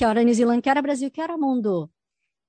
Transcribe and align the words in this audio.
Que 0.00 0.06
hora 0.06 0.24
New 0.24 0.32
Zealand, 0.32 0.62
que 0.62 0.70
hora 0.70 0.80
Brasil, 0.80 1.10
que 1.10 1.20
hora 1.20 1.36
mundo. 1.36 1.90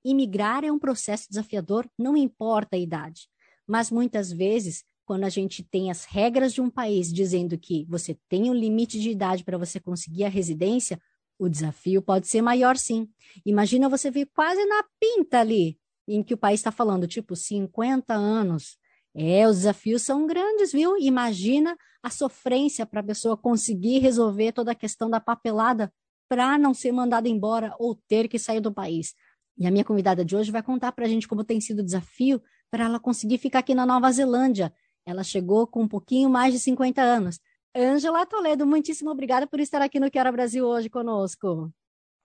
Imigrar 0.05 0.63
é 0.63 0.71
um 0.71 0.79
processo 0.79 1.27
desafiador, 1.27 1.85
não 1.99 2.15
importa 2.15 2.77
a 2.77 2.79
idade. 2.79 3.27
Mas 3.67 3.91
muitas 3.91 4.31
vezes, 4.31 4.85
quando 5.03 5.25
a 5.25 5.29
gente 5.29 5.61
tem 5.61 5.91
as 5.91 6.05
regras 6.05 6.53
de 6.53 6.61
um 6.61 6.69
país 6.69 7.11
dizendo 7.11 7.57
que 7.57 7.85
você 7.89 8.17
tem 8.29 8.49
um 8.49 8.53
limite 8.53 8.97
de 8.97 9.09
idade 9.09 9.43
para 9.43 9.57
você 9.57 9.81
conseguir 9.81 10.23
a 10.23 10.29
residência, 10.29 10.97
o 11.37 11.49
desafio 11.49 12.01
pode 12.01 12.25
ser 12.25 12.41
maior 12.41 12.77
sim. 12.77 13.09
Imagina 13.45 13.89
você 13.89 14.09
vir 14.09 14.29
quase 14.33 14.63
na 14.63 14.85
pinta 14.97 15.41
ali, 15.41 15.77
em 16.07 16.23
que 16.23 16.33
o 16.33 16.37
país 16.37 16.61
está 16.61 16.71
falando, 16.71 17.05
tipo, 17.05 17.35
50 17.35 18.13
anos. 18.13 18.77
É, 19.13 19.45
os 19.45 19.57
desafios 19.57 20.03
são 20.03 20.25
grandes, 20.25 20.71
viu? 20.71 20.97
Imagina 20.97 21.77
a 22.01 22.09
sofrência 22.09 22.85
para 22.85 23.01
a 23.01 23.03
pessoa 23.03 23.35
conseguir 23.35 23.99
resolver 23.99 24.53
toda 24.53 24.71
a 24.71 24.75
questão 24.75 25.09
da 25.09 25.19
papelada 25.19 25.91
para 26.31 26.57
não 26.57 26.73
ser 26.73 26.93
mandada 26.93 27.27
embora 27.27 27.75
ou 27.77 27.93
ter 28.07 28.29
que 28.29 28.39
sair 28.39 28.61
do 28.61 28.73
país. 28.73 29.13
E 29.57 29.67
a 29.67 29.71
minha 29.71 29.83
convidada 29.83 30.23
de 30.23 30.33
hoje 30.33 30.49
vai 30.49 30.63
contar 30.63 30.93
para 30.93 31.03
a 31.03 31.09
gente 31.09 31.27
como 31.27 31.43
tem 31.43 31.59
sido 31.59 31.79
o 31.79 31.83
desafio 31.83 32.41
para 32.69 32.85
ela 32.85 33.01
conseguir 33.01 33.37
ficar 33.37 33.59
aqui 33.59 33.75
na 33.75 33.85
Nova 33.85 34.09
Zelândia. 34.09 34.73
Ela 35.05 35.25
chegou 35.25 35.67
com 35.67 35.81
um 35.81 35.87
pouquinho 35.89 36.29
mais 36.29 36.53
de 36.53 36.59
50 36.61 37.01
anos. 37.01 37.37
Ângela 37.75 38.25
Toledo, 38.25 38.65
muitíssimo 38.65 39.09
obrigada 39.11 39.45
por 39.45 39.59
estar 39.59 39.81
aqui 39.81 39.99
no 39.99 40.09
Quero 40.09 40.31
Brasil 40.31 40.65
hoje 40.65 40.89
conosco. 40.89 41.69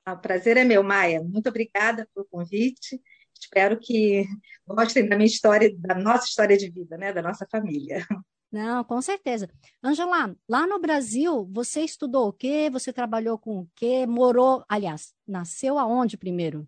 Ah, 0.05 0.13
o 0.13 0.19
prazer 0.19 0.57
é 0.57 0.63
meu, 0.63 0.85
Maia. 0.85 1.21
Muito 1.21 1.49
obrigada 1.49 2.09
pelo 2.15 2.29
convite. 2.31 3.03
Espero 3.37 3.77
que 3.77 4.25
gostem 4.65 5.09
da 5.09 5.17
minha 5.17 5.27
história, 5.27 5.75
da 5.77 5.97
nossa 5.97 6.27
história 6.27 6.57
de 6.57 6.71
vida, 6.71 6.97
né, 6.97 7.13
da 7.13 7.23
nossa 7.23 7.45
família. 7.51 8.07
Não, 8.51 8.85
com 8.85 9.01
certeza. 9.03 9.51
Angela, 9.83 10.35
lá 10.49 10.67
no 10.67 10.79
Brasil, 10.79 11.49
você 11.53 11.83
estudou 11.83 12.29
o 12.29 12.33
quê? 12.33 12.71
Você 12.71 12.93
trabalhou 12.93 13.39
com 13.39 13.61
o 13.61 13.69
quê? 13.75 14.07
Morou, 14.07 14.65
aliás, 14.69 15.13
nasceu 15.27 15.79
aonde 15.79 16.17
primeiro? 16.17 16.67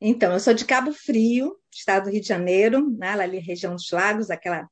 Então, 0.00 0.32
eu 0.32 0.40
sou 0.40 0.52
de 0.52 0.64
Cabo 0.64 0.92
Frio, 0.92 1.56
estado 1.70 2.04
do 2.04 2.10
Rio 2.10 2.20
de 2.20 2.26
Janeiro, 2.26 2.90
né, 2.90 3.10
ali 3.10 3.38
região 3.38 3.74
dos 3.74 3.90
lagos, 3.90 4.30
aquela, 4.30 4.68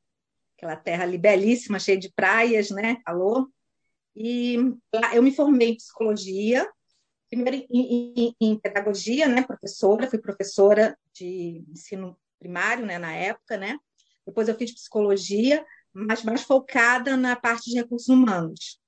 aquela 0.57 0.77
terra 0.77 1.05
ali 1.05 1.17
belíssima, 1.17 1.79
cheia 1.79 1.97
de 1.97 2.13
praias, 2.13 2.71
né, 2.71 2.97
calor. 3.05 3.49
E 4.15 4.57
lá 4.93 5.15
eu 5.15 5.23
me 5.23 5.33
formei 5.33 5.71
em 5.71 5.77
psicologia, 5.77 6.69
primeiro 7.29 7.65
em, 7.71 8.13
em, 8.17 8.37
em, 8.41 8.59
pedagogia, 8.59 9.29
né, 9.29 9.43
professora, 9.43 10.11
fui 10.11 10.19
professora 10.19 10.99
de 11.15 11.65
ensino 11.71 12.19
primário, 12.41 12.85
né, 12.85 12.99
na 12.99 13.13
época, 13.13 13.57
né. 13.57 13.79
Depois 14.27 14.49
eu 14.49 14.57
fiz 14.57 14.75
psicologia, 14.75 15.65
mas 15.93 16.23
mais 16.23 16.43
focada 16.43 17.17
na 17.17 17.37
parte 17.37 17.71
de 17.71 17.77
recursos 17.77 18.09
humanos. 18.09 18.79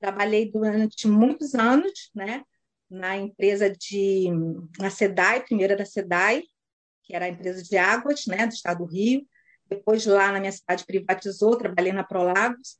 Trabalhei 0.00 0.50
durante 0.50 1.06
muitos 1.08 1.54
anos, 1.54 2.10
né, 2.14 2.42
na 2.90 3.16
empresa 3.16 3.68
de 3.70 4.28
na 4.78 4.90
SEDAI, 4.90 5.44
primeira 5.44 5.76
da 5.76 5.84
SEDAI, 5.84 6.42
que 7.04 7.14
era 7.14 7.26
a 7.26 7.28
empresa 7.28 7.62
de 7.62 7.76
águas, 7.76 8.26
né, 8.26 8.46
do 8.46 8.52
estado 8.52 8.84
do 8.84 8.90
Rio. 8.90 9.26
Depois 9.68 10.06
lá 10.06 10.32
na 10.32 10.40
minha 10.40 10.52
cidade 10.52 10.84
privatizou, 10.86 11.56
trabalhei 11.56 11.92
na 11.92 12.04
Prolagos, 12.04 12.78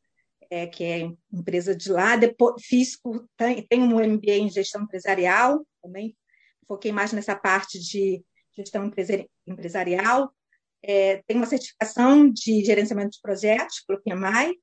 é, 0.51 0.67
que 0.67 0.85
é 0.85 1.11
empresa 1.33 1.75
de 1.75 1.91
lá. 1.91 2.17
Depois 2.17 2.63
fiz 2.65 2.99
tenho 3.69 3.85
um 3.85 4.01
MBA 4.01 4.33
em 4.33 4.51
gestão 4.51 4.83
empresarial, 4.83 5.67
também 5.83 6.17
foquei 6.67 6.93
mais 6.93 7.13
nessa 7.13 7.37
parte 7.37 7.79
de 7.79 8.23
gestão 8.57 8.91
empresarial. 9.47 10.33
É, 10.83 11.23
tenho 11.27 11.41
uma 11.41 11.47
certificação 11.47 12.31
de 12.31 12.65
gerenciamento 12.65 13.13
de 13.13 13.21
projetos 13.21 13.83
pelo 13.87 14.01
PMI. 14.03 14.59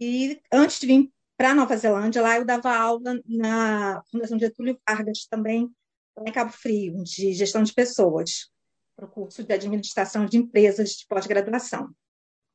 E 0.00 0.40
antes 0.52 0.80
de 0.80 0.86
vir 0.86 1.12
para 1.36 1.54
Nova 1.54 1.76
Zelândia, 1.76 2.22
lá 2.22 2.36
eu 2.36 2.44
dava 2.44 2.76
aula 2.76 3.20
na 3.24 4.02
Fundação 4.10 4.38
Getúlio 4.38 4.78
Vargas 4.88 5.26
também, 5.30 5.70
lá 6.16 6.24
em 6.26 6.32
Cabo 6.32 6.52
Frio, 6.52 7.02
de 7.04 7.32
gestão 7.32 7.62
de 7.62 7.72
pessoas, 7.72 8.50
para 8.96 9.06
o 9.06 9.08
curso 9.08 9.44
de 9.44 9.52
administração 9.52 10.26
de 10.26 10.36
empresas 10.36 10.90
de 10.90 11.06
pós-graduação. 11.06 11.90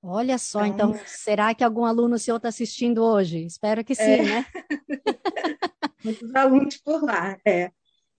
Olha 0.05 0.37
só, 0.37 0.65
então, 0.65 0.91
então, 0.91 1.05
será 1.07 1.55
que 1.55 1.63
algum 1.63 1.85
aluno 1.85 2.19
seu 2.19 2.35
está 2.35 2.49
assistindo 2.49 3.01
hoje? 3.01 3.45
Espero 3.45 3.85
que 3.85 3.95
sim, 3.95 4.03
é. 4.03 4.21
né? 4.21 4.45
Muitos 6.03 6.35
alunos 6.35 6.77
por 6.77 7.01
lá, 7.01 7.37
é. 7.45 7.71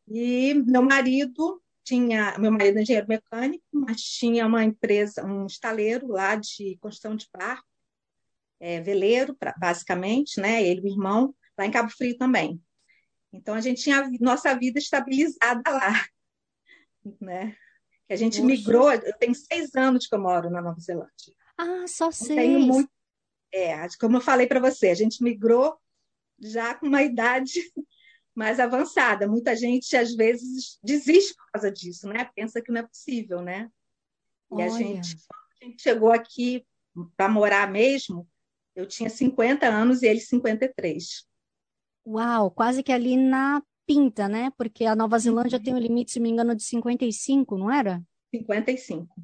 E 0.09 0.55
meu 0.67 0.83
marido 0.83 1.63
tinha, 1.85 2.37
meu 2.39 2.51
marido 2.51 2.79
é 2.79 2.83
engenheiro 2.83 3.07
mecânico, 3.07 3.65
mas 3.73 4.01
tinha 4.03 4.47
uma 4.47 4.65
empresa, 4.65 5.25
um 5.25 5.47
estaleiro 5.47 6.09
lá 6.09 6.35
de 6.35 6.77
construção 6.81 7.15
de 7.15 7.29
barco, 7.33 7.67
é, 8.59 8.81
veleiro, 8.81 9.35
pra, 9.35 9.55
basicamente, 9.59 10.41
né? 10.41 10.67
Ele 10.67 10.81
e 10.81 10.85
o 10.85 10.93
irmão, 10.93 11.35
lá 11.59 11.67
em 11.67 11.71
Cabo 11.71 11.91
Frio 11.91 12.17
também. 12.17 12.61
Então 13.33 13.55
a 13.55 13.61
gente 13.61 13.83
tinha 13.83 14.09
nossa 14.21 14.57
vida 14.57 14.79
estabilizada 14.79 15.71
lá, 15.71 15.93
né? 17.21 17.57
Que 18.07 18.15
a 18.15 18.17
gente 18.17 18.41
migrou, 18.43 18.93
eu 18.93 19.17
tenho 19.19 19.35
seis 19.35 19.75
anos 19.75 20.07
que 20.07 20.15
eu 20.15 20.21
moro 20.21 20.51
na 20.51 20.61
Nova 20.61 20.81
Zelândia. 20.81 21.35
Ah, 21.57 21.87
só 21.87 22.11
seis. 22.11 22.35
Tenho 22.35 22.61
muito. 22.61 22.91
É, 23.53 23.87
como 24.01 24.17
eu 24.17 24.21
falei 24.21 24.47
para 24.47 24.61
você, 24.61 24.89
a 24.89 24.95
gente 24.95 25.23
migrou 25.23 25.79
já 26.41 26.75
com 26.75 26.87
uma 26.87 27.03
idade 27.03 27.61
mais 28.35 28.59
avançada. 28.59 29.29
Muita 29.29 29.55
gente, 29.55 29.97
às 29.97 30.15
vezes, 30.15 30.79
desiste 30.83 31.35
por 31.35 31.53
causa 31.53 31.71
disso, 31.71 32.09
né? 32.09 32.29
Pensa 32.35 32.61
que 32.61 32.73
não 32.73 32.81
é 32.81 32.87
possível, 32.87 33.41
né? 33.41 33.71
E 34.57 34.63
a 34.63 34.69
gente, 34.69 35.17
a 35.61 35.65
gente 35.65 35.83
chegou 35.83 36.13
aqui 36.13 36.67
para 37.17 37.29
morar 37.29 37.71
mesmo, 37.71 38.29
eu 38.75 38.87
tinha 38.87 39.09
50 39.09 39.67
anos 39.67 40.03
e 40.03 40.07
ele 40.07 40.21
53. 40.21 41.27
Uau, 42.07 42.51
quase 42.51 42.83
que 42.83 42.93
ali 42.93 43.17
na 43.17 43.63
pinta, 43.87 44.29
né? 44.29 44.51
Porque 44.57 44.85
a 44.85 44.97
Nova 44.97 45.19
Zelândia 45.19 45.59
uhum. 45.59 45.65
tem 45.65 45.75
um 45.75 45.79
limite, 45.79 46.13
se 46.13 46.21
me 46.21 46.29
engano, 46.29 46.55
de 46.55 46.63
55, 46.63 47.57
não 47.57 47.71
era? 47.71 48.03
55 48.31 49.15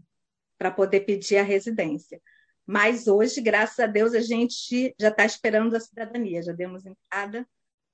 para 0.57 0.71
poder 0.71 1.01
pedir 1.01 1.39
a 1.39 1.43
residência. 1.43 2.21
Mas 2.67 3.09
hoje, 3.09 3.41
graças 3.41 3.81
a 3.81 3.87
Deus, 3.87 4.15
a 4.15 4.21
gente 4.21 4.95
já 5.01 5.09
está 5.09 5.25
esperando 5.25 5.75
a 5.75 5.81
cidadania, 5.81 6.43
já 6.43 6.53
demos 6.53 6.85
entrada, 6.87 7.49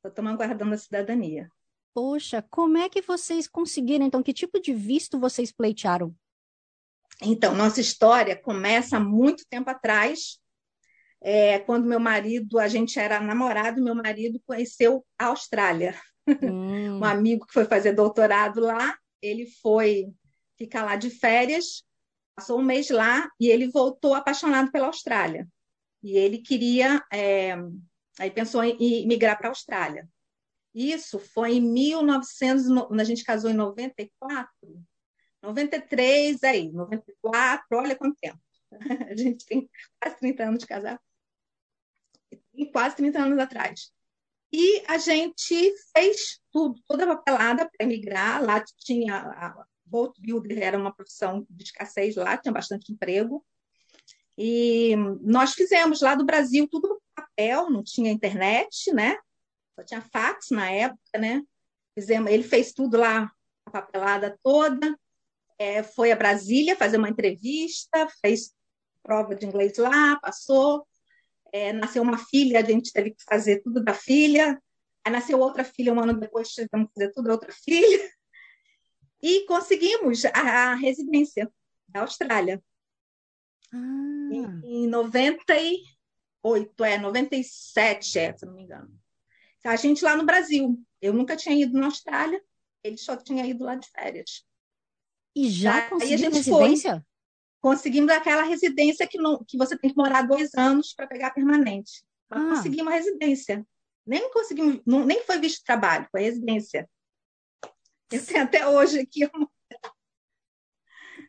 estamos 0.09 0.33
aguardando 0.33 0.75
a 0.75 0.79
cidadania. 0.79 1.49
Poxa, 1.95 2.45
como 2.51 2.77
é 2.77 2.89
que 2.89 3.01
vocês 3.01 3.49
conseguiram? 3.49 4.05
Então, 4.05 4.23
que 4.23 4.33
tipo 4.33 4.61
de 4.61 4.73
visto 4.73 5.19
vocês 5.19 5.51
pleitearam? 5.51 6.15
Então, 7.23 7.55
nossa 7.55 7.81
história 7.81 8.37
começa 8.37 8.99
há 8.99 9.01
muito 9.01 9.45
tempo 9.49 9.71
atrás, 9.71 10.39
é, 11.23 11.59
quando 11.61 11.87
meu 11.87 11.99
marido, 11.99 12.59
a 12.59 12.69
gente 12.69 12.99
era 12.99 13.19
namorado, 13.21 13.83
meu 13.83 13.95
marido 13.95 14.41
conheceu 14.47 15.05
a 15.19 15.27
Austrália. 15.27 15.99
Hum. 16.43 16.99
um 17.01 17.05
amigo 17.05 17.47
que 17.47 17.55
foi 17.55 17.65
fazer 17.65 17.93
doutorado 17.93 18.61
lá, 18.61 18.97
ele 19.23 19.47
foi 19.63 20.13
ficar 20.59 20.85
lá 20.85 20.97
de 20.97 21.09
férias 21.09 21.87
passou 22.37 22.61
um 22.61 22.63
mês 22.63 22.91
lá 22.91 23.29
e 23.41 23.49
ele 23.49 23.69
voltou 23.69 24.15
apaixonado 24.15 24.71
pela 24.71 24.89
Austrália. 24.89 25.49
E 26.03 26.17
ele 26.17 26.39
queria, 26.39 27.03
é, 27.11 27.57
aí 28.19 28.31
pensou 28.31 28.63
em 28.63 29.07
migrar 29.07 29.37
para 29.39 29.49
a 29.49 29.51
Austrália. 29.51 30.09
Isso 30.75 31.19
foi 31.19 31.55
em 31.55 31.61
1900, 31.61 32.67
quando 32.87 33.01
a 33.01 33.05
gente 33.05 33.25
casou 33.25 33.51
em 33.51 33.55
94, 33.55 34.51
93, 35.43 36.43
aí, 36.45 36.71
94, 36.71 37.65
olha 37.73 37.97
quanto 37.97 38.17
tempo. 38.21 38.41
A 39.11 39.17
gente 39.17 39.47
tem 39.47 39.71
quase 40.01 40.19
30 40.19 40.43
anos 40.45 40.59
de 40.59 40.67
casar. 40.67 41.01
Quase 42.73 42.97
30 42.97 43.23
anos 43.23 43.39
atrás. 43.39 43.93
E 44.53 44.83
a 44.89 44.99
gente 44.99 45.75
fez 45.97 46.41
tudo, 46.51 46.81
toda 46.87 47.05
a 47.05 47.17
papelada 47.17 47.69
para 47.69 47.87
emigrar. 47.87 48.43
Lá 48.43 48.63
tinha 48.79 49.55
boat 49.85 50.21
builder 50.21 50.59
era 50.63 50.79
uma 50.79 50.95
profissão 50.95 51.47
de 51.49 51.65
escassez 51.65 52.17
lá, 52.17 52.37
tinha 52.37 52.53
bastante 52.53 52.93
emprego. 52.93 53.45
E 54.37 54.95
nós 55.23 55.55
fizemos 55.55 56.01
lá 56.01 56.15
do 56.15 56.25
Brasil 56.25 56.69
tudo 56.69 57.01
papel, 57.37 57.71
não 57.71 57.83
tinha 57.83 58.11
internet, 58.11 58.93
né? 58.93 59.19
Só 59.75 59.85
tinha 59.85 60.01
fax 60.01 60.51
na 60.51 60.71
época, 60.71 61.19
né? 61.19 61.43
Fizemos, 61.95 62.31
ele 62.31 62.43
fez 62.43 62.73
tudo 62.73 62.97
lá, 62.97 63.31
a 63.67 63.71
papelada 63.71 64.39
toda. 64.43 64.99
É, 65.59 65.83
foi 65.83 66.13
a 66.13 66.17
Brasília 66.17 66.77
fazer 66.77 66.97
uma 66.97 67.09
entrevista, 67.09 68.09
fez 68.21 68.55
prova 69.03 69.35
de 69.35 69.47
inglês 69.47 69.77
lá, 69.79 70.19
passou. 70.21 70.87
É, 71.53 71.73
nasceu 71.73 72.03
uma 72.03 72.19
filha, 72.19 72.61
a 72.61 72.65
gente 72.65 72.93
teve 72.93 73.13
que 73.13 73.23
fazer 73.25 73.63
tudo 73.63 73.83
da 73.83 73.95
filha. 73.95 74.61
Aí 75.05 75.13
nasceu 75.13 75.39
outra 75.39 75.65
filha 75.65 75.93
um 75.93 76.01
ano 76.01 76.19
depois, 76.19 76.49
tivemos 76.49 76.89
que 76.89 76.95
fazer 76.95 77.13
tudo 77.13 77.31
outra 77.31 77.53
filha. 77.53 78.11
E 79.23 79.47
conseguimos 79.47 80.25
a, 80.27 80.73
a 80.73 80.75
residência 80.75 81.51
da 81.89 82.01
Austrália. 82.01 82.63
Ah. 83.73 84.29
Em, 84.33 84.61
em 84.85 84.87
98, 86.47 86.85
é, 86.85 86.99
97, 86.99 88.19
é, 88.19 88.37
se 88.37 88.47
não 88.47 88.55
me 88.55 88.63
engano. 88.63 88.89
A 89.65 89.75
gente 89.75 90.05
lá 90.05 90.17
no 90.17 90.25
Brasil. 90.25 90.81
Eu 91.03 91.13
nunca 91.13 91.37
tinha 91.37 91.55
ido 91.57 91.79
na 91.79 91.87
Austrália, 91.87 92.41
ele 92.85 92.97
só 92.97 93.17
tinha 93.17 93.45
ido 93.45 93.65
lá 93.65 93.75
de 93.75 93.89
férias. 93.91 94.47
E 95.35 95.51
já 95.51 95.89
conseguiu 95.89 96.31
residência? 96.31 96.93
Foi. 96.93 97.03
Conseguimos 97.61 98.11
aquela 98.13 98.43
residência 98.43 99.07
que, 99.07 99.19
não, 99.19 99.45
que 99.45 99.59
você 99.59 99.77
tem 99.77 99.91
que 99.91 99.97
morar 99.97 100.23
dois 100.23 100.55
anos 100.55 100.95
para 100.95 101.07
pegar 101.07 101.33
permanente. 101.33 102.05
Mas 102.31 102.43
ah. 102.43 102.49
conseguimos 102.57 102.93
a 102.93 102.97
residência. 102.97 103.67
Nem 104.07 104.31
conseguimos, 104.31 104.81
não, 104.87 105.05
nem 105.05 105.23
foi 105.25 105.39
visto 105.41 105.65
trabalho, 105.65 106.07
foi 106.13 106.23
residência. 106.23 106.89
Eu 108.11 108.25
tenho 108.25 108.45
até 108.45 108.69
hoje 108.69 109.01
aqui 109.01 109.29
uma... 109.35 109.51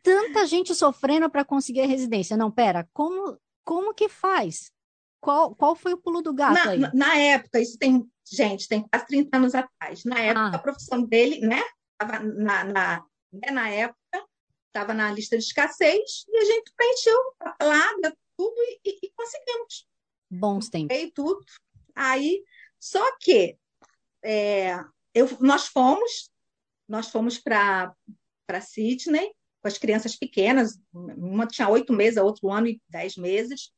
Tanta 0.03 0.45
gente 0.45 0.75
sofrendo 0.75 1.27
para 1.29 1.43
conseguir 1.43 1.81
a 1.81 1.87
residência. 1.87 2.37
Não, 2.37 2.51
pera, 2.51 2.87
como, 2.93 3.37
como 3.65 3.95
que 3.95 4.07
faz? 4.07 4.71
Qual, 5.19 5.55
qual 5.55 5.75
foi 5.75 5.93
o 5.93 5.97
pulo 5.97 6.21
do 6.21 6.33
gato 6.33 6.53
na, 6.53 6.69
aí? 6.69 6.79
Na 6.93 7.17
época, 7.17 7.59
isso 7.59 7.77
tem, 7.77 8.09
gente, 8.29 8.67
tem 8.67 8.87
quase 8.87 9.05
30 9.07 9.37
anos 9.37 9.55
atrás. 9.55 10.03
Na 10.05 10.19
época, 10.19 10.39
ah. 10.39 10.55
a 10.55 10.59
profissão 10.59 11.03
dele, 11.03 11.39
né? 11.39 11.61
Tava 11.97 12.19
na, 12.19 12.63
na, 12.63 13.05
né, 13.33 13.51
na 13.51 13.69
época, 13.69 14.25
estava 14.67 14.93
na 14.93 15.11
lista 15.11 15.37
de 15.37 15.43
escassez 15.43 16.25
e 16.27 16.37
a 16.37 16.45
gente 16.45 16.71
preencheu 16.75 17.17
lá, 17.61 17.95
deu 18.01 18.13
tudo 18.37 18.55
e, 18.85 18.99
e, 19.03 19.11
conseguimos. 19.15 19.87
Bons 20.29 20.69
tempos. 20.69 20.95
E 20.95 21.11
tudo. 21.11 21.43
Aí, 21.95 22.43
só 22.79 23.17
que 23.17 23.57
é, 24.23 24.75
eu, 25.13 25.27
nós 25.39 25.67
fomos, 25.67 26.31
nós 26.87 27.09
fomos 27.09 27.39
para 27.39 27.95
Sydney 28.61 29.33
com 29.61 29.67
as 29.67 29.77
crianças 29.77 30.15
pequenas, 30.15 30.79
uma 30.93 31.47
tinha 31.47 31.67
oito 31.69 31.91
meses, 31.91 32.17
a 32.17 32.23
outra 32.23 32.45
um 32.45 32.53
ano 32.53 32.67
e 32.67 32.81
dez 32.87 33.17
meses, 33.17 33.71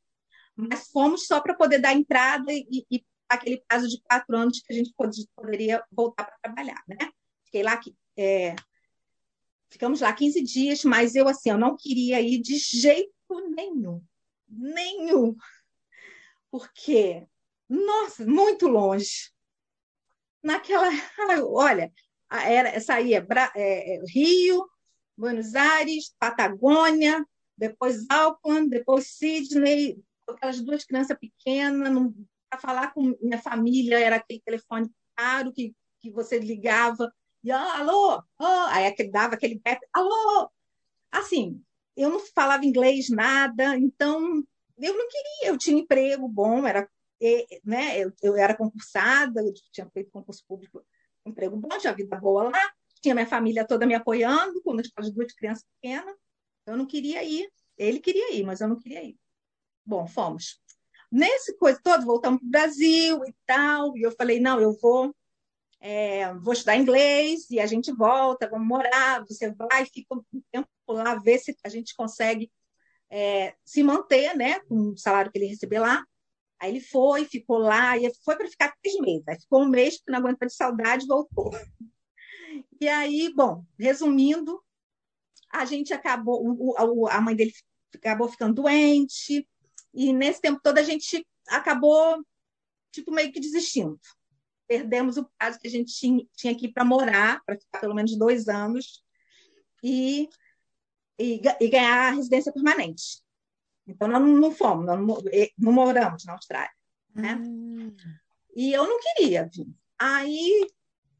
mas 0.68 0.88
fomos 0.88 1.26
só 1.26 1.40
para 1.40 1.54
poder 1.54 1.78
dar 1.78 1.94
entrada 1.94 2.52
e, 2.52 2.86
e 2.90 3.04
aquele 3.28 3.62
prazo 3.66 3.88
de 3.88 4.00
quatro 4.02 4.36
anos 4.36 4.60
que 4.60 4.72
a 4.72 4.76
gente 4.76 4.92
poderia 5.36 5.84
voltar 5.90 6.24
para 6.24 6.38
trabalhar, 6.42 6.82
né? 6.86 6.96
Fiquei 7.44 7.62
lá 7.62 7.80
é, 8.16 8.56
ficamos 9.68 10.00
lá 10.00 10.12
15 10.12 10.42
dias, 10.42 10.84
mas 10.84 11.14
eu 11.14 11.28
assim, 11.28 11.50
eu 11.50 11.58
não 11.58 11.76
queria 11.76 12.20
ir 12.20 12.38
de 12.38 12.56
jeito 12.56 13.12
nenhum, 13.54 14.02
nenhum, 14.48 15.36
porque 16.50 17.26
nossa, 17.70 18.26
muito 18.26 18.66
longe. 18.66 19.30
Naquela, 20.42 20.90
olha, 21.46 21.92
era 22.28 22.80
saía 22.80 23.24
é, 23.54 23.94
é, 23.94 24.02
Rio, 24.08 24.68
Buenos 25.16 25.54
Aires, 25.54 26.12
Patagônia, 26.18 27.24
depois 27.56 28.04
Auckland, 28.10 28.70
depois 28.70 29.06
Sydney, 29.16 30.02
aquelas 30.30 30.60
duas 30.60 30.84
crianças 30.84 31.16
pequenas, 31.18 32.12
para 32.48 32.60
falar 32.60 32.92
com 32.92 33.16
minha 33.22 33.38
família, 33.38 33.98
era 33.98 34.16
aquele 34.16 34.40
telefone 34.40 34.90
caro 35.16 35.52
que, 35.52 35.74
que 36.00 36.10
você 36.10 36.38
ligava, 36.38 37.12
e 37.42 37.50
ah, 37.50 37.78
alô, 37.78 38.22
oh, 38.38 38.66
aí 38.68 38.94
dava 39.10 39.34
aquele 39.34 39.60
gap, 39.64 39.80
alô, 39.92 40.50
assim, 41.10 41.62
eu 41.96 42.10
não 42.10 42.20
falava 42.20 42.64
inglês 42.64 43.08
nada, 43.08 43.76
então 43.76 44.42
eu 44.78 44.96
não 44.96 45.08
queria, 45.08 45.48
eu 45.48 45.58
tinha 45.58 45.80
emprego 45.80 46.28
bom, 46.28 46.66
era, 46.66 46.88
né, 47.64 47.98
eu, 47.98 48.12
eu 48.22 48.36
era 48.36 48.56
concursada, 48.56 49.42
eu 49.42 49.52
tinha 49.72 49.88
feito 49.90 50.10
concurso 50.10 50.44
público, 50.46 50.84
emprego 51.24 51.56
bom, 51.56 51.68
tinha 51.78 51.94
vida 51.94 52.16
boa 52.16 52.50
lá, 52.50 52.72
tinha 53.00 53.14
minha 53.14 53.26
família 53.26 53.66
toda 53.66 53.86
me 53.86 53.94
apoiando, 53.94 54.60
com 54.62 54.76
as 54.96 55.10
duas 55.10 55.32
crianças 55.32 55.64
pequenas, 55.80 56.14
eu 56.66 56.76
não 56.76 56.86
queria 56.86 57.22
ir, 57.24 57.50
ele 57.76 58.00
queria 58.00 58.34
ir, 58.34 58.44
mas 58.44 58.60
eu 58.60 58.68
não 58.68 58.78
queria 58.78 59.02
ir. 59.02 59.16
Bom, 59.84 60.06
fomos. 60.06 60.60
Nesse 61.10 61.56
coisa 61.56 61.80
todo, 61.82 62.04
voltamos 62.04 62.40
para 62.40 62.46
o 62.46 62.50
Brasil 62.50 63.24
e 63.24 63.34
tal, 63.44 63.96
e 63.96 64.02
eu 64.02 64.12
falei, 64.12 64.38
não, 64.38 64.60
eu 64.60 64.78
vou, 64.80 65.14
é, 65.80 66.32
vou 66.34 66.52
estudar 66.52 66.76
inglês, 66.76 67.50
e 67.50 67.58
a 67.58 67.66
gente 67.66 67.92
volta, 67.92 68.48
vamos 68.48 68.68
morar, 68.68 69.24
você 69.26 69.52
vai, 69.52 69.84
fica 69.86 70.14
um 70.14 70.42
tempo 70.52 70.68
lá, 70.88 71.16
ver 71.16 71.38
se 71.38 71.56
a 71.64 71.68
gente 71.68 71.96
consegue 71.96 72.50
é, 73.10 73.54
se 73.64 73.82
manter, 73.82 74.36
né, 74.36 74.60
com 74.60 74.90
o 74.90 74.96
salário 74.96 75.32
que 75.32 75.38
ele 75.38 75.46
receber 75.46 75.80
lá. 75.80 76.04
Aí 76.60 76.70
ele 76.70 76.80
foi, 76.80 77.24
ficou 77.24 77.58
lá, 77.58 77.96
e 77.98 78.12
foi 78.24 78.36
para 78.36 78.46
ficar 78.46 78.72
três 78.82 79.00
meses. 79.00 79.26
Aí 79.26 79.40
ficou 79.40 79.62
um 79.62 79.68
mês, 79.68 79.96
porque 79.96 80.12
não 80.12 80.18
aguentou 80.20 80.46
de 80.46 80.54
saudade, 80.54 81.06
voltou. 81.06 81.50
E 82.80 82.88
aí, 82.88 83.32
bom, 83.34 83.64
resumindo, 83.78 84.62
a 85.50 85.64
gente 85.64 85.92
acabou, 85.92 86.40
o, 86.44 87.08
a 87.08 87.20
mãe 87.20 87.34
dele 87.34 87.52
acabou 87.94 88.28
ficando 88.28 88.62
doente, 88.62 89.46
e 89.92 90.12
nesse 90.12 90.40
tempo 90.40 90.60
todo 90.62 90.78
a 90.78 90.82
gente 90.82 91.26
acabou, 91.48 92.24
tipo, 92.92 93.10
meio 93.10 93.32
que 93.32 93.40
desistindo. 93.40 93.98
Perdemos 94.66 95.16
o 95.16 95.28
prazo 95.36 95.58
que 95.58 95.66
a 95.66 95.70
gente 95.70 95.92
tinha, 95.92 96.24
tinha 96.36 96.52
aqui 96.52 96.72
para 96.72 96.84
morar, 96.84 97.42
para 97.44 97.58
ficar 97.58 97.80
pelo 97.80 97.94
menos 97.94 98.16
dois 98.16 98.48
anos, 98.48 99.02
e, 99.82 100.28
e, 101.18 101.40
e, 101.60 101.68
ganhar 101.68 102.08
a 102.08 102.10
residência 102.10 102.52
permanente. 102.52 103.20
Então, 103.86 104.06
nós 104.06 104.22
não, 104.22 104.52
fomos, 104.52 104.86
nós 104.86 104.98
não, 104.98 105.18
não, 105.58 105.72
moramos 105.72 106.24
na 106.24 106.34
Austrália. 106.34 106.70
Né? 107.14 107.34
Hum. 107.34 107.94
E 108.54 108.72
eu 108.72 108.86
não 108.86 108.98
queria 109.00 109.50
vir. 109.52 109.66
Aí, 109.98 110.68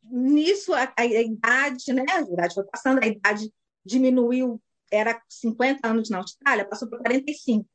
nisso, 0.04 0.72
a, 0.74 0.92
a, 0.96 1.04
idade, 1.04 1.92
né? 1.92 2.04
A 2.08 2.20
idade 2.20 2.54
foi 2.54 2.64
passando, 2.64 3.02
a 3.02 3.06
idade 3.06 3.52
diminuiu, 3.84 4.62
era 4.92 5.20
50 5.28 5.88
anos 5.88 6.10
na 6.10 6.18
Austrália, 6.18 6.68
passou 6.68 6.88
para 6.88 6.98
45 7.00 7.68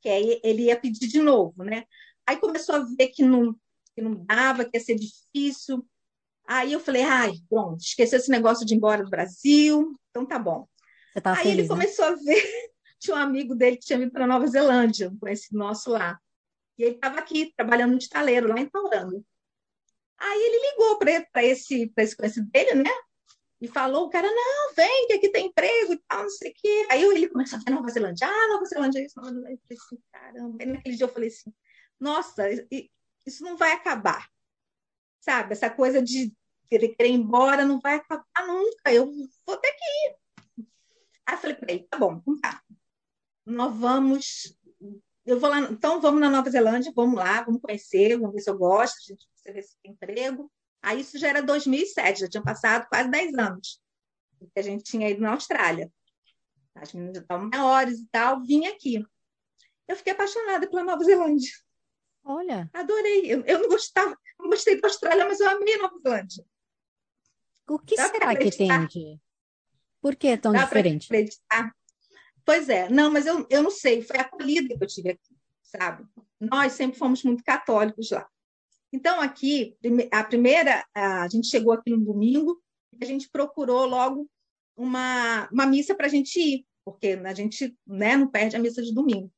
que 0.00 0.08
aí 0.08 0.40
ele 0.42 0.64
ia 0.64 0.78
pedir 0.78 1.08
de 1.08 1.20
novo, 1.20 1.64
né? 1.64 1.84
Aí 2.26 2.36
começou 2.36 2.76
a 2.76 2.84
ver 2.96 3.08
que 3.08 3.22
não, 3.22 3.54
que 3.94 4.02
não 4.02 4.14
dava, 4.24 4.64
que 4.64 4.76
ia 4.76 4.80
ser 4.80 4.94
difícil. 4.94 5.86
Aí 6.46 6.72
eu 6.72 6.80
falei, 6.80 7.02
ai, 7.02 7.32
pronto, 7.48 7.80
esqueceu 7.80 8.18
esse 8.18 8.30
negócio 8.30 8.64
de 8.64 8.74
ir 8.74 8.76
embora 8.76 9.04
do 9.04 9.10
Brasil, 9.10 9.98
então 10.10 10.24
tá 10.24 10.38
bom. 10.38 10.66
Aí 11.36 11.36
feliz, 11.36 11.52
ele 11.52 11.62
né? 11.62 11.68
começou 11.68 12.04
a 12.04 12.14
ver, 12.14 12.70
tinha 12.98 13.16
um 13.16 13.20
amigo 13.20 13.54
dele 13.54 13.76
que 13.76 13.86
tinha 13.86 13.98
vindo 13.98 14.12
para 14.12 14.26
Nova 14.26 14.46
Zelândia, 14.46 15.10
um 15.10 15.18
conhecido 15.18 15.58
nosso 15.58 15.90
lá. 15.90 16.18
E 16.78 16.84
ele 16.84 16.94
estava 16.94 17.18
aqui, 17.18 17.52
trabalhando 17.56 17.92
no 17.92 17.98
estaleiro, 17.98 18.48
lá 18.48 18.60
em 18.60 18.68
Tauranga. 18.68 19.20
Aí 20.18 20.40
ele 20.40 20.70
ligou 20.70 20.98
para 20.98 21.44
esse, 21.44 21.92
esse 21.96 22.16
conhecido 22.16 22.48
dele, 22.50 22.74
né? 22.74 22.90
E 23.60 23.66
falou, 23.66 24.06
o 24.06 24.10
cara, 24.10 24.28
não, 24.30 24.74
vem, 24.74 25.06
que 25.08 25.14
aqui 25.14 25.30
tem 25.30 25.46
emprego 25.46 25.92
e 25.92 25.98
tal, 26.06 26.22
não 26.22 26.30
sei 26.30 26.50
o 26.50 26.54
quê. 26.54 26.86
Aí 26.90 27.02
ele 27.02 27.28
começou 27.28 27.58
a 27.58 27.62
ver 27.62 27.70
Nova 27.72 27.88
Zelândia, 27.88 28.28
ah, 28.28 28.48
Nova 28.48 28.64
Zelândia, 28.64 29.04
isso, 29.04 29.18
Nova 29.18 29.32
Zelândia. 29.32 29.52
Eu 29.52 29.58
falei 29.58 29.78
assim, 29.78 29.98
caramba. 30.12 30.56
Aí 30.60 30.66
naquele 30.66 30.96
dia 30.96 31.04
eu 31.04 31.12
falei 31.12 31.28
assim, 31.28 31.52
nossa, 31.98 32.44
isso 33.26 33.42
não 33.42 33.56
vai 33.56 33.72
acabar. 33.72 34.28
Sabe, 35.20 35.52
essa 35.52 35.68
coisa 35.68 36.00
de 36.00 36.32
querer, 36.68 36.88
querer 36.90 37.10
ir 37.10 37.14
embora 37.14 37.64
não 37.64 37.80
vai 37.80 37.96
acabar 37.96 38.46
nunca, 38.46 38.92
eu 38.92 39.10
vou 39.46 39.56
ter 39.56 39.72
que 39.72 39.84
ir. 39.84 40.64
Aí 41.26 41.34
eu 41.34 41.38
falei 41.38 41.56
para 41.56 41.72
ele, 41.72 41.88
tá 41.90 41.98
bom, 41.98 42.14
então 42.14 42.38
tá. 42.40 42.62
Nós 43.44 43.76
vamos, 43.76 44.56
eu 45.26 45.40
vou 45.40 45.50
lá, 45.50 45.60
então 45.60 46.00
vamos 46.00 46.20
na 46.20 46.30
Nova 46.30 46.48
Zelândia, 46.48 46.92
vamos 46.94 47.16
lá, 47.16 47.42
vamos 47.42 47.60
conhecer, 47.60 48.16
vamos 48.16 48.34
ver 48.34 48.40
se 48.40 48.50
eu 48.50 48.56
gosto, 48.56 48.96
a 48.98 49.12
gente 49.12 49.26
vai 49.44 49.54
ver 49.54 49.62
se 49.62 49.76
tem 49.82 49.92
emprego. 49.92 50.50
Aí 50.82 51.00
isso 51.00 51.18
já 51.18 51.28
era 51.28 51.42
2007, 51.42 52.20
já 52.20 52.28
tinha 52.28 52.42
passado 52.42 52.86
quase 52.88 53.10
10 53.10 53.34
anos 53.38 53.80
que 54.54 54.60
a 54.60 54.62
gente 54.62 54.84
tinha 54.84 55.10
ido 55.10 55.20
na 55.20 55.32
Austrália. 55.32 55.90
As 56.74 56.92
meninas 56.92 57.16
já 57.16 57.22
estavam 57.22 57.48
maiores 57.48 57.98
e 57.98 58.06
tal, 58.06 58.42
vim 58.44 58.66
aqui. 58.66 59.04
Eu 59.86 59.96
fiquei 59.96 60.12
apaixonada 60.12 60.68
pela 60.68 60.84
Nova 60.84 61.02
Zelândia. 61.02 61.50
Olha. 62.22 62.70
Adorei. 62.72 63.32
Eu, 63.32 63.42
eu 63.44 63.60
não 63.60 63.68
gostava, 63.68 64.16
não 64.38 64.48
gostei 64.48 64.80
da 64.80 64.86
Austrália, 64.86 65.26
mas 65.26 65.40
eu 65.40 65.48
amei 65.48 65.74
a 65.74 65.78
Nova 65.78 65.98
Zelândia. 65.98 66.44
O 67.68 67.78
que 67.78 67.96
Dá 67.96 68.08
será 68.08 68.36
que 68.36 68.50
tem 68.50 68.86
de. 68.86 69.20
Por 70.00 70.14
que 70.14 70.28
é 70.28 70.36
tão 70.36 70.52
Dá 70.52 70.64
diferente? 70.64 71.08
Pois 72.44 72.68
é, 72.68 72.88
não, 72.88 73.10
mas 73.10 73.26
eu, 73.26 73.46
eu 73.50 73.62
não 73.62 73.70
sei, 73.70 74.00
foi 74.00 74.16
a 74.16 74.22
acolhida 74.22 74.74
que 74.74 74.82
eu 74.82 74.88
tive 74.88 75.10
aqui, 75.10 75.36
sabe? 75.62 76.06
Nós 76.40 76.72
sempre 76.72 76.98
fomos 76.98 77.22
muito 77.22 77.44
católicos 77.44 78.10
lá. 78.10 78.26
Então, 78.92 79.20
aqui, 79.20 79.76
a 80.10 80.24
primeira, 80.24 80.84
a 80.94 81.28
gente 81.28 81.48
chegou 81.48 81.72
aqui 81.72 81.90
no 81.90 82.04
domingo, 82.04 82.60
a 83.00 83.04
gente 83.04 83.28
procurou 83.28 83.84
logo 83.86 84.28
uma, 84.76 85.48
uma 85.52 85.66
missa 85.66 85.94
para 85.94 86.06
a 86.06 86.10
gente 86.10 86.38
ir, 86.40 86.66
porque 86.84 87.18
a 87.24 87.34
gente 87.34 87.76
né, 87.86 88.16
não 88.16 88.28
perde 88.28 88.56
a 88.56 88.58
missa 88.58 88.82
de 88.82 88.94
domingo. 88.94 89.30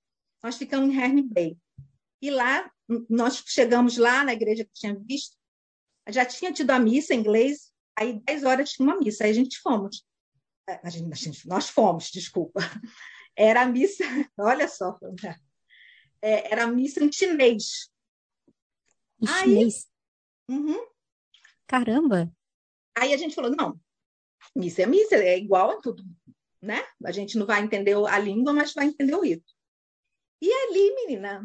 Nós 0.43 0.57
ficamos 0.57 0.89
em 0.89 0.99
Herne 0.99 1.23
Bay. 1.23 1.57
E 2.23 2.31
lá, 2.31 2.71
nós 3.09 3.43
chegamos 3.47 3.97
lá 3.97 4.25
na 4.25 4.33
igreja 4.33 4.65
que 4.65 4.73
tinha 4.73 4.95
visto, 4.95 5.37
já 6.09 6.25
tinha 6.25 6.53
tido 6.53 6.71
a 6.71 6.79
missa 6.79 7.15
em 7.15 7.19
inglês, 7.19 7.73
aí 7.97 8.21
10 8.25 8.45
horas 8.45 8.71
tinha 8.71 8.87
uma 8.87 8.99
missa, 8.99 9.25
aí 9.25 9.31
a 9.31 9.35
gente 9.35 9.59
fomos. 9.61 10.05
É, 10.69 10.81
a 10.83 10.91
gente, 10.91 11.13
a 11.13 11.17
gente, 11.17 11.49
nós 11.49 11.69
fomos, 11.69 12.11
desculpa. 12.11 12.61
Era 13.37 13.63
a 13.63 13.67
missa, 13.67 14.05
olha 14.39 14.69
só, 14.69 14.99
é, 16.23 16.53
era 16.53 16.65
a 16.65 16.67
missa 16.67 17.03
em 17.03 17.11
chinês. 17.11 17.89
Em 19.21 19.27
chinês? 19.27 19.87
Uhum. 20.49 20.87
Caramba! 21.67 22.33
Aí 22.97 23.13
a 23.13 23.17
gente 23.17 23.35
falou, 23.35 23.51
não, 23.51 23.79
missa 24.55 24.83
é 24.83 24.87
missa, 24.87 25.17
é 25.17 25.39
igual 25.39 25.71
a 25.71 25.81
tudo, 25.81 26.03
né? 26.61 26.85
A 27.05 27.13
gente 27.13 27.39
não 27.39 27.47
vai 27.47 27.63
entender 27.63 27.95
a 27.95 28.19
língua, 28.19 28.53
mas 28.53 28.75
vai 28.75 28.87
entender 28.87 29.15
o 29.15 29.23
rito. 29.23 29.53
E 30.43 30.51
ali, 30.53 30.95
menina, 30.95 31.43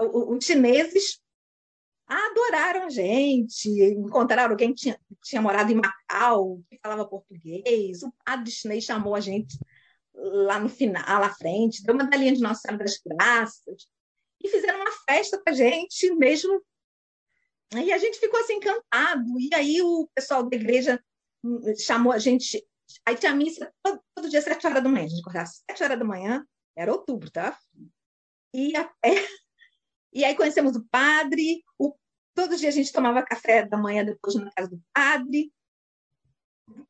os 0.00 0.44
chineses 0.44 1.20
adoraram 2.06 2.84
a 2.84 2.90
gente, 2.90 3.68
encontraram 3.68 4.52
alguém 4.52 4.74
que 4.74 4.82
tinha, 4.82 5.00
tinha 5.22 5.40
morado 5.40 5.72
em 5.72 5.76
Macau, 5.76 6.62
que 6.68 6.78
falava 6.82 7.08
português, 7.08 8.02
o 8.02 8.12
padre 8.24 8.50
chinês 8.50 8.84
chamou 8.84 9.14
a 9.14 9.20
gente 9.20 9.58
lá 10.14 10.60
no 10.60 10.68
final, 10.68 11.02
lá 11.20 11.26
à 11.26 11.34
frente, 11.34 11.82
deu 11.82 11.94
uma 11.94 12.08
galinha 12.08 12.32
de 12.32 12.40
Nossa 12.40 12.60
Senhora 12.60 12.84
das 12.84 13.00
Graças, 13.04 13.88
e 14.42 14.48
fizeram 14.48 14.80
uma 14.80 14.92
festa 15.08 15.40
para 15.42 15.52
a 15.52 15.56
gente, 15.56 16.14
mesmo. 16.14 16.62
E 17.82 17.92
a 17.92 17.98
gente 17.98 18.18
ficou 18.18 18.40
assim 18.40 18.54
encantado. 18.54 19.40
E 19.40 19.54
aí 19.54 19.82
o 19.82 20.08
pessoal 20.14 20.48
da 20.48 20.56
igreja 20.56 21.02
chamou 21.78 22.12
a 22.12 22.18
gente. 22.18 22.64
Aí 23.06 23.16
tinha 23.16 23.34
missa 23.34 23.72
todo, 23.82 24.00
todo 24.14 24.28
dia, 24.28 24.42
sete 24.42 24.66
horas 24.66 24.82
da 24.82 24.88
manhã. 24.88 25.04
A 25.04 25.08
gente 25.08 25.20
acordava 25.20 25.46
sete 25.46 25.82
horas 25.82 25.98
da 25.98 26.04
manhã, 26.04 26.46
era 26.76 26.92
outubro, 26.92 27.30
tá? 27.30 27.58
E, 28.52 28.76
até... 28.76 29.26
e 30.12 30.24
aí 30.24 30.36
conhecemos 30.36 30.76
o 30.76 30.84
padre. 30.90 31.64
O... 31.78 31.94
Todo 32.34 32.56
dia 32.56 32.68
a 32.68 32.72
gente 32.72 32.92
tomava 32.92 33.24
café 33.24 33.66
da 33.66 33.76
manhã 33.76 34.04
depois 34.04 34.34
na 34.34 34.50
casa 34.52 34.70
do 34.70 34.82
padre. 34.92 35.52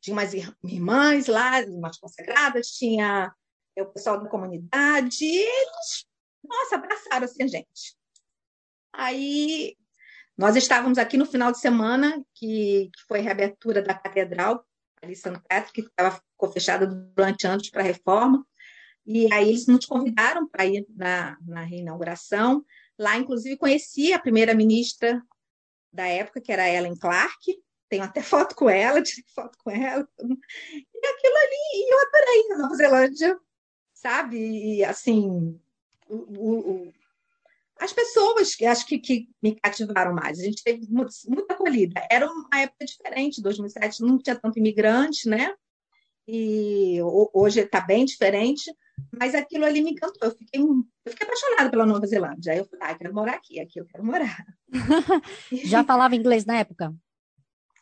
Tinha 0.00 0.14
umas 0.14 0.32
irmãs 0.32 1.26
lá, 1.26 1.60
umas 1.66 1.98
consagradas, 1.98 2.68
tinha 2.68 3.34
o 3.78 3.86
pessoal 3.86 4.22
da 4.22 4.28
comunidade. 4.28 5.24
Eles, 5.24 6.06
nossa, 6.44 6.76
abraçaram 6.76 7.24
assim 7.24 7.42
a 7.42 7.46
gente. 7.46 7.96
Aí 8.92 9.76
nós 10.36 10.56
estávamos 10.56 10.98
aqui 10.98 11.16
no 11.16 11.26
final 11.26 11.52
de 11.52 11.60
semana, 11.60 12.24
que, 12.34 12.90
que 12.92 13.02
foi 13.06 13.20
a 13.20 13.22
reabertura 13.22 13.80
da 13.80 13.94
catedral, 13.94 14.66
ali 15.00 15.12
em 15.12 15.16
Santo 15.16 15.40
Petro, 15.48 15.72
que 15.72 15.82
estava, 15.82 16.20
ficou 16.32 16.50
fechada 16.50 16.86
durante 16.86 17.46
anos 17.46 17.70
para 17.70 17.82
reforma. 17.82 18.44
E 19.06 19.32
aí 19.32 19.50
eles 19.50 19.66
nos 19.66 19.86
convidaram 19.86 20.48
para 20.48 20.66
ir 20.66 20.86
na, 20.90 21.36
na 21.46 21.62
reinauguração. 21.62 22.64
Lá, 22.98 23.16
inclusive, 23.16 23.56
conheci 23.56 24.12
a 24.12 24.18
primeira-ministra 24.18 25.22
da 25.92 26.06
época, 26.06 26.40
que 26.40 26.50
era 26.50 26.68
Ellen 26.68 26.96
Clark. 26.96 27.62
Tenho 27.88 28.02
até 28.02 28.22
foto 28.22 28.56
com 28.56 28.68
ela, 28.68 29.00
tirei 29.02 29.24
foto 29.34 29.56
com 29.62 29.70
ela. 29.70 30.08
E 30.18 31.06
aquilo 31.06 31.36
ali, 31.36 31.90
eu 31.90 31.98
adorei 32.08 32.52
a 32.52 32.58
Nova 32.58 32.74
Zelândia, 32.74 33.38
sabe? 33.92 34.38
E, 34.38 34.84
assim, 34.84 35.60
o, 36.08 36.16
o, 36.16 36.92
as 37.84 37.92
pessoas 37.92 38.54
que 38.54 38.64
acho 38.64 38.86
que, 38.86 38.98
que, 38.98 39.28
me 39.42 39.54
cativaram 39.54 40.14
mais. 40.14 40.40
A 40.40 40.42
gente 40.42 40.64
teve 40.64 40.86
muita 40.90 41.52
acolhida. 41.52 42.06
Era 42.10 42.26
uma 42.26 42.48
época 42.60 42.84
diferente, 42.84 43.42
2007 43.42 44.00
não 44.00 44.18
tinha 44.18 44.34
tanto 44.34 44.58
imigrante, 44.58 45.28
né? 45.28 45.54
E 46.26 46.98
hoje 47.34 47.60
está 47.60 47.82
bem 47.82 48.06
diferente, 48.06 48.74
mas 49.18 49.34
aquilo 49.34 49.66
ali 49.66 49.82
me 49.82 49.90
encantou. 49.90 50.28
Eu 50.28 50.34
fiquei, 50.34 50.60
eu 50.60 51.12
fiquei 51.12 51.26
apaixonada 51.26 51.70
pela 51.70 51.84
Nova 51.84 52.06
Zelândia. 52.06 52.52
Aí 52.52 52.58
eu 52.58 52.64
falei, 52.64 52.86
ah, 52.88 52.94
quero 52.94 53.14
morar 53.14 53.34
aqui, 53.34 53.60
aqui 53.60 53.78
eu 53.78 53.84
quero 53.84 54.02
morar. 54.02 54.46
já 55.52 55.84
falava 55.84 56.16
inglês 56.16 56.46
na 56.46 56.56
época? 56.56 56.94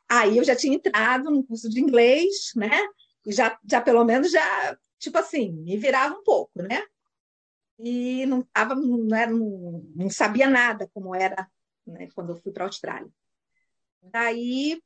Aí 0.08 0.36
eu 0.36 0.44
já 0.44 0.56
tinha 0.56 0.74
entrado 0.74 1.30
no 1.30 1.44
curso 1.44 1.70
de 1.70 1.80
inglês, 1.80 2.50
né? 2.56 2.80
Já, 3.28 3.56
já 3.64 3.80
pelo 3.80 4.04
menos 4.04 4.32
já, 4.32 4.76
tipo 4.98 5.16
assim, 5.16 5.52
me 5.52 5.76
virava 5.76 6.12
um 6.16 6.24
pouco, 6.24 6.60
né? 6.60 6.82
E 7.84 8.24
não, 8.26 8.42
tava, 8.42 8.76
não, 8.76 9.16
era, 9.16 9.30
não, 9.30 9.84
não 9.96 10.08
sabia 10.08 10.48
nada 10.48 10.88
como 10.94 11.14
era 11.14 11.50
né, 11.84 12.08
quando 12.14 12.30
eu 12.30 12.36
fui 12.36 12.52
para 12.52 12.64
a 12.64 12.68
Austrália. 12.68 13.10
Daí 14.00 14.80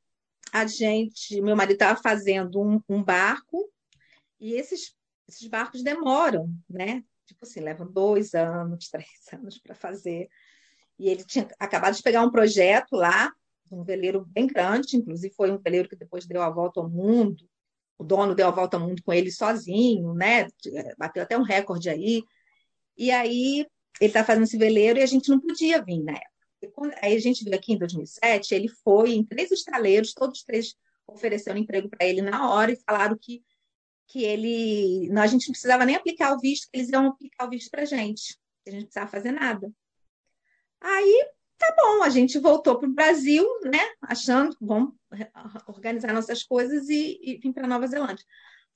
a 0.51 0.65
gente, 0.65 1.39
meu 1.41 1.55
marido 1.55 1.73
estava 1.73 2.01
fazendo 2.01 2.59
um, 2.59 2.81
um, 2.89 3.03
barco 3.03 3.71
e 4.39 4.53
esses, 4.53 4.95
esses 5.27 5.47
barcos 5.47 5.83
demoram, 5.83 6.49
né? 6.67 7.03
Tipo 7.25 7.45
assim, 7.45 7.59
levam 7.59 7.91
dois 7.91 8.33
anos, 8.33 8.89
três 8.89 9.07
anos 9.31 9.59
para 9.59 9.75
fazer. 9.75 10.27
E 10.97 11.07
ele 11.07 11.23
tinha 11.23 11.47
acabado 11.59 11.95
de 11.95 12.01
pegar 12.01 12.23
um 12.23 12.31
projeto 12.31 12.95
lá, 12.95 13.31
um 13.71 13.83
veleiro 13.83 14.25
bem 14.25 14.47
grande, 14.47 14.97
inclusive 14.97 15.35
foi 15.35 15.51
um 15.51 15.59
veleiro 15.59 15.87
que 15.87 15.95
depois 15.95 16.25
deu 16.25 16.41
a 16.41 16.49
volta 16.49 16.79
ao 16.79 16.89
mundo. 16.89 17.47
O 17.95 18.03
dono 18.03 18.33
deu 18.33 18.47
a 18.47 18.51
volta 18.51 18.77
ao 18.77 18.87
mundo 18.87 19.03
com 19.03 19.13
ele 19.13 19.31
sozinho, 19.31 20.15
né? 20.15 20.47
Bateu 20.97 21.21
até 21.21 21.37
um 21.37 21.43
recorde 21.43 21.89
aí. 21.89 22.23
E 22.97 23.11
aí 23.11 23.65
ele 23.99 24.09
está 24.09 24.23
fazendo 24.23 24.43
esse 24.43 24.57
veleiro 24.57 24.99
e 24.99 25.03
a 25.03 25.07
gente 25.07 25.29
não 25.29 25.39
podia 25.39 25.81
vir 25.83 26.03
na 26.03 26.13
época. 26.13 26.97
aí 27.01 27.15
a 27.15 27.19
gente 27.19 27.43
veio 27.43 27.55
aqui 27.55 27.73
em 27.73 27.77
2007, 27.77 28.53
ele 28.53 28.67
foi 28.83 29.11
em 29.11 29.23
três 29.23 29.51
estaleiros, 29.51 30.13
todos 30.13 30.43
três 30.43 30.75
ofereceram 31.07 31.57
emprego 31.57 31.89
para 31.89 32.05
ele 32.05 32.21
na 32.21 32.51
hora 32.51 32.71
e 32.71 32.81
falaram 32.85 33.17
que, 33.17 33.43
que 34.07 34.23
ele. 34.23 35.09
Não, 35.09 35.21
a 35.21 35.27
gente 35.27 35.47
não 35.47 35.53
precisava 35.53 35.85
nem 35.85 35.95
aplicar 35.95 36.33
o 36.33 36.39
visto, 36.39 36.69
que 36.69 36.77
eles 36.77 36.89
iam 36.89 37.07
aplicar 37.07 37.45
o 37.45 37.49
visto 37.49 37.69
para 37.71 37.85
gente. 37.85 38.37
A 38.65 38.69
gente 38.69 38.81
não 38.81 38.85
precisava 38.87 39.11
fazer 39.11 39.31
nada. 39.31 39.71
Aí, 40.81 41.25
tá 41.57 41.75
bom, 41.77 42.03
a 42.03 42.09
gente 42.09 42.37
voltou 42.37 42.77
para 42.77 42.89
o 42.89 42.93
Brasil, 42.93 43.45
né? 43.63 43.79
Achando 44.01 44.55
que 44.55 44.65
vamos 44.65 44.93
organizar 45.67 46.13
nossas 46.13 46.43
coisas 46.43 46.89
e, 46.89 47.19
e 47.21 47.37
vir 47.37 47.53
para 47.53 47.67
Nova 47.67 47.87
Zelândia. 47.87 48.25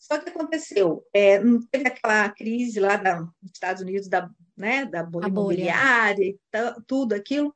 Só 0.02 0.18
que 0.18 0.32
aconteceu, 0.32 1.06
é, 1.14 1.38
não 1.38 1.62
teve 1.62 1.88
aquela 1.88 2.28
crise 2.32 2.80
lá 2.80 2.98
da, 2.98 3.20
dos 3.20 3.52
Estados 3.54 3.84
Unidos, 3.84 4.10
da, 4.10 4.28
né, 4.58 4.84
da 4.84 5.04
bolha 5.04 5.28
imobiliária 5.28 6.26
e 6.26 6.40
tudo 6.88 7.14
aquilo, 7.14 7.56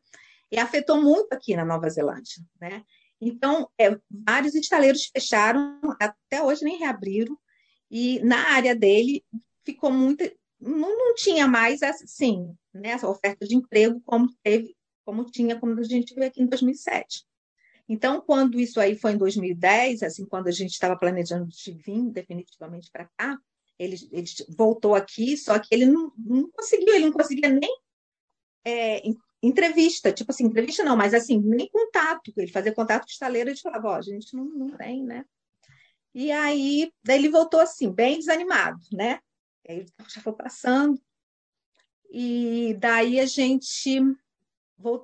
e 0.52 0.60
afetou 0.60 1.02
muito 1.02 1.34
aqui 1.34 1.56
na 1.56 1.66
Nova 1.66 1.90
Zelândia, 1.90 2.46
né? 2.62 2.84
Então, 3.20 3.68
é, 3.82 3.98
vários 4.12 4.54
estaleiros 4.54 5.08
fecharam, 5.08 5.80
até 6.00 6.44
hoje 6.44 6.64
nem 6.64 6.78
reabriram, 6.78 7.36
e 7.90 8.20
na 8.20 8.52
área 8.52 8.76
dele 8.76 9.26
ficou 9.64 9.92
muito, 9.92 10.24
não, 10.60 10.96
não 10.96 11.16
tinha 11.16 11.48
mais 11.48 11.82
assim, 11.82 12.56
né, 12.72 12.90
essa 12.90 13.10
oferta 13.10 13.48
de 13.48 13.56
emprego 13.56 14.00
como 14.06 14.32
teve, 14.44 14.78
como 15.04 15.26
tinha 15.26 15.60
quando 15.60 15.80
a 15.80 15.84
gente 15.84 16.14
veio 16.14 16.28
aqui 16.28 16.44
em 16.44 16.46
2007. 16.46 17.26
Então, 17.88 18.20
quando 18.20 18.60
isso 18.60 18.80
aí 18.80 18.98
foi 18.98 19.14
em 19.14 19.18
2010, 19.18 20.04
assim, 20.04 20.26
quando 20.26 20.48
a 20.48 20.52
gente 20.52 20.72
estava 20.72 20.98
planejando 20.98 21.46
de 21.48 21.72
vir 21.72 22.10
definitivamente 22.10 22.90
para 22.92 23.10
cá, 23.18 23.38
ele, 23.78 23.96
ele, 24.12 24.28
voltou 24.58 24.96
aqui, 24.96 25.38
só 25.38 25.60
que 25.60 25.68
ele 25.72 25.86
não, 25.86 26.12
não 26.18 26.50
conseguiu, 26.50 26.96
ele 26.96 27.06
não 27.06 27.12
conseguia 27.12 27.50
nem 27.50 27.70
é, 28.66 29.02
entrevista, 29.44 30.12
tipo 30.12 30.32
assim, 30.32 30.46
entrevista 30.46 30.84
não, 30.84 30.98
mas 30.98 31.14
assim, 31.14 31.40
nem 31.40 31.70
contato, 31.70 32.34
ele 32.38 32.52
fazia 32.52 32.74
contato 32.74 33.04
com 33.04 33.12
estaleiro 33.12 33.52
e 33.52 33.60
falava, 33.60 33.90
ó, 33.90 33.96
a 33.96 34.02
gente 34.02 34.36
não, 34.36 34.46
não 34.46 34.78
tem, 34.78 35.04
né? 35.04 35.26
E 36.14 36.32
aí, 36.32 36.92
daí 37.04 37.20
ele 37.20 37.30
voltou 37.30 37.60
assim, 37.60 37.92
bem 37.92 38.18
desanimado, 38.18 38.80
né? 38.92 39.20
Aí 39.68 39.86
já 40.08 40.22
foi 40.22 40.34
passando. 40.34 41.00
E 42.10 42.76
daí 42.80 43.20
a 43.20 43.26
gente, 43.26 44.00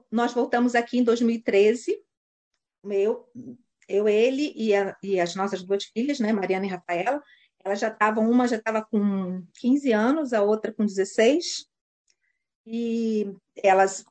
nós 0.10 0.34
voltamos 0.34 0.74
aqui 0.74 1.00
em 1.00 1.04
2013, 1.04 2.02
meu, 2.84 3.30
eu, 3.88 4.08
ele 4.08 4.54
e, 4.56 4.74
a, 4.74 4.96
e 5.04 5.20
as 5.20 5.36
nossas 5.36 5.64
duas 5.64 5.86
filhas, 5.86 6.20
né, 6.20 6.32
Mariana 6.32 6.66
e 6.66 6.70
Rafaela, 6.70 7.22
elas 7.64 7.80
já 7.80 7.90
estavam, 7.90 8.30
uma 8.30 8.48
já 8.48 8.56
estava 8.56 8.84
com 8.84 9.44
15 9.60 9.92
anos, 9.92 10.34
a 10.34 10.42
outra 10.42 10.74
com 10.74 10.86
16, 10.86 11.66
e 12.66 13.32
elas, 13.56 14.04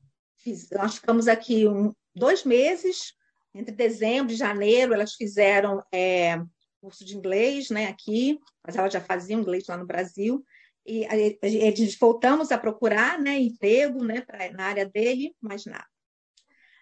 nós 0.73 0.97
ficamos 0.97 1.29
aqui 1.29 1.67
um, 1.67 1.93
dois 2.15 2.45
meses, 2.45 3.15
entre 3.55 3.75
dezembro 3.75 4.33
e 4.33 4.37
janeiro, 4.37 4.95
elas 4.95 5.15
fizeram 5.15 5.83
é, 5.93 6.41
curso 6.81 7.05
de 7.05 7.17
inglês, 7.17 7.71
né, 7.71 7.87
aqui, 7.87 8.39
mas 8.65 8.77
elas 8.77 8.93
já 8.93 9.00
faziam 9.00 9.41
inglês 9.41 9.67
lá 9.69 9.77
no 9.77 9.87
Brasil, 9.87 10.45
e 10.87 11.05
a, 11.07 11.11
a, 11.11 11.15
a 11.15 11.99
voltamos 11.99 12.53
a 12.53 12.59
procurar, 12.59 13.19
né, 13.19 13.39
emprego, 13.39 14.05
né, 14.05 14.21
pra, 14.21 14.50
na 14.53 14.65
área 14.65 14.87
dele, 14.87 15.35
mas 15.41 15.65
nada. 15.65 15.87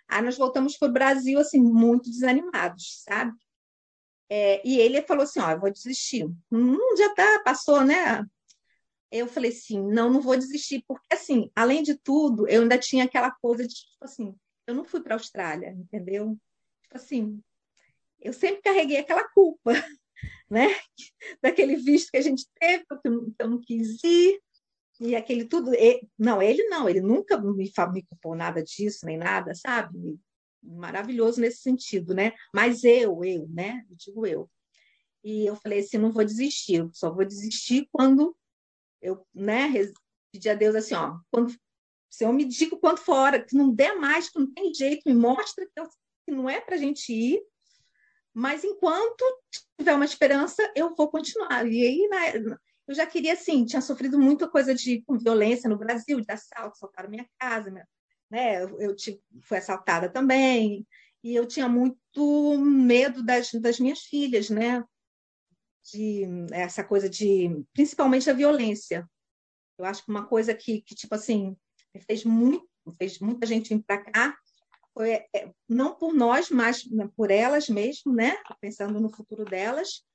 Aí 0.09 0.23
nós 0.23 0.39
voltamos 0.39 0.77
para 0.77 0.89
o 0.89 0.93
Brasil, 0.93 1.39
assim, 1.39 1.61
muito 1.61 2.11
desanimados, 2.11 3.03
sabe? 3.05 3.33
É, 4.31 4.67
e 4.67 4.79
ele 4.79 5.03
falou 5.03 5.25
assim, 5.25 5.41
ó, 5.41 5.51
eu 5.53 5.61
vou 5.61 5.71
desistir. 5.73 6.25
Hum, 6.51 6.97
já 6.97 7.15
tá, 7.15 7.43
passou, 7.45 7.85
né? 7.85 8.25
Eu 9.11 9.27
falei 9.27 9.51
assim, 9.51 9.81
não, 9.81 10.11
não 10.11 10.21
vou 10.21 10.37
desistir, 10.37 10.85
porque 10.87 11.15
assim, 11.15 11.51
além 11.57 11.83
de 11.83 11.97
tudo, 11.97 12.47
eu 12.49 12.63
ainda 12.63 12.79
tinha 12.79 13.05
aquela 13.05 13.31
coisa 13.31 13.67
de, 13.67 13.75
tipo 13.75 14.05
assim, 14.05 14.35
eu 14.67 14.75
não 14.75 14.85
fui 14.85 15.01
para 15.03 15.15
a 15.15 15.19
Austrália, 15.19 15.71
entendeu? 15.71 16.39
Tipo 16.83 16.97
assim, 16.97 17.43
eu 18.21 18.33
sempre 18.33 18.63
carreguei 18.63 18.99
aquela 18.99 19.27
culpa, 19.31 19.73
né? 20.51 20.67
Daquele 21.43 21.77
visto 21.77 22.11
que 22.11 22.19
a 22.19 22.23
gente 22.23 22.47
teve, 22.61 22.85
que 22.85 23.09
eu 23.39 23.49
não 23.49 23.61
quis 23.61 24.03
ir, 24.05 24.41
e 25.01 25.15
aquele 25.15 25.45
tudo. 25.45 25.75
Ele, 25.75 26.09
não, 26.19 26.43
ele 26.43 26.65
não, 26.65 26.89
ele 26.89 27.01
nunca 27.01 27.39
me, 27.39 27.53
me 27.93 28.03
culpou 28.03 28.35
nada 28.35 28.63
disso, 28.63 29.07
nem 29.07 29.17
nada, 29.17 29.55
sabe? 29.55 30.19
Maravilhoso 30.63 31.41
nesse 31.41 31.59
sentido, 31.59 32.15
né? 32.15 32.33
Mas 32.53 32.85
eu, 32.85 33.25
eu, 33.25 33.49
né? 33.49 33.85
Eu 33.89 33.97
digo 33.97 34.27
eu. 34.27 34.51
E 35.25 35.47
eu 35.47 35.57
falei 35.57 35.81
assim: 35.81 35.99
não 35.99 36.13
vou 36.13 36.25
desistir, 36.25 36.89
só 36.93 37.13
vou 37.13 37.25
desistir 37.25 37.89
quando 37.93 38.37
eu, 39.01 39.27
né? 39.35 39.73
Pedir 40.33 40.51
a 40.51 40.55
Deus 40.55 40.75
assim: 40.75 40.95
ó, 40.95 41.19
quando 41.31 41.55
se 42.11 42.25
eu 42.25 42.33
me 42.33 42.45
digo 42.45 42.79
quanto 42.79 43.01
fora, 43.01 43.45
que 43.45 43.55
não 43.55 43.73
der 43.73 43.95
mais, 43.97 44.31
que 44.31 44.39
não 44.39 44.53
tem 44.53 44.73
jeito, 44.73 45.03
me 45.07 45.15
mostra 45.15 45.67
que 45.67 45.81
eu 45.81 45.89
que 46.25 46.35
não 46.35 46.49
é 46.49 46.61
para 46.61 46.75
a 46.75 46.79
gente 46.79 47.11
ir, 47.11 47.43
mas 48.35 48.63
enquanto 48.63 49.25
tiver 49.79 49.95
uma 49.95 50.05
esperança, 50.05 50.71
eu 50.77 50.95
vou 50.95 51.11
continuar. 51.11 51.67
E 51.67 51.83
aí, 51.83 52.09
né, 52.09 52.57
eu 52.89 52.95
já 52.95 53.07
queria, 53.07 53.35
assim, 53.35 53.67
tinha 53.67 53.83
sofrido 53.83 54.19
muita 54.19 54.49
coisa 54.49 54.75
de 54.75 55.05
violência 55.23 55.69
no 55.69 55.77
Brasil, 55.77 56.23
de 56.23 56.33
assalto, 56.33 56.73
assaltaram 56.73 57.11
minha 57.11 57.29
casa, 57.39 57.71
né? 58.31 58.63
Eu, 58.63 58.81
eu 58.81 58.97
fui 59.43 59.59
assaltada 59.59 60.09
também, 60.09 60.87
e 61.23 61.35
eu 61.35 61.47
tinha 61.47 61.69
muito 61.69 62.59
medo 62.59 63.23
das, 63.23 63.53
das 63.53 63.79
minhas 63.79 64.01
filhas, 64.01 64.49
né? 64.49 64.83
De 65.93 66.23
essa 66.51 66.83
coisa 66.83 67.11
de, 67.11 67.63
principalmente 67.75 68.31
a 68.31 68.35
violência. 68.35 69.07
Eu 69.79 69.85
acho 69.85 70.03
que 70.03 70.11
uma 70.11 70.27
coisa 70.27 70.55
que, 70.55 70.81
que 70.81 70.95
tipo 70.95 71.15
assim, 71.15 71.55
fez 72.07 72.25
muito, 72.25 72.67
fez 72.97 73.19
muita 73.19 73.47
gente 73.47 73.75
vir 73.75 73.83
para 73.83 74.03
cá, 74.03 74.37
foi 74.95 75.11
é, 75.11 75.53
não 75.69 75.95
por 75.95 76.15
nós, 76.15 76.49
mas 76.49 76.89
por 77.15 77.31
elas 77.31 77.69
mesmo, 77.69 78.15
né? 78.15 78.35
Pensando 78.63 78.99
no 78.99 79.11
futuro 79.11 79.45
delas 79.45 80.08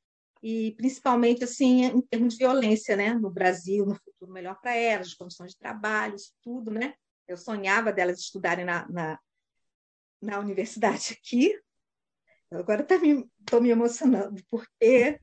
e 0.43 0.73
principalmente 0.75 1.45
assim 1.45 1.85
em 1.85 2.01
termos 2.01 2.33
de 2.33 2.39
violência, 2.39 2.97
né? 2.97 3.13
No 3.13 3.29
Brasil, 3.29 3.85
no 3.85 3.95
futuro 3.95 4.29
melhor 4.29 4.59
para 4.59 4.75
elas, 4.75 5.13
condições 5.13 5.51
de 5.51 5.57
trabalho, 5.57 6.15
isso 6.15 6.33
tudo, 6.43 6.69
né? 6.69 6.95
Eu 7.25 7.37
sonhava 7.37 7.93
delas 7.93 8.19
estudarem 8.19 8.65
na, 8.65 8.85
na, 8.89 9.17
na 10.21 10.39
universidade 10.39 11.13
aqui. 11.17 11.57
Agora 12.51 12.81
estou 12.81 12.99
tá 12.99 13.03
me, 13.03 13.25
me 13.61 13.69
emocionando, 13.69 14.43
porque, 14.49 15.17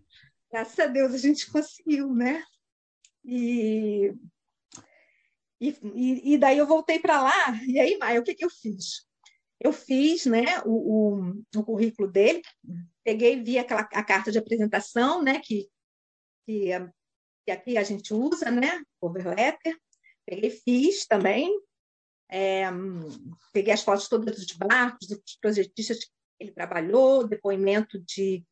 graças 0.51 0.79
a 0.79 0.87
Deus, 0.87 1.13
a 1.13 1.19
gente 1.19 1.53
conseguiu, 1.53 2.15
né? 2.15 2.43
E, 3.23 4.15
e, 5.61 6.33
e 6.33 6.39
daí 6.39 6.57
eu 6.57 6.67
voltei 6.67 6.99
para 6.99 7.23
lá, 7.23 7.63
e 7.69 7.79
aí, 7.79 7.99
Maia, 7.99 8.21
o 8.21 8.25
que, 8.25 8.35
que 8.35 8.45
eu 8.45 8.51
fiz? 8.51 9.07
Eu 9.61 9.73
fiz 9.73 10.25
né, 10.25 10.63
o, 10.65 11.19
o, 11.19 11.45
o 11.57 11.65
currículo 11.65 12.11
dele, 12.11 12.41
peguei, 13.05 13.43
vi 13.43 13.59
aquela, 13.59 13.83
a 13.83 14.03
carta 14.03 14.33
de 14.33 14.39
apresentação, 14.39 15.23
né, 15.23 15.39
que, 15.41 15.69
que, 16.47 16.71
que 17.45 17.51
aqui 17.51 17.77
a 17.77 17.83
gente 17.83 18.15
usa, 18.15 18.51
né, 18.51 18.83
cover 18.99 19.29
letter, 19.29 19.79
peguei, 20.25 20.51
fiz 20.51 21.07
também, 21.07 21.51
é, 22.31 22.65
peguei 23.53 23.75
as 23.75 23.83
fotos 23.83 24.09
todas 24.09 24.37
dos 24.37 24.53
barcos, 24.53 25.09
dos 25.09 25.37
projetistas 25.41 25.99
que 25.99 26.11
ele 26.39 26.53
trabalhou, 26.53 27.27
depoimento 27.27 27.99
de, 27.99 28.45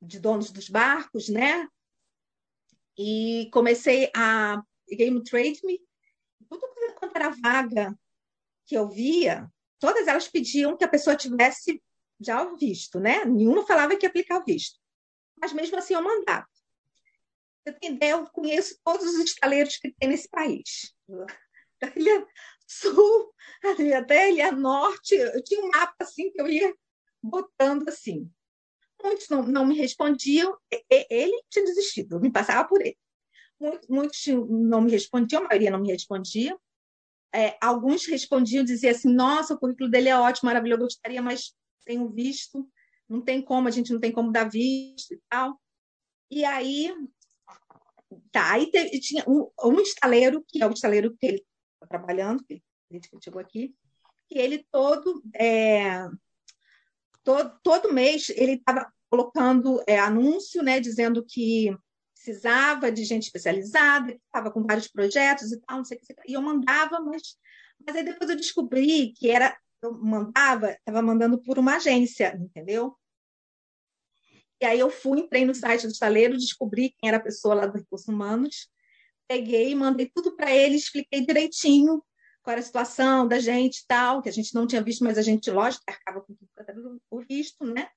de 0.00 0.20
donos 0.20 0.52
dos 0.52 0.68
barcos, 0.68 1.28
né? 1.28 1.66
E 2.98 3.48
comecei 3.50 4.10
a. 4.14 4.62
Peguei 4.86 5.10
no 5.10 5.24
Trade 5.24 5.58
Me, 5.64 5.80
tudo 6.50 6.66
quanto 6.98 7.16
era 7.16 7.30
vaga 7.30 7.98
que 8.66 8.76
eu 8.76 8.86
via, 8.88 9.50
todas 9.82 10.06
elas 10.06 10.28
pediam 10.28 10.76
que 10.76 10.84
a 10.84 10.88
pessoa 10.88 11.16
tivesse 11.16 11.82
já 12.20 12.40
o 12.40 12.56
visto, 12.56 13.00
né? 13.00 13.24
Nenhuma 13.24 13.66
falava 13.66 13.96
que 13.96 14.06
ia 14.06 14.08
aplicar 14.08 14.38
o 14.38 14.44
visto. 14.44 14.78
Mas 15.36 15.52
mesmo 15.52 15.76
assim 15.76 15.94
eu 15.94 16.00
mandava. 16.00 16.46
Você 17.64 17.72
tem 17.72 17.94
ideia, 17.94 18.12
eu 18.12 18.24
conheço 18.26 18.78
todos 18.84 19.04
os 19.04 19.18
estaleiros 19.24 19.76
que 19.78 19.92
tem 19.92 20.08
nesse 20.08 20.28
país. 20.28 20.94
Da 21.80 21.92
Ilha 21.96 22.24
Sul 22.64 23.34
até 23.98 24.22
a 24.22 24.30
Ilha 24.30 24.52
Norte, 24.52 25.16
eu 25.16 25.42
tinha 25.42 25.60
um 25.60 25.68
mapa 25.68 25.96
assim 25.98 26.30
que 26.30 26.40
eu 26.40 26.46
ia 26.46 26.72
botando 27.20 27.88
assim. 27.88 28.30
Muitos 29.02 29.28
não, 29.28 29.42
não 29.42 29.66
me 29.66 29.74
respondiam, 29.74 30.56
ele 31.10 31.42
tinha 31.50 31.64
desistido, 31.64 32.14
eu 32.14 32.20
me 32.20 32.30
passava 32.30 32.68
por 32.68 32.80
ele. 32.80 32.96
Muitos, 33.58 33.88
muitos 33.88 34.26
não 34.48 34.80
me 34.80 34.92
respondiam, 34.92 35.42
a 35.42 35.48
maioria 35.48 35.72
não 35.72 35.80
me 35.80 35.90
respondia. 35.90 36.56
É, 37.34 37.56
alguns 37.60 38.06
respondiam, 38.06 38.64
diziam 38.64 38.90
assim: 38.90 39.12
Nossa, 39.12 39.54
o 39.54 39.58
currículo 39.58 39.90
dele 39.90 40.08
é 40.08 40.18
ótimo, 40.18 40.48
maravilhoso, 40.48 40.82
eu 40.82 40.86
gostaria, 40.86 41.22
mas 41.22 41.54
tenho 41.84 42.08
visto, 42.10 42.68
não 43.08 43.20
tem 43.20 43.42
como, 43.42 43.68
a 43.68 43.70
gente 43.70 43.92
não 43.92 44.00
tem 44.00 44.12
como 44.12 44.30
dar 44.30 44.48
visto 44.48 45.12
e 45.14 45.20
tal. 45.28 45.60
E 46.30 46.44
aí, 46.44 46.94
tá, 48.30 48.52
aí 48.52 48.70
teve, 48.70 48.98
tinha 49.00 49.24
um, 49.26 49.50
um 49.64 49.80
estaleiro, 49.80 50.44
que 50.48 50.62
é 50.62 50.66
o 50.66 50.72
estaleiro 50.72 51.14
que 51.18 51.26
ele 51.26 51.44
está 51.74 51.86
trabalhando, 51.86 52.44
que 52.44 52.62
ele 52.90 53.00
chegou 53.22 53.40
aqui, 53.40 53.74
que 54.28 54.38
ele 54.38 54.66
todo, 54.70 55.22
é, 55.34 56.08
todo, 57.22 57.58
todo 57.62 57.92
mês 57.92 58.30
ele 58.30 58.52
estava 58.52 58.90
colocando 59.10 59.82
é, 59.86 59.98
anúncio, 59.98 60.62
né, 60.62 60.80
dizendo 60.80 61.24
que 61.24 61.76
precisava 62.22 62.92
de 62.92 63.04
gente 63.04 63.24
especializada, 63.24 64.12
que 64.12 64.20
estava 64.24 64.50
com 64.50 64.62
vários 64.62 64.86
projetos 64.86 65.50
e 65.50 65.60
tal, 65.60 65.78
não 65.78 65.84
sei 65.84 65.98
o 65.98 66.00
que. 66.00 66.14
E 66.28 66.34
eu 66.34 66.40
mandava, 66.40 67.00
mas, 67.00 67.36
mas 67.84 67.96
aí 67.96 68.04
depois 68.04 68.30
eu 68.30 68.36
descobri 68.36 69.12
que 69.12 69.30
era 69.30 69.56
eu 69.82 69.92
mandava, 69.92 70.70
estava 70.70 71.02
mandando 71.02 71.42
por 71.42 71.58
uma 71.58 71.74
agência, 71.74 72.38
entendeu? 72.40 72.96
E 74.60 74.64
aí 74.64 74.78
eu 74.78 74.88
fui, 74.88 75.18
entrei 75.18 75.44
no 75.44 75.52
site 75.52 75.88
do 75.88 75.92
estaleiro, 75.92 76.38
descobri 76.38 76.94
quem 76.96 77.08
era 77.08 77.16
a 77.16 77.22
pessoa 77.22 77.52
lá 77.52 77.66
do 77.66 77.76
Recursos 77.76 78.06
Humanos, 78.06 78.68
peguei, 79.26 79.74
mandei 79.74 80.08
tudo 80.14 80.36
para 80.36 80.54
ele, 80.54 80.76
expliquei 80.76 81.26
direitinho 81.26 82.00
qual 82.44 82.52
era 82.52 82.60
a 82.60 82.64
situação 82.64 83.26
da 83.26 83.40
gente 83.40 83.78
e 83.78 83.86
tal, 83.88 84.22
que 84.22 84.28
a 84.28 84.32
gente 84.32 84.54
não 84.54 84.68
tinha 84.68 84.82
visto, 84.82 85.02
mas 85.02 85.18
a 85.18 85.22
gente, 85.22 85.50
lógico, 85.50 85.82
arcava 85.88 86.20
com 86.20 86.34
tudo 86.34 87.02
o 87.10 87.20
visto, 87.20 87.64
né? 87.64 87.88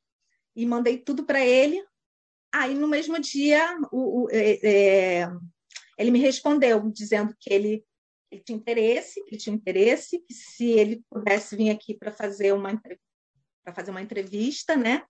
E 0.55 0.65
mandei 0.65 0.97
tudo 0.97 1.23
para 1.23 1.45
ele. 1.45 1.83
Aí, 2.57 2.73
no 2.73 2.87
mesmo 2.87 3.19
dia, 3.19 3.77
o, 3.91 4.23
o, 4.23 4.29
é, 4.31 4.59
é, 4.63 5.27
ele 5.97 6.09
me 6.09 6.19
respondeu, 6.19 6.89
dizendo 6.89 7.35
que 7.37 7.53
ele 7.53 7.85
ele 8.31 8.41
tinha 8.43 8.57
interesse, 8.57 9.19
ele 9.27 9.37
tinha 9.37 9.55
interesse, 9.55 10.19
que 10.19 10.33
se 10.33 10.71
ele 10.71 11.03
pudesse 11.09 11.55
vir 11.55 11.69
aqui 11.69 11.93
para 11.93 12.13
fazer 12.13 12.53
uma 12.53 12.81
para 13.61 13.73
fazer 13.73 13.91
uma 13.91 14.01
entrevista, 14.01 14.75
né? 14.77 15.05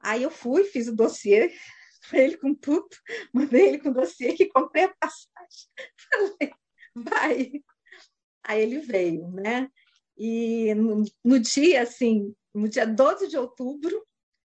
Aí 0.00 0.24
eu 0.24 0.30
fui, 0.32 0.64
fiz 0.64 0.88
o 0.88 0.96
dossiê 0.96 1.54
para 2.10 2.18
ele 2.18 2.36
com 2.36 2.52
tudo, 2.52 2.88
mandei 3.32 3.68
ele 3.68 3.78
com 3.78 3.90
o 3.90 3.94
dossiê 3.94 4.32
que 4.32 4.46
comprei 4.46 4.84
a 4.84 4.94
passagem. 4.98 5.68
Falei, 6.10 6.52
vai. 6.96 7.62
Aí 8.42 8.62
ele 8.62 8.80
veio, 8.80 9.28
né? 9.30 9.70
E 10.18 10.74
no, 10.74 11.04
no 11.24 11.38
dia, 11.38 11.82
assim, 11.82 12.34
no 12.52 12.68
dia 12.68 12.84
12 12.84 13.28
de 13.28 13.36
outubro 13.38 14.04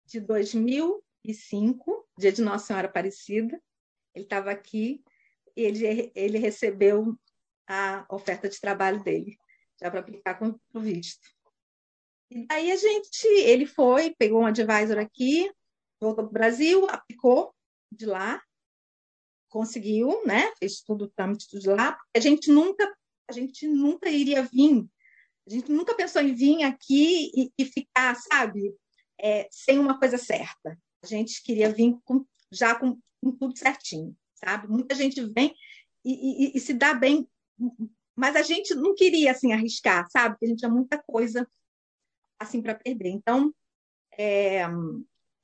de 0.05 0.19
2005, 0.19 2.06
dia 2.17 2.31
de 2.31 2.41
Nossa 2.41 2.67
Senhora 2.67 2.87
Aparecida, 2.87 3.61
ele 4.13 4.25
estava 4.25 4.51
aqui 4.51 5.03
e 5.55 5.61
ele, 5.61 6.11
ele 6.15 6.37
recebeu 6.37 7.17
a 7.67 8.05
oferta 8.09 8.47
de 8.47 8.59
trabalho 8.59 9.03
dele, 9.03 9.37
já 9.81 9.91
para 9.91 9.99
aplicar 9.99 10.35
com 10.35 10.57
o 10.73 10.79
visto. 10.79 11.27
E 12.29 12.45
daí 12.45 12.71
a 12.71 12.75
gente, 12.75 13.27
ele 13.27 13.65
foi, 13.65 14.13
pegou 14.17 14.41
um 14.41 14.45
advisor 14.45 14.97
aqui, 14.97 15.51
voltou 15.99 16.25
para 16.25 16.29
o 16.29 16.33
Brasil, 16.33 16.85
aplicou 16.89 17.53
de 17.91 18.05
lá, 18.05 18.41
conseguiu, 19.49 20.25
né? 20.25 20.51
Fez 20.59 20.81
tudo 20.81 21.05
o 21.05 21.09
trâmite 21.09 21.47
de 21.57 21.69
lá. 21.69 21.97
A 22.15 22.19
gente 22.19 22.51
nunca, 22.51 22.85
a 23.29 23.31
gente 23.31 23.67
nunca 23.67 24.09
iria 24.09 24.43
vir, 24.43 24.85
a 25.47 25.49
gente 25.49 25.71
nunca 25.71 25.95
pensou 25.95 26.21
em 26.21 26.33
vir 26.33 26.63
aqui 26.63 27.31
e, 27.33 27.51
e 27.57 27.65
ficar, 27.65 28.15
sabe, 28.15 28.75
é, 29.19 29.47
sem 29.49 29.79
uma 29.79 29.97
coisa 29.97 30.17
certa. 30.17 30.77
A 31.03 31.07
gente 31.07 31.41
queria 31.43 31.71
vir 31.71 31.97
com, 32.03 32.25
já 32.51 32.75
com, 32.75 32.99
com, 33.21 33.31
tudo 33.31 33.57
certinho, 33.57 34.15
sabe? 34.35 34.67
Muita 34.67 34.95
gente 34.95 35.23
vem 35.33 35.53
e, 36.03 36.51
e, 36.51 36.57
e 36.57 36.59
se 36.59 36.73
dá 36.73 36.93
bem 36.93 37.27
mas 38.17 38.35
a 38.35 38.41
gente 38.41 38.73
não 38.73 38.95
queria 38.95 39.29
assim 39.31 39.53
arriscar, 39.53 40.09
sabe? 40.09 40.33
Porque 40.33 40.45
a 40.45 40.49
gente 40.49 40.59
tinha 40.59 40.71
muita 40.71 40.97
coisa 40.97 41.47
assim 42.39 42.63
para 42.63 42.73
perder. 42.73 43.09
Então, 43.09 43.53
é... 44.17 44.63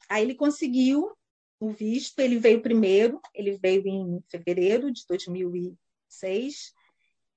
aí 0.09 0.23
ele 0.23 0.33
conseguiu 0.33 1.15
o 1.59 1.69
visto, 1.69 2.19
ele 2.19 2.39
veio 2.39 2.63
primeiro, 2.63 3.21
ele 3.31 3.57
veio 3.57 3.87
em 3.87 4.19
fevereiro 4.27 4.91
de 4.91 5.05
2006 5.07 6.73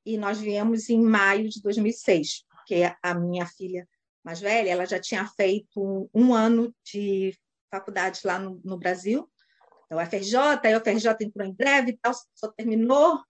e 0.06 0.16
nós 0.16 0.40
viemos 0.40 0.88
em 0.88 1.02
maio 1.02 1.50
de 1.50 1.60
2006, 1.60 2.44
porque 2.48 2.82
a 3.02 3.14
minha 3.14 3.44
filha 3.46 3.86
mais 4.24 4.40
velha, 4.40 4.70
ela 4.70 4.86
já 4.86 4.98
tinha 4.98 5.24
feito 5.28 6.10
um 6.14 6.34
ano 6.34 6.74
de 6.82 7.36
faculdade 7.70 8.20
lá 8.24 8.38
no, 8.38 8.60
no 8.64 8.78
Brasil, 8.78 9.28
então, 9.86 9.98
a 9.98 10.06
FRJ, 10.06 10.36
aí 10.64 10.74
a 10.74 10.80
FRJ 10.80 11.16
entrou 11.20 11.46
em 11.46 11.54
greve 11.54 11.92
e 11.92 11.96
tal, 11.96 12.12
só 12.34 12.48
terminou 12.48 13.22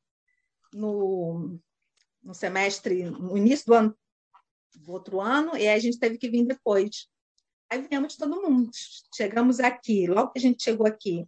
no, 0.72 1.59
no 2.22 2.35
semestre, 2.35 3.05
no 3.05 3.37
início 3.37 3.66
do 3.66 3.75
ano 3.75 3.99
do 4.75 4.92
outro 4.92 5.20
ano, 5.20 5.57
e 5.57 5.68
aí 5.68 5.77
a 5.77 5.79
gente 5.79 5.99
teve 5.99 6.18
que 6.18 6.29
vir 6.29 6.44
depois. 6.46 7.09
Aí 7.70 7.81
viemos 7.83 8.16
todo 8.16 8.42
mundo. 8.42 8.70
Chegamos 9.14 9.61
aqui, 9.61 10.07
logo 10.07 10.33
que 10.33 10.38
a 10.38 10.42
gente 10.42 10.62
chegou 10.62 10.87
aqui, 10.87 11.27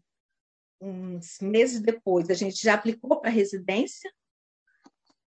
uns 0.80 1.38
meses 1.40 1.80
depois, 1.80 2.30
a 2.30 2.34
gente 2.34 2.62
já 2.62 2.74
aplicou 2.74 3.20
para 3.20 3.30
residência, 3.30 4.12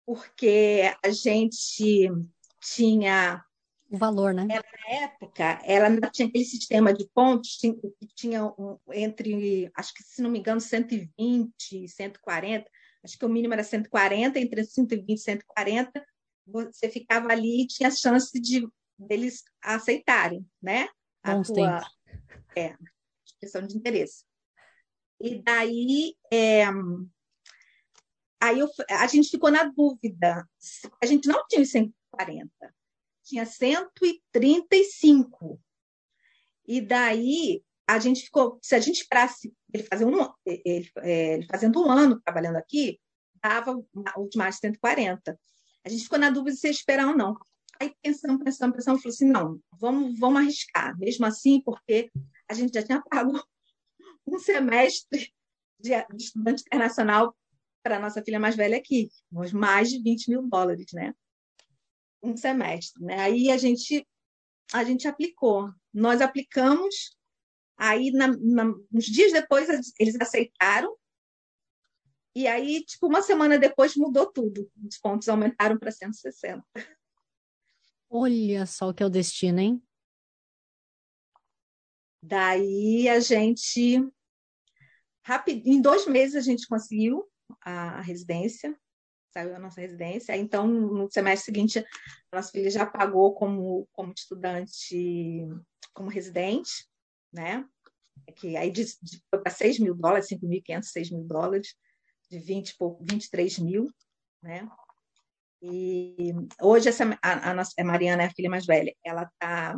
porque 0.05 0.81
a 1.03 1.09
gente 1.12 2.09
tinha 2.62 3.43
o 3.93 3.97
valor, 3.97 4.34
né? 4.34 4.47
Ela, 4.49 4.63
na 4.63 5.06
época, 5.06 5.62
ela 5.63 5.88
ainda 5.88 6.10
tinha 6.10 6.27
aquele 6.27 6.45
sistema 6.45 6.93
de 6.93 7.08
pontos, 7.13 7.58
tinha, 7.58 7.75
tinha 8.15 8.45
um, 8.45 8.77
entre, 8.91 9.71
acho 9.75 9.93
que 9.93 10.03
se 10.03 10.21
não 10.21 10.29
me 10.29 10.39
engano, 10.39 10.60
120, 10.60 11.88
140 11.88 12.69
acho 13.03 13.17
que 13.17 13.25
o 13.25 13.29
mínimo 13.29 13.53
era 13.53 13.63
140, 13.63 14.39
entre 14.39 14.63
120 14.63 15.10
e 15.10 15.17
140, 15.17 16.06
você 16.47 16.89
ficava 16.89 17.32
ali 17.32 17.63
e 17.63 17.67
tinha 17.67 17.91
chance 17.91 18.39
de, 18.39 18.67
deles 18.97 19.43
aceitarem, 19.62 20.45
né? 20.62 20.88
A 21.21 21.36
Bons 21.36 21.47
tua 21.47 21.82
é, 22.56 22.75
expressão 23.25 23.65
de 23.67 23.75
interesse. 23.75 24.23
E 25.19 25.41
daí, 25.41 26.15
é, 26.32 26.65
aí 28.41 28.60
eu, 28.60 28.69
a 28.89 29.08
gente 29.08 29.29
ficou 29.29 29.51
na 29.51 29.65
dúvida. 29.65 30.47
A 31.01 31.06
gente 31.06 31.27
não 31.27 31.45
tinha 31.47 31.65
140, 31.65 32.49
tinha 33.23 33.45
135. 33.45 35.59
E 36.65 36.81
daí 36.81 37.63
a 37.88 37.99
gente 37.99 38.23
ficou, 38.23 38.57
se 38.62 38.75
a 38.75 38.79
gente 38.79 39.01
esperasse 39.01 39.53
ele 39.73 39.83
fazer 39.83 40.05
um, 40.05 40.31
ele, 40.45 40.89
é, 40.99 41.36
ele 41.36 41.45
fazendo 41.45 41.81
um 41.81 41.91
ano 41.91 42.21
trabalhando 42.21 42.55
aqui, 42.55 42.99
dava 43.41 43.77
os 44.17 44.36
mais 44.36 44.57
140. 44.57 45.38
A 45.83 45.89
gente 45.89 46.03
ficou 46.03 46.17
na 46.17 46.29
dúvida 46.29 46.55
se 46.55 46.67
ia 46.67 46.71
esperar 46.71 47.07
ou 47.07 47.17
não. 47.17 47.38
Aí 47.79 47.93
pensamos, 48.01 48.41
pensamos, 48.43 48.75
pensamos, 48.75 49.01
falou 49.01 49.13
assim, 49.13 49.25
não, 49.25 49.59
vamos, 49.79 50.17
vamos 50.17 50.41
arriscar, 50.41 50.97
mesmo 50.97 51.25
assim, 51.25 51.62
porque 51.62 52.09
a 52.47 52.53
gente 52.53 52.73
já 52.73 52.83
tinha 52.83 53.01
pago 53.09 53.43
um 54.25 54.39
semestre 54.39 55.33
de, 55.79 55.89
de 55.89 56.23
estudante 56.23 56.62
internacional 56.62 57.36
para 57.83 57.97
a 57.97 57.99
nossa 57.99 58.23
filha 58.23 58.39
mais 58.39 58.55
velha 58.55 58.77
aqui, 58.77 59.09
mais 59.53 59.89
de 59.89 60.01
20 60.01 60.29
mil 60.29 60.47
dólares, 60.47 60.93
né? 60.93 61.13
Um 62.23 62.38
semestre, 62.38 63.03
né? 63.03 63.19
Aí 63.19 63.51
a 63.51 63.57
gente, 63.57 64.07
a 64.73 64.83
gente 64.83 65.07
aplicou. 65.07 65.69
Nós 65.93 66.21
aplicamos, 66.21 67.17
aí 67.77 68.12
na, 68.12 68.27
na, 68.27 68.73
uns 68.91 69.05
dias 69.05 69.33
depois 69.33 69.67
eles 69.99 70.19
aceitaram, 70.19 70.95
e 72.36 72.47
aí, 72.47 72.83
tipo, 72.83 73.07
uma 73.07 73.21
semana 73.21 73.59
depois 73.59 73.95
mudou 73.95 74.25
tudo. 74.25 74.71
Os 74.88 74.97
pontos 74.97 75.29
aumentaram 75.29 75.77
para 75.77 75.91
160. 75.91 76.65
Olha 78.09 78.65
só 78.65 78.89
o 78.89 78.93
que 78.93 79.03
é 79.03 79.05
o 79.05 79.09
destino, 79.09 79.59
hein? 79.59 79.83
Daí 82.23 83.07
a 83.09 83.19
gente, 83.19 83.99
rápido, 85.25 85.67
em 85.67 85.81
dois 85.81 86.07
meses 86.07 86.36
a 86.36 86.41
gente 86.41 86.65
conseguiu 86.67 87.29
a, 87.62 87.97
a 87.97 88.01
residência, 88.01 88.79
saiu 89.33 89.55
a 89.55 89.59
nossa 89.59 89.81
residência. 89.81 90.37
Então, 90.37 90.67
no 90.67 91.09
semestre 91.11 91.45
seguinte, 91.45 91.85
nossa 92.31 92.51
filha 92.51 92.69
já 92.69 92.85
pagou 92.85 93.33
como, 93.33 93.87
como 93.91 94.13
estudante, 94.15 95.47
como 95.93 96.09
residente, 96.09 96.87
né? 97.31 97.65
Que 98.35 98.55
aí 98.55 98.71
de, 98.71 98.85
de, 99.01 99.21
foi 99.29 99.41
para 99.41 99.51
6 99.51 99.79
mil 99.79 99.95
dólares, 99.95 100.29
5.500, 100.29 100.83
6 100.83 101.11
mil 101.11 101.23
dólares, 101.23 101.75
de 102.29 102.39
20, 102.39 102.75
23 103.01 103.59
mil, 103.59 103.89
né? 104.41 104.69
E 105.61 106.33
hoje 106.61 106.89
essa, 106.89 107.05
a, 107.21 107.51
a, 107.51 107.63
a 107.79 107.83
Mariana 107.83 108.23
é 108.23 108.25
a 108.27 108.33
filha 108.33 108.49
mais 108.49 108.65
velha, 108.65 108.93
ela 109.03 109.23
está 109.23 109.77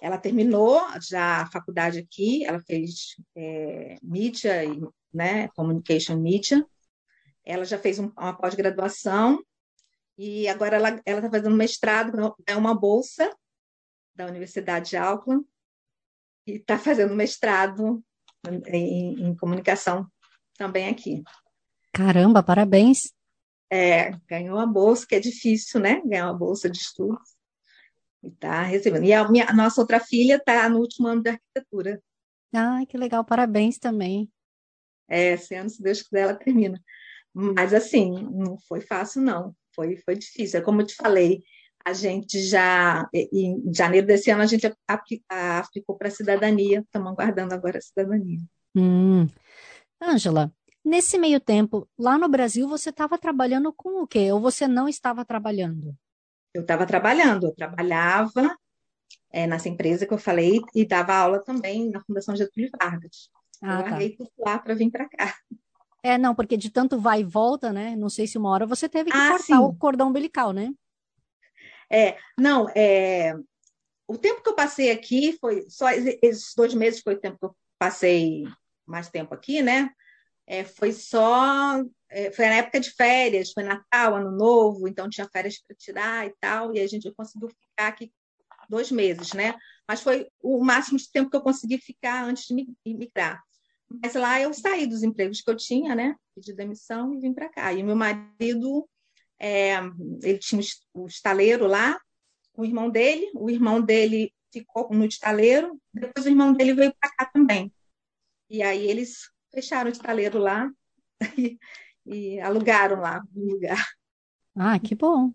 ela 0.00 0.16
terminou 0.16 0.80
já 1.00 1.42
a 1.42 1.50
faculdade 1.50 1.98
aqui, 1.98 2.44
ela 2.44 2.60
fez 2.60 3.16
é, 3.36 3.96
mídia, 4.00 4.62
né, 5.12 5.48
communication 5.48 6.16
media. 6.16 6.64
Ela 7.48 7.64
já 7.64 7.78
fez 7.78 7.98
um, 7.98 8.12
uma 8.14 8.36
pós-graduação 8.36 9.42
e 10.18 10.46
agora 10.48 10.76
ela 10.76 10.90
está 10.90 11.30
fazendo 11.30 11.56
mestrado, 11.56 12.36
é 12.46 12.54
uma 12.54 12.74
bolsa 12.74 13.34
da 14.14 14.26
Universidade 14.26 14.90
de 14.90 14.96
Auckland 14.98 15.46
e 16.46 16.56
está 16.56 16.78
fazendo 16.78 17.14
mestrado 17.14 18.04
em, 18.66 19.28
em, 19.28 19.34
comunicação 19.34 20.06
também 20.58 20.90
aqui. 20.90 21.22
Caramba, 21.90 22.42
parabéns! 22.42 23.14
É, 23.70 24.10
ganhou 24.26 24.58
a 24.58 24.66
bolsa, 24.66 25.06
que 25.06 25.14
é 25.14 25.20
difícil, 25.20 25.80
né? 25.80 26.02
Ganhar 26.04 26.26
uma 26.26 26.38
bolsa 26.38 26.68
de 26.68 26.76
estudos. 26.76 27.34
E 28.22 28.28
está 28.28 28.62
recebendo. 28.62 29.04
E 29.04 29.12
a, 29.14 29.26
minha, 29.26 29.46
a 29.48 29.54
nossa 29.54 29.80
outra 29.80 30.00
filha 30.00 30.36
está 30.36 30.68
no 30.68 30.80
último 30.80 31.08
ano 31.08 31.22
de 31.22 31.30
arquitetura. 31.30 32.02
Ai, 32.52 32.84
que 32.84 32.98
legal, 32.98 33.24
parabéns 33.24 33.78
também. 33.78 34.30
É, 35.08 35.32
esse 35.32 35.54
ano, 35.54 35.70
se 35.70 35.82
Deus 35.82 36.02
quiser, 36.02 36.22
ela 36.22 36.34
termina. 36.34 36.82
Mas, 37.34 37.72
assim, 37.72 38.10
não 38.30 38.58
foi 38.68 38.80
fácil, 38.80 39.22
não. 39.22 39.54
Foi, 39.74 39.96
foi 39.98 40.16
difícil. 40.16 40.58
É 40.58 40.62
como 40.62 40.80
eu 40.82 40.86
te 40.86 40.94
falei, 40.94 41.42
a 41.84 41.92
gente 41.92 42.40
já, 42.42 43.08
em 43.14 43.72
janeiro 43.72 44.06
desse 44.06 44.30
ano, 44.30 44.42
a 44.42 44.46
gente 44.46 44.72
aplicou 44.88 45.96
para 45.96 46.08
a 46.08 46.12
cidadania. 46.12 46.80
Estamos 46.80 47.12
aguardando 47.12 47.54
agora 47.54 47.78
a 47.78 47.82
cidadania. 47.82 48.40
Hum. 48.76 49.26
Ângela, 50.02 50.52
nesse 50.84 51.18
meio 51.18 51.40
tempo, 51.40 51.88
lá 51.98 52.18
no 52.18 52.28
Brasil, 52.28 52.68
você 52.68 52.90
estava 52.90 53.18
trabalhando 53.18 53.72
com 53.72 54.02
o 54.02 54.06
quê? 54.06 54.32
Ou 54.32 54.40
você 54.40 54.66
não 54.66 54.88
estava 54.88 55.24
trabalhando? 55.24 55.96
eu 56.54 56.62
estava 56.62 56.86
trabalhando, 56.86 57.46
eu 57.46 57.54
trabalhava 57.54 58.56
é, 59.30 59.46
nessa 59.46 59.68
empresa 59.68 60.06
que 60.06 60.12
eu 60.12 60.18
falei 60.18 60.60
e 60.74 60.84
dava 60.84 61.14
aula 61.14 61.42
também 61.42 61.90
na 61.90 62.02
Fundação 62.02 62.34
Getúlio 62.34 62.70
Vargas. 62.80 63.30
Ah, 63.62 63.78
eu 63.78 63.84
tá. 63.84 63.90
larguei 63.90 64.16
tudo 64.16 64.30
lá 64.38 64.58
para 64.58 64.74
vir 64.74 64.90
para 64.90 65.08
cá. 65.08 65.34
É, 66.08 66.16
não, 66.16 66.34
porque 66.34 66.56
de 66.56 66.70
tanto 66.70 66.98
vai 66.98 67.20
e 67.20 67.24
volta, 67.24 67.70
né? 67.70 67.94
Não 67.94 68.08
sei 68.08 68.26
se 68.26 68.38
uma 68.38 68.48
hora 68.48 68.64
você 68.64 68.88
teve 68.88 69.10
que 69.10 69.16
ah, 69.16 69.30
cortar 69.30 69.44
sim. 69.44 69.54
o 69.54 69.74
cordão 69.74 70.08
umbilical, 70.08 70.52
né? 70.52 70.72
É, 71.90 72.16
não, 72.38 72.66
é, 72.74 73.34
o 74.06 74.16
tempo 74.16 74.42
que 74.42 74.48
eu 74.48 74.54
passei 74.54 74.90
aqui 74.90 75.36
foi 75.38 75.66
só 75.68 75.90
esses 75.90 76.54
dois 76.56 76.72
meses 76.72 77.00
foi 77.00 77.14
o 77.14 77.20
tempo 77.20 77.38
que 77.38 77.44
eu 77.44 77.56
passei 77.78 78.44
mais 78.86 79.10
tempo 79.10 79.34
aqui, 79.34 79.60
né? 79.60 79.90
É, 80.46 80.64
foi 80.64 80.92
só 80.92 81.82
é, 82.08 82.30
foi 82.30 82.46
na 82.46 82.54
época 82.54 82.80
de 82.80 82.90
férias, 82.90 83.52
foi 83.52 83.62
Natal, 83.62 84.14
Ano 84.14 84.30
Novo, 84.30 84.88
então 84.88 85.10
tinha 85.10 85.28
férias 85.30 85.60
para 85.60 85.76
tirar 85.76 86.26
e 86.26 86.34
tal, 86.40 86.74
e 86.74 86.80
a 86.80 86.86
gente 86.86 87.12
conseguiu 87.12 87.50
ficar 87.50 87.88
aqui 87.88 88.10
dois 88.66 88.90
meses, 88.90 89.34
né? 89.34 89.54
Mas 89.86 90.00
foi 90.00 90.26
o 90.42 90.64
máximo 90.64 90.96
de 90.96 91.10
tempo 91.10 91.28
que 91.28 91.36
eu 91.36 91.42
consegui 91.42 91.76
ficar 91.76 92.24
antes 92.24 92.46
de 92.46 92.66
migrar. 92.86 93.42
Mas 93.88 94.14
lá 94.14 94.40
eu 94.40 94.52
saí 94.52 94.86
dos 94.86 95.02
empregos 95.02 95.40
que 95.40 95.50
eu 95.50 95.56
tinha, 95.56 95.94
né? 95.94 96.14
Pedi 96.34 96.52
demissão 96.52 97.14
e 97.14 97.20
vim 97.20 97.32
para 97.32 97.48
cá. 97.48 97.72
E 97.72 97.82
meu 97.82 97.96
marido, 97.96 98.88
é, 99.38 99.76
ele 100.22 100.38
tinha 100.38 100.62
o 100.92 101.06
estaleiro 101.06 101.66
lá, 101.66 101.98
o 102.54 102.64
irmão 102.64 102.90
dele, 102.90 103.30
o 103.34 103.48
irmão 103.48 103.80
dele 103.80 104.32
ficou 104.52 104.88
no 104.90 105.04
estaleiro, 105.04 105.80
depois 105.92 106.26
o 106.26 106.28
irmão 106.28 106.52
dele 106.52 106.74
veio 106.74 106.94
para 107.00 107.10
cá 107.10 107.26
também. 107.26 107.72
E 108.50 108.62
aí 108.62 108.86
eles 108.86 109.30
fecharam 109.50 109.88
o 109.88 109.92
estaleiro 109.92 110.38
lá 110.38 110.70
e 112.06 112.40
alugaram 112.40 113.00
lá 113.00 113.22
um 113.34 113.52
lugar. 113.52 113.86
Ah, 114.54 114.78
que 114.78 114.94
bom. 114.94 115.32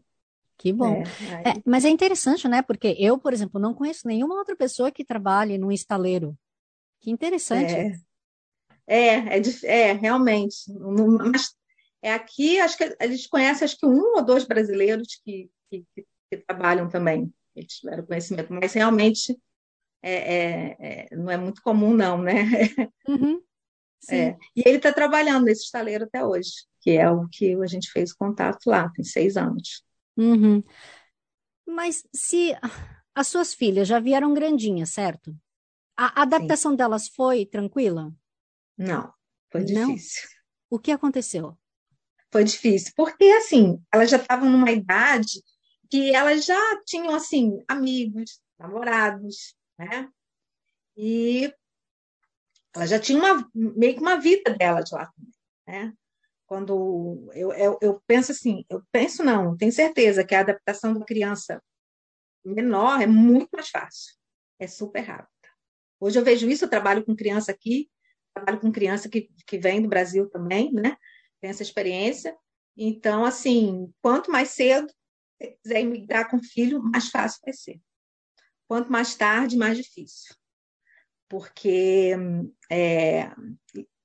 Que 0.57 0.71
bom. 0.71 1.01
É, 1.43 1.49
é, 1.49 1.53
mas 1.65 1.83
é 1.83 1.89
interessante, 1.89 2.47
né? 2.47 2.61
Porque 2.61 2.95
eu, 2.99 3.17
por 3.17 3.33
exemplo, 3.33 3.59
não 3.59 3.73
conheço 3.73 4.07
nenhuma 4.07 4.35
outra 4.35 4.55
pessoa 4.55 4.91
que 4.91 5.03
trabalhe 5.03 5.57
num 5.57 5.71
estaleiro. 5.71 6.37
Que 6.99 7.11
interessante. 7.11 7.73
É, 7.73 7.91
é, 8.87 9.37
é, 9.37 9.41
é 9.65 9.93
realmente. 9.93 10.55
Mas 11.31 11.55
é 12.01 12.13
aqui, 12.13 12.59
acho 12.59 12.77
que 12.77 12.95
a 12.99 13.07
gente 13.07 13.29
conhece 13.29 13.63
acho 13.63 13.77
que 13.77 13.85
um 13.85 14.15
ou 14.15 14.23
dois 14.23 14.45
brasileiros 14.45 15.19
que, 15.23 15.49
que, 15.69 15.85
que 15.95 16.37
trabalham 16.45 16.89
também. 16.89 17.33
Eles 17.55 17.77
tiveram 17.77 18.05
conhecimento, 18.05 18.51
mas 18.53 18.73
realmente 18.73 19.39
é, 20.01 20.13
é, 20.13 20.77
é, 20.79 21.15
não 21.15 21.31
é 21.31 21.37
muito 21.37 21.61
comum, 21.61 21.93
não, 21.93 22.21
né? 22.21 22.33
Uhum. 23.07 23.41
É. 24.09 24.35
E 24.55 24.63
ele 24.65 24.77
está 24.77 24.91
trabalhando 24.91 25.45
nesse 25.45 25.63
estaleiro 25.63 26.03
até 26.03 26.25
hoje, 26.25 26.51
que 26.81 26.91
é 26.91 27.09
o 27.09 27.27
que 27.29 27.53
a 27.55 27.67
gente 27.67 27.89
fez 27.89 28.11
contato 28.11 28.65
lá, 28.65 28.89
tem 28.89 29.03
seis 29.03 29.37
anos. 29.37 29.83
Uhum. 30.17 30.61
Mas 31.65 32.03
se 32.13 32.53
as 33.15 33.27
suas 33.27 33.53
filhas 33.53 33.87
já 33.87 33.99
vieram 33.99 34.33
grandinhas, 34.33 34.89
certo? 34.89 35.33
A 35.95 36.23
adaptação 36.23 36.71
Sim. 36.71 36.77
delas 36.77 37.07
foi 37.07 37.45
tranquila? 37.45 38.11
Não, 38.83 39.13
foi 39.51 39.63
difícil. 39.63 40.23
Não? 40.23 40.33
O 40.69 40.79
que 40.79 40.91
aconteceu? 40.91 41.57
Foi 42.31 42.43
difícil, 42.43 42.91
porque 42.95 43.25
assim, 43.25 43.81
elas 43.93 44.09
já 44.09 44.17
estavam 44.17 44.49
numa 44.49 44.71
idade 44.71 45.41
que 45.89 46.13
elas 46.13 46.45
já 46.45 46.83
tinham 46.83 47.13
assim 47.13 47.63
amigos, 47.67 48.41
namorados, 48.57 49.55
né? 49.77 50.09
E 50.97 51.53
ela 52.75 52.87
já 52.87 52.99
tinha 52.99 53.19
uma, 53.19 53.49
meio 53.53 53.93
que 53.93 54.01
uma 54.01 54.19
vida 54.19 54.51
dela 54.55 54.81
de 54.81 54.93
lá 54.93 55.05
também, 55.05 55.33
né? 55.67 55.93
Quando 56.47 57.29
eu, 57.33 57.53
eu, 57.53 57.77
eu, 57.81 58.03
penso 58.05 58.31
assim, 58.31 58.65
eu 58.69 58.83
penso 58.91 59.23
não, 59.23 59.55
tenho 59.55 59.71
certeza 59.71 60.25
que 60.25 60.35
a 60.35 60.41
adaptação 60.41 60.93
da 60.93 61.05
criança 61.05 61.63
menor 62.43 63.01
é 63.01 63.07
muito 63.07 63.49
mais 63.53 63.69
fácil, 63.69 64.15
é 64.59 64.67
super 64.67 65.01
rápida. 65.01 65.29
Hoje 65.99 66.19
eu 66.19 66.23
vejo 66.23 66.49
isso, 66.49 66.65
eu 66.65 66.69
trabalho 66.69 67.05
com 67.05 67.15
criança 67.15 67.51
aqui, 67.51 67.89
trabalho 68.33 68.59
com 68.59 68.71
criança 68.71 69.09
que, 69.09 69.29
que 69.45 69.57
vem 69.57 69.81
do 69.81 69.89
Brasil 69.89 70.29
também, 70.29 70.71
né? 70.71 70.97
Tem 71.41 71.49
essa 71.49 71.63
experiência. 71.63 72.35
Então, 72.75 73.23
assim, 73.25 73.91
quanto 74.01 74.31
mais 74.31 74.49
cedo 74.49 74.91
você 75.39 75.57
quiser 75.63 75.81
emigrar 75.81 76.29
com 76.29 76.41
filho, 76.41 76.81
mais 76.81 77.09
fácil 77.09 77.39
vai 77.43 77.53
ser. 77.53 77.81
Quanto 78.67 78.91
mais 78.91 79.15
tarde, 79.15 79.57
mais 79.57 79.77
difícil 79.77 80.35
porque 81.33 82.11
é, 82.69 83.31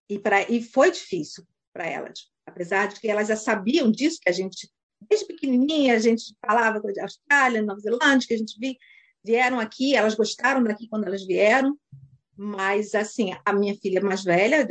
e, 0.09 0.19
pra, 0.19 0.51
e 0.51 0.63
foi 0.63 0.91
difícil 0.91 1.45
para 1.75 1.87
elas, 1.87 2.21
apesar 2.47 2.89
de 2.89 2.99
que 2.99 3.07
elas 3.07 3.29
já 3.29 3.37
sabiam 3.37 3.91
disso 3.91 4.19
que 4.23 4.31
a 4.31 4.33
gente 4.33 4.67
desde 5.11 5.27
pequenininha 5.27 5.95
a 5.95 5.99
gente 5.99 6.35
falava 6.41 6.81
de 6.81 6.99
Austrália, 6.99 7.61
Nova 7.61 7.81
Zelândia, 7.81 8.27
que 8.27 8.33
a 8.33 8.39
gente 8.39 8.59
vi, 8.59 8.79
vieram 9.23 9.61
aqui, 9.61 9.95
elas 9.95 10.15
gostaram 10.15 10.65
daqui 10.65 10.89
quando 10.89 11.05
elas 11.05 11.27
vieram, 11.27 11.79
mas 12.39 12.95
assim, 12.95 13.37
a 13.45 13.53
minha 13.53 13.75
filha 13.77 14.01
mais 14.01 14.23
velha, 14.23 14.65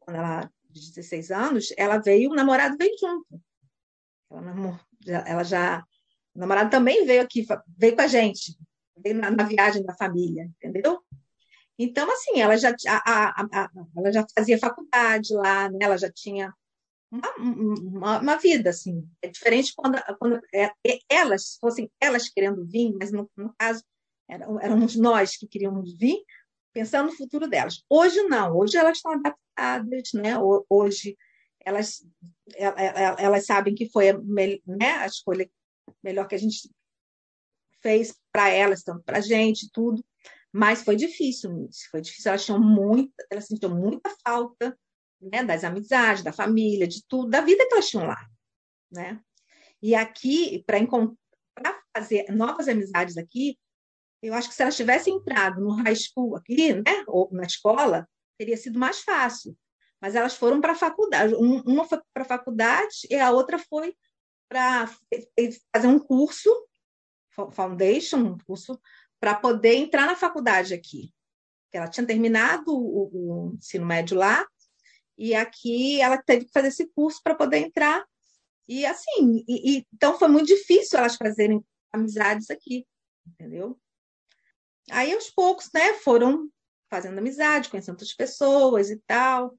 quando 0.00 0.16
ela 0.16 0.50
de 0.70 0.92
16 0.92 1.30
anos, 1.30 1.72
ela 1.76 1.98
veio, 1.98 2.30
o 2.30 2.34
namorado 2.34 2.76
veio 2.76 2.96
junto. 2.98 3.40
Ela, 5.06 5.28
ela 5.28 5.44
já, 5.44 5.84
o 6.34 6.38
namorado 6.38 6.70
também 6.70 7.04
veio 7.04 7.22
aqui, 7.22 7.46
veio 7.76 7.94
com 7.94 8.02
a 8.02 8.06
gente, 8.08 8.58
veio 8.96 9.16
na, 9.16 9.30
na 9.30 9.44
viagem 9.44 9.84
da 9.84 9.94
família, 9.94 10.50
entendeu? 10.56 11.00
Então, 11.78 12.10
assim, 12.10 12.40
ela 12.40 12.56
já, 12.56 12.74
a, 12.88 13.42
a, 13.42 13.46
a, 13.52 13.70
ela 13.96 14.12
já 14.12 14.26
fazia 14.34 14.58
faculdade 14.58 15.34
lá, 15.34 15.68
né? 15.68 15.78
ela 15.82 15.98
já 15.98 16.10
tinha 16.10 16.52
uma, 17.10 17.36
uma, 17.36 18.18
uma, 18.18 18.36
vida, 18.36 18.70
assim. 18.70 19.06
É 19.22 19.28
diferente 19.28 19.72
quando, 19.76 20.00
quando 20.18 20.40
é, 20.52 20.72
é, 20.86 20.98
elas 21.08 21.58
fossem 21.60 21.90
elas 22.00 22.28
querendo 22.28 22.64
vir, 22.64 22.92
mas 22.98 23.12
no, 23.12 23.30
no 23.36 23.54
caso 23.58 23.84
éramos 24.28 24.96
nós 24.96 25.36
que 25.36 25.46
queríamos 25.46 25.96
vir, 25.98 26.24
pensando 26.74 27.06
no 27.06 27.16
futuro 27.16 27.48
delas. 27.48 27.84
Hoje 27.88 28.20
não, 28.24 28.56
hoje 28.56 28.76
elas 28.76 28.98
estão 28.98 29.12
adaptadas, 29.12 30.12
né? 30.12 30.34
Hoje 30.68 31.16
elas, 31.60 32.04
elas 32.56 33.46
sabem 33.46 33.74
que 33.74 33.88
foi 33.88 34.10
a, 34.10 34.18
né, 34.18 34.90
a 34.98 35.06
escolha 35.06 35.48
melhor 36.02 36.26
que 36.26 36.34
a 36.34 36.38
gente 36.38 36.70
fez 37.80 38.14
para 38.32 38.50
elas, 38.50 38.82
tanto 38.82 39.02
para 39.04 39.18
a 39.18 39.22
gente, 39.22 39.70
tudo. 39.72 40.04
Mas 40.52 40.82
foi 40.82 40.96
difícil, 40.96 41.68
foi 41.90 42.00
difícil. 42.00 42.30
Elas 42.30 42.44
tinham 42.44 42.60
muita, 42.60 43.26
elas 43.30 43.46
sentiam 43.46 43.74
muita 43.74 44.10
falta 44.22 44.78
né, 45.20 45.42
das 45.42 45.64
amizades, 45.64 46.22
da 46.22 46.32
família, 46.32 46.86
de 46.86 47.02
tudo, 47.06 47.30
da 47.30 47.40
vida 47.40 47.66
que 47.66 47.74
elas 47.74 47.88
tinham 47.88 48.06
lá, 48.06 48.28
né? 48.90 49.20
E 49.82 49.94
aqui, 49.94 50.64
para 50.66 51.82
fazer 51.96 52.30
novas 52.30 52.68
amizades 52.68 53.16
aqui, 53.16 53.58
eu 54.26 54.34
acho 54.34 54.48
que 54.48 54.54
se 54.54 54.62
elas 54.62 54.76
tivessem 54.76 55.16
entrado 55.16 55.60
no 55.60 55.74
high 55.82 55.94
school 55.94 56.36
aqui, 56.36 56.74
né, 56.74 57.04
ou 57.06 57.28
na 57.32 57.44
escola, 57.44 58.08
teria 58.38 58.56
sido 58.56 58.78
mais 58.78 59.00
fácil. 59.00 59.56
Mas 60.00 60.14
elas 60.14 60.34
foram 60.34 60.60
para 60.60 60.72
a 60.72 60.76
faculdade. 60.76 61.34
Uma 61.34 61.84
foi 61.84 61.98
para 62.12 62.24
a 62.24 62.26
faculdade 62.26 63.06
e 63.10 63.14
a 63.16 63.30
outra 63.30 63.58
foi 63.58 63.94
para 64.48 64.86
fazer 65.72 65.86
um 65.86 65.98
curso, 65.98 66.50
foundation, 67.52 68.18
um 68.18 68.38
curso 68.38 68.80
para 69.20 69.34
poder 69.34 69.74
entrar 69.76 70.06
na 70.06 70.14
faculdade 70.14 70.74
aqui. 70.74 71.12
Ela 71.72 71.88
tinha 71.88 72.06
terminado 72.06 72.70
o, 72.70 73.10
o 73.12 73.54
ensino 73.54 73.84
médio 73.84 74.16
lá, 74.16 74.46
e 75.16 75.34
aqui 75.34 76.00
ela 76.00 76.20
teve 76.20 76.44
que 76.44 76.52
fazer 76.52 76.68
esse 76.68 76.86
curso 76.88 77.20
para 77.22 77.34
poder 77.34 77.58
entrar. 77.58 78.04
E 78.68 78.86
assim, 78.86 79.44
e, 79.48 79.78
e, 79.78 79.86
então 79.92 80.18
foi 80.18 80.28
muito 80.28 80.46
difícil 80.46 80.98
elas 80.98 81.16
fazerem 81.16 81.64
amizades 81.92 82.50
aqui, 82.50 82.86
entendeu? 83.26 83.78
Aí 84.90 85.12
aos 85.12 85.30
poucos, 85.30 85.70
né, 85.74 85.94
foram 85.94 86.50
fazendo 86.90 87.18
amizade, 87.18 87.68
conhecendo 87.68 87.94
outras 87.94 88.14
pessoas 88.14 88.90
e 88.90 89.00
tal. 89.06 89.56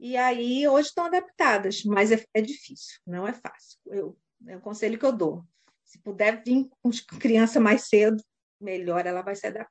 E 0.00 0.16
aí 0.16 0.66
hoje 0.66 0.88
estão 0.88 1.04
adaptadas, 1.04 1.84
mas 1.84 2.10
é, 2.10 2.24
é 2.34 2.40
difícil, 2.40 2.98
não 3.06 3.26
é 3.26 3.32
fácil. 3.32 3.78
Eu, 3.86 4.18
é 4.46 4.56
o 4.56 4.60
conselho 4.60 4.98
que 4.98 5.04
eu 5.04 5.12
dou. 5.12 5.44
Se 5.84 5.98
puder 6.00 6.42
vir 6.42 6.68
com 6.82 6.90
criança 7.18 7.60
mais 7.60 7.88
cedo, 7.88 8.22
melhor 8.60 9.06
ela 9.06 9.22
vai 9.22 9.36
se 9.36 9.46
adaptar. 9.46 9.70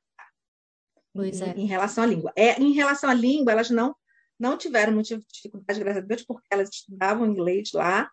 Pois 1.12 1.40
em, 1.40 1.50
é. 1.50 1.54
em 1.58 1.66
relação 1.66 2.04
à 2.04 2.06
língua. 2.06 2.32
É, 2.36 2.58
em 2.60 2.72
relação 2.72 3.10
à 3.10 3.14
língua, 3.14 3.52
elas 3.52 3.70
não 3.70 3.94
não 4.42 4.58
tiveram 4.58 4.92
muita 4.92 5.16
dificuldade, 5.32 5.78
graças 5.78 6.02
a 6.02 6.06
Deus, 6.06 6.24
porque 6.24 6.48
elas 6.50 6.68
estudavam 6.68 7.26
inglês 7.26 7.70
lá. 7.72 8.10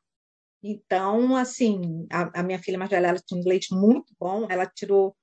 Então, 0.61 1.35
assim, 1.35 2.05
a, 2.11 2.41
a 2.41 2.43
minha 2.43 2.59
filha 2.59 2.77
mais 2.77 2.91
velha 2.91 3.07
ela 3.07 3.19
tinha 3.19 3.37
um 3.37 3.41
inglês 3.41 3.65
muito 3.71 4.13
bom. 4.19 4.45
Ela 4.47 4.67
tirou, 4.67 5.17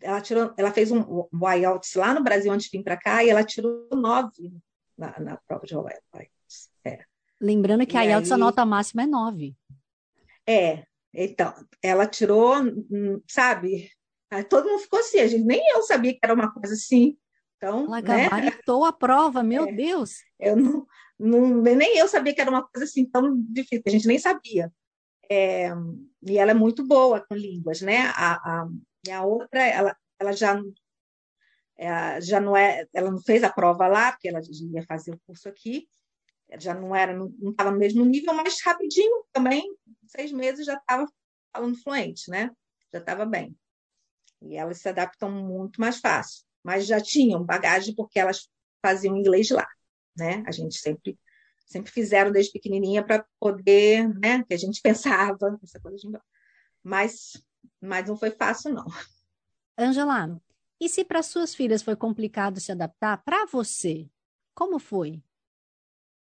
ela 0.00 0.20
tirou, 0.20 0.52
ela 0.56 0.72
fez 0.72 0.90
um, 0.90 1.26
um 1.32 1.52
IELTS 1.52 1.94
lá 1.94 2.14
no 2.14 2.22
Brasil 2.22 2.52
antes 2.52 2.68
de 2.68 2.76
vir 2.76 2.84
para 2.84 2.96
cá 2.96 3.24
e 3.24 3.30
ela 3.30 3.44
tirou 3.44 3.88
nove 3.92 4.52
na, 4.96 5.18
na 5.20 5.36
prova 5.46 5.66
de 5.66 5.74
IELTS. 5.74 6.70
É. 6.84 7.04
Lembrando 7.40 7.86
que 7.86 7.96
e 7.96 7.98
a 7.98 8.04
IELTS 8.04 8.32
aí, 8.32 8.34
a 8.34 8.38
nota 8.38 8.64
máxima 8.64 9.02
é 9.02 9.06
nove. 9.06 9.56
É, 10.46 10.84
então, 11.14 11.54
ela 11.82 12.06
tirou, 12.06 12.56
hum, 12.62 13.20
sabe, 13.28 13.90
Aí 14.30 14.44
todo 14.44 14.68
mundo 14.68 14.80
ficou 14.80 15.00
assim, 15.00 15.18
a 15.18 15.26
gente, 15.26 15.44
nem 15.44 15.60
eu 15.70 15.82
sabia 15.82 16.12
que 16.12 16.20
era 16.22 16.34
uma 16.34 16.52
coisa 16.52 16.74
assim. 16.74 17.18
Então, 17.56 17.84
Ela 17.86 18.00
né? 18.00 18.24
gabaritou 18.24 18.84
a 18.84 18.92
prova, 18.92 19.42
meu 19.42 19.64
é, 19.68 19.72
Deus! 19.72 20.22
Eu 20.38 20.56
não, 20.56 20.86
não, 21.18 21.60
nem 21.60 21.98
eu 21.98 22.06
sabia 22.06 22.32
que 22.32 22.40
era 22.40 22.50
uma 22.50 22.62
coisa 22.62 22.84
assim 22.84 23.04
tão 23.04 23.36
difícil, 23.48 23.82
a 23.86 23.90
gente 23.90 24.06
nem 24.06 24.18
sabia. 24.18 24.72
É, 25.28 25.70
e 26.22 26.38
ela 26.38 26.52
é 26.52 26.54
muito 26.54 26.86
boa 26.86 27.20
com 27.20 27.34
línguas, 27.34 27.80
né? 27.80 28.06
A, 28.14 28.34
a, 28.34 28.68
e 29.06 29.10
a 29.10 29.22
outra, 29.24 29.62
ela, 29.62 29.96
ela 30.18 30.32
já, 30.32 30.60
é, 31.78 32.20
já 32.20 32.40
não 32.40 32.56
é, 32.56 32.86
ela 32.92 33.10
não 33.10 33.20
fez 33.20 33.42
a 33.42 33.52
prova 33.52 33.86
lá, 33.86 34.12
porque 34.12 34.28
ela 34.28 34.40
ia 34.72 34.82
fazer 34.86 35.12
o 35.12 35.20
curso 35.26 35.48
aqui, 35.48 35.88
já 36.58 36.74
não 36.74 36.94
era, 36.94 37.16
não 37.16 37.50
estava 37.50 37.70
no 37.70 37.78
mesmo 37.78 38.04
nível, 38.04 38.34
mas 38.34 38.60
rapidinho 38.64 39.24
também, 39.32 39.62
seis 40.06 40.32
meses 40.32 40.66
já 40.66 40.74
estava 40.74 41.06
falando 41.52 41.80
fluente, 41.80 42.30
né? 42.30 42.50
Já 42.92 42.98
estava 42.98 43.24
bem. 43.24 43.56
E 44.42 44.56
elas 44.56 44.78
se 44.78 44.88
adaptam 44.88 45.30
muito 45.30 45.80
mais 45.80 45.98
fácil. 45.98 46.44
Mas 46.62 46.86
já 46.86 47.00
tinham 47.00 47.44
bagagem 47.44 47.94
porque 47.94 48.18
elas 48.18 48.48
faziam 48.84 49.16
inglês 49.16 49.50
lá, 49.50 49.66
né? 50.16 50.42
A 50.46 50.50
gente 50.50 50.76
sempre 50.76 51.18
sempre 51.66 51.92
fizeram 51.92 52.32
desde 52.32 52.52
pequenininha 52.52 53.04
para 53.04 53.24
poder, 53.38 54.08
né? 54.18 54.42
Que 54.44 54.54
a 54.54 54.58
gente 54.58 54.80
pensava 54.82 55.58
essa 55.62 55.80
coisa 55.80 55.96
de 55.96 56.18
mas 56.82 57.32
mas 57.80 58.08
não 58.08 58.16
foi 58.16 58.30
fácil 58.30 58.72
não. 58.72 58.86
Angela, 59.78 60.40
e 60.80 60.88
se 60.88 61.04
para 61.04 61.22
suas 61.22 61.54
filhas 61.54 61.82
foi 61.82 61.94
complicado 61.94 62.60
se 62.60 62.72
adaptar, 62.72 63.22
para 63.24 63.46
você, 63.46 64.08
como 64.54 64.78
foi? 64.78 65.22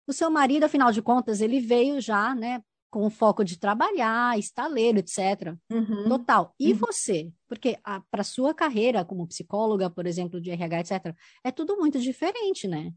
O 0.08 0.14
seu 0.14 0.30
marido, 0.30 0.64
afinal 0.64 0.92
de 0.92 1.02
contas, 1.02 1.42
ele 1.42 1.60
veio 1.60 2.00
já, 2.00 2.36
né, 2.36 2.64
com 2.90 3.06
o 3.06 3.10
foco 3.10 3.44
de 3.44 3.60
trabalhar, 3.60 4.40
estaleiro, 4.40 5.00
etc. 5.00 5.58
Uhum. 5.70 6.08
Total. 6.08 6.56
E 6.58 6.72
uhum. 6.72 6.80
você? 6.80 7.30
Porque 7.48 7.78
para 8.10 8.24
sua 8.24 8.54
carreira 8.54 9.04
como 9.04 9.28
psicóloga, 9.28 9.90
por 9.90 10.08
exemplo, 10.08 10.40
de 10.40 10.52
RH, 10.52 10.80
etc., 10.80 11.16
é 11.44 11.52
tudo 11.52 11.76
muito 11.76 12.00
diferente, 12.00 12.68
né? 12.68 12.94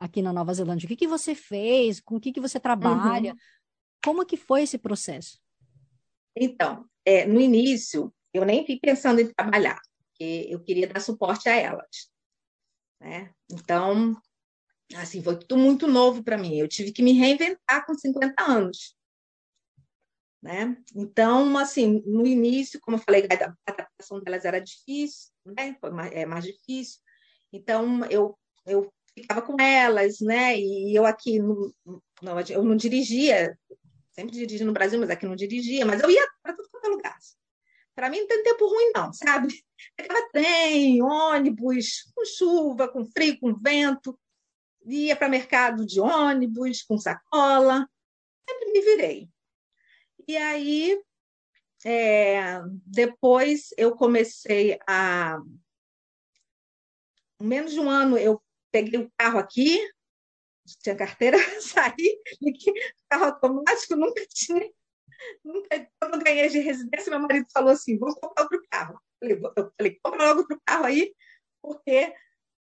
Aqui 0.00 0.22
na 0.22 0.32
Nova 0.32 0.54
Zelândia. 0.54 0.86
O 0.86 0.88
que, 0.88 0.96
que 0.96 1.06
você 1.06 1.34
fez? 1.34 2.00
Com 2.00 2.16
o 2.16 2.20
que, 2.20 2.32
que 2.32 2.40
você 2.40 2.58
trabalha? 2.58 3.32
Uhum. 3.32 3.38
Como 4.02 4.24
que 4.24 4.38
foi 4.38 4.62
esse 4.62 4.78
processo? 4.78 5.38
Então, 6.34 6.86
é, 7.04 7.26
no 7.26 7.40
início, 7.40 8.12
eu 8.32 8.44
nem 8.44 8.64
fui 8.64 8.78
pensando 8.78 9.20
em 9.20 9.32
trabalhar, 9.32 9.80
porque 9.98 10.46
eu 10.48 10.60
queria 10.62 10.86
dar 10.86 11.00
suporte 11.00 11.48
a 11.48 11.54
elas. 11.54 12.10
Né? 13.00 13.32
Então, 13.50 14.16
assim, 14.96 15.22
foi 15.22 15.38
tudo 15.38 15.58
muito 15.58 15.86
novo 15.86 16.22
para 16.22 16.38
mim. 16.38 16.56
Eu 16.58 16.68
tive 16.68 16.92
que 16.92 17.02
me 17.02 17.12
reinventar 17.12 17.84
com 17.86 17.94
50 17.94 18.42
anos. 18.42 18.96
Né? 20.42 20.76
Então, 20.94 21.56
assim, 21.56 22.02
no 22.04 22.26
início, 22.26 22.80
como 22.80 22.96
eu 22.96 23.00
falei, 23.00 23.22
a 23.22 23.54
adaptação 23.70 24.20
delas 24.20 24.44
era 24.44 24.58
difícil, 24.58 25.30
né? 25.44 25.76
Foi 25.80 25.90
mais, 25.90 26.12
é 26.12 26.26
mais 26.26 26.44
difícil. 26.44 27.00
Então, 27.52 28.04
eu, 28.06 28.36
eu 28.66 28.92
ficava 29.14 29.40
com 29.40 29.60
elas, 29.60 30.20
né? 30.20 30.58
E 30.58 30.96
eu 30.96 31.06
aqui, 31.06 31.38
não, 31.38 31.70
eu 32.50 32.64
não 32.64 32.74
dirigia, 32.74 33.56
sempre 34.12 34.32
dirigi 34.32 34.64
no 34.64 34.72
Brasil, 34.72 35.00
mas 35.00 35.10
aqui 35.10 35.26
não 35.26 35.36
dirigia, 35.36 35.84
mas 35.84 36.02
eu 36.02 36.10
ia 36.10 36.26
para 36.42 36.54
tudo 36.54 36.68
quanto 36.70 36.86
é 36.86 36.88
lugar. 36.88 37.18
Para 37.94 38.08
mim 38.08 38.20
não 38.20 38.26
tem 38.26 38.42
tempo 38.42 38.66
ruim, 38.66 38.92
não, 38.94 39.12
sabe? 39.12 39.48
Pegava 39.96 40.28
trem, 40.32 41.02
ônibus, 41.02 42.10
com 42.14 42.24
chuva, 42.24 42.88
com 42.88 43.04
frio, 43.04 43.38
com 43.38 43.54
vento, 43.54 44.18
ia 44.86 45.16
para 45.16 45.28
mercado 45.28 45.84
de 45.84 46.00
ônibus, 46.00 46.82
com 46.82 46.98
sacola, 46.98 47.86
sempre 48.48 48.72
me 48.72 48.80
virei. 48.80 49.28
E 50.26 50.36
aí, 50.36 51.00
é, 51.84 52.60
depois 52.86 53.74
eu 53.76 53.94
comecei 53.94 54.78
a. 54.86 55.38
Menos 57.40 57.72
de 57.72 57.80
um 57.80 57.90
ano 57.90 58.16
eu 58.16 58.40
peguei 58.70 59.00
o 59.00 59.10
carro 59.18 59.38
aqui, 59.38 59.80
tinha 60.82 60.96
carteira, 60.96 61.36
saí, 61.60 62.18
carro 63.08 63.24
automático, 63.26 63.96
nunca 63.96 64.24
tinha. 64.28 64.70
Nunca, 65.44 65.88
quando 66.00 66.22
ganhei 66.22 66.48
de 66.48 66.58
residência, 66.58 67.10
meu 67.10 67.20
marido 67.20 67.46
falou 67.52 67.70
assim: 67.70 67.98
vou 67.98 68.14
comprar 68.14 68.44
outro 68.44 68.62
carro. 68.70 69.00
Eu 69.20 69.72
falei, 69.76 69.98
compra 70.02 70.26
logo 70.26 70.40
outro 70.40 70.60
carro 70.64 70.84
aí, 70.84 71.14
porque 71.62 72.12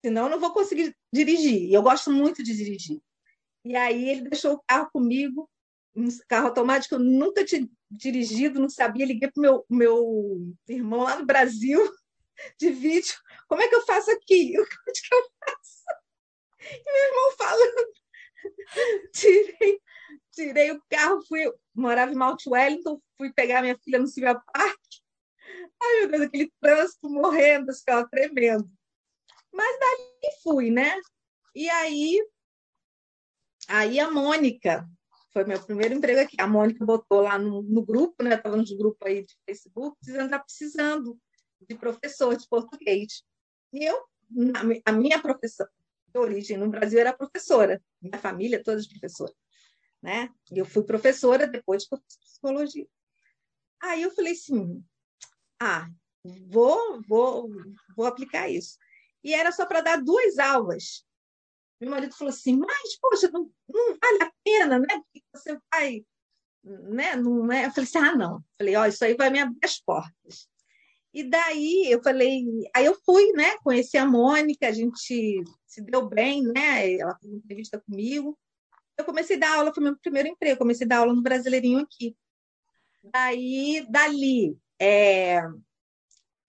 senão 0.04 0.24
eu 0.24 0.30
não 0.30 0.40
vou 0.40 0.52
conseguir 0.52 0.96
dirigir. 1.12 1.68
E 1.68 1.74
eu 1.74 1.82
gosto 1.82 2.10
muito 2.10 2.42
de 2.42 2.56
dirigir. 2.56 3.00
E 3.64 3.76
aí 3.76 4.08
ele 4.08 4.28
deixou 4.28 4.54
o 4.54 4.62
carro 4.66 4.90
comigo 4.92 5.48
um 5.94 6.08
carro 6.28 6.48
automático, 6.48 6.94
eu 6.94 6.98
nunca 6.98 7.44
tinha 7.44 7.68
dirigido, 7.90 8.60
não 8.60 8.68
sabia, 8.68 9.06
liguei 9.06 9.30
para 9.30 9.40
o 9.40 9.42
meu, 9.42 9.66
meu 9.68 10.54
irmão 10.68 11.02
lá 11.02 11.18
no 11.18 11.26
Brasil 11.26 11.80
de 12.58 12.70
vídeo, 12.70 13.14
como 13.48 13.62
é 13.62 13.68
que 13.68 13.74
eu 13.74 13.84
faço 13.84 14.10
aqui? 14.10 14.54
É 14.88 14.92
que 14.92 15.14
eu 15.14 15.30
faço? 15.44 15.99
E 16.60 16.92
meu 16.92 17.04
irmão 17.08 17.36
falando, 17.36 17.92
tirei, 19.12 19.80
tirei 20.32 20.70
o 20.72 20.82
carro, 20.88 21.20
fui, 21.26 21.50
morava 21.74 22.12
em 22.12 22.16
Mount 22.16 22.46
Wellington, 22.46 23.00
fui 23.16 23.32
pegar 23.32 23.62
minha 23.62 23.78
filha 23.78 23.98
no 23.98 24.06
Silvia 24.06 24.34
Park. 24.34 24.80
Ai, 25.82 25.98
meu 26.00 26.10
Deus, 26.10 26.22
aquele 26.22 26.52
trânsito 26.60 27.08
morrendo, 27.08 27.70
assim, 27.70 27.84
tremendo. 28.10 28.70
Mas 29.52 29.78
dali 29.78 30.42
fui, 30.42 30.70
né? 30.70 30.94
E 31.54 31.68
aí, 31.68 32.24
aí 33.68 33.98
a 33.98 34.10
Mônica, 34.10 34.88
foi 35.32 35.44
meu 35.44 35.60
primeiro 35.62 35.94
emprego 35.94 36.20
aqui. 36.20 36.36
A 36.38 36.46
Mônica 36.46 36.84
botou 36.84 37.22
lá 37.22 37.38
no, 37.38 37.62
no 37.62 37.84
grupo, 37.84 38.22
né? 38.22 38.34
Estava 38.34 38.56
no 38.56 38.64
grupo 38.76 39.06
aí 39.06 39.24
de 39.24 39.34
Facebook, 39.46 39.96
dizendo 40.00 40.20
que 40.20 40.34
está 40.34 40.38
precisando 40.38 41.18
de 41.68 41.74
professor 41.76 42.36
de 42.36 42.48
português. 42.48 43.22
E 43.72 43.84
eu, 43.84 44.04
a 44.84 44.92
minha 44.92 45.20
professora 45.20 45.70
de 46.12 46.18
origem 46.18 46.56
no 46.56 46.68
Brasil 46.68 46.98
era 46.98 47.12
professora, 47.12 47.82
minha 48.00 48.18
família 48.18 48.62
toda 48.62 48.80
de 48.80 48.88
professora, 48.88 49.32
né? 50.02 50.30
Eu 50.50 50.64
fui 50.64 50.82
professora 50.84 51.46
depois 51.46 51.84
de 51.84 51.88
psicologia. 52.22 52.86
Aí 53.82 54.02
eu 54.02 54.10
falei 54.10 54.32
assim, 54.32 54.84
ah, 55.60 55.88
vou, 56.48 57.00
vou, 57.02 57.48
vou 57.96 58.06
aplicar 58.06 58.48
isso. 58.48 58.78
E 59.22 59.34
era 59.34 59.52
só 59.52 59.66
para 59.66 59.80
dar 59.80 60.02
duas 60.02 60.38
aulas. 60.38 61.04
Meu 61.80 61.90
marido 61.90 62.14
falou 62.14 62.32
assim, 62.32 62.58
mas, 62.58 62.98
poxa, 62.98 63.30
não, 63.30 63.50
não 63.68 63.98
vale 63.98 64.22
a 64.22 64.32
pena, 64.44 64.78
né? 64.78 64.86
Porque 64.88 65.24
você 65.34 65.58
vai, 65.72 66.04
né? 66.62 67.16
Não 67.16 67.50
é? 67.50 67.66
Eu 67.66 67.70
falei 67.70 67.88
assim, 67.88 67.98
ah, 67.98 68.14
não. 68.14 68.44
Falei, 68.58 68.76
ó, 68.76 68.86
isso 68.86 69.04
aí 69.04 69.14
vai 69.14 69.30
me 69.30 69.40
abrir 69.40 69.58
as 69.64 69.80
portas. 69.80 70.48
E 71.12 71.24
daí 71.24 71.90
eu 71.90 72.02
falei, 72.02 72.44
aí 72.74 72.86
eu 72.86 72.94
fui, 73.04 73.32
né? 73.32 73.56
Conheci 73.58 73.98
a 73.98 74.06
Mônica, 74.06 74.68
a 74.68 74.72
gente 74.72 75.42
se 75.66 75.82
deu 75.82 76.08
bem, 76.08 76.42
né? 76.42 76.94
Ela 76.94 77.16
fez 77.18 77.32
uma 77.32 77.38
entrevista 77.38 77.80
comigo. 77.80 78.38
Eu 78.96 79.04
comecei 79.04 79.36
a 79.36 79.40
dar 79.40 79.56
aula, 79.56 79.74
foi 79.74 79.82
meu 79.82 79.98
primeiro 79.98 80.28
emprego, 80.28 80.58
comecei 80.58 80.84
a 80.84 80.88
dar 80.88 80.98
aula 80.98 81.12
no 81.12 81.22
Brasileirinho 81.22 81.80
aqui. 81.80 82.16
Daí, 83.02 83.84
dali, 83.90 84.56
é, 84.78 85.38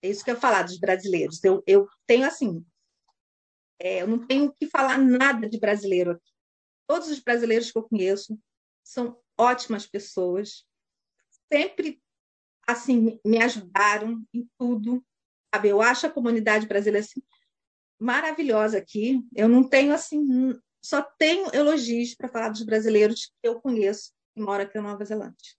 é 0.02 0.08
isso 0.08 0.24
que 0.24 0.30
eu 0.30 0.36
falar 0.36 0.62
dos 0.62 0.78
brasileiros. 0.78 1.42
Eu, 1.42 1.62
eu 1.66 1.88
tenho 2.06 2.26
assim, 2.26 2.64
é, 3.80 4.02
eu 4.02 4.06
não 4.06 4.24
tenho 4.26 4.52
que 4.52 4.66
falar 4.66 4.98
nada 4.98 5.48
de 5.48 5.58
brasileiro 5.58 6.12
aqui. 6.12 6.32
Todos 6.86 7.08
os 7.08 7.20
brasileiros 7.20 7.72
que 7.72 7.78
eu 7.78 7.82
conheço 7.82 8.38
são 8.84 9.18
ótimas 9.36 9.86
pessoas, 9.86 10.66
sempre 11.52 12.00
assim 12.66 13.18
me 13.24 13.42
ajudaram 13.42 14.24
em 14.32 14.48
tudo. 14.58 15.04
Sabe? 15.54 15.68
Eu 15.68 15.82
acho 15.82 16.06
a 16.06 16.10
comunidade 16.10 16.66
brasileira 16.66 17.04
assim, 17.04 17.22
maravilhosa 18.00 18.78
aqui. 18.78 19.24
Eu 19.34 19.48
não 19.48 19.62
tenho 19.62 19.92
assim, 19.92 20.58
só 20.82 21.02
tenho 21.02 21.54
elogios 21.54 22.14
para 22.14 22.28
falar 22.28 22.48
dos 22.48 22.62
brasileiros 22.62 23.26
que 23.26 23.48
eu 23.48 23.60
conheço 23.60 24.12
que 24.34 24.40
moram 24.40 24.64
aqui 24.64 24.76
na 24.76 24.90
Nova 24.90 25.04
Zelândia. 25.04 25.54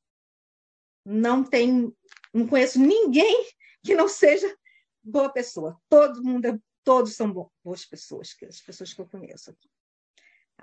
Não 1.05 1.43
tem, 1.43 1.93
não 2.33 2.47
conheço 2.47 2.79
ninguém 2.79 3.45
que 3.83 3.93
não 3.93 4.07
seja 4.07 4.53
boa 5.03 5.29
pessoa. 5.29 5.77
Todo 5.89 6.23
mundo 6.23 6.45
é 6.45 6.59
todos 6.83 7.15
são 7.15 7.31
boas 7.31 7.85
pessoas, 7.85 8.35
as 8.47 8.61
pessoas 8.61 8.93
que 8.93 9.01
eu 9.01 9.07
conheço 9.07 9.51
aqui. 9.51 9.69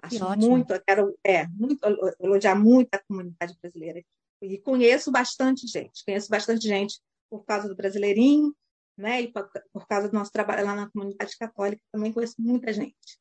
Acho 0.03 0.39
muito, 0.39 0.73
eu 0.73 0.83
quero 0.87 1.19
é, 1.25 1.47
muito, 1.49 1.81
elogiar 2.21 2.55
muito 2.55 2.95
a 2.95 2.99
comunidade 2.99 3.57
brasileira 3.61 4.01
aqui. 4.01 4.09
E 4.43 4.59
conheço 4.59 5.11
bastante 5.11 5.67
gente, 5.67 6.05
conheço 6.05 6.29
bastante 6.29 6.67
gente 6.67 6.99
por 7.29 7.45
causa 7.45 7.69
do 7.69 7.77
Brasileirinho, 7.77 8.55
né? 8.97 9.23
E 9.23 9.33
por, 9.33 9.51
por 9.73 9.87
causa 9.87 10.09
do 10.09 10.15
nosso 10.15 10.33
trabalho 10.33 10.65
lá 10.65 10.75
na 10.75 10.91
comunidade 10.91 11.37
católica, 11.39 11.83
também 11.93 12.13
conheço 12.13 12.37
muita 12.39 12.73
gente. 12.73 13.19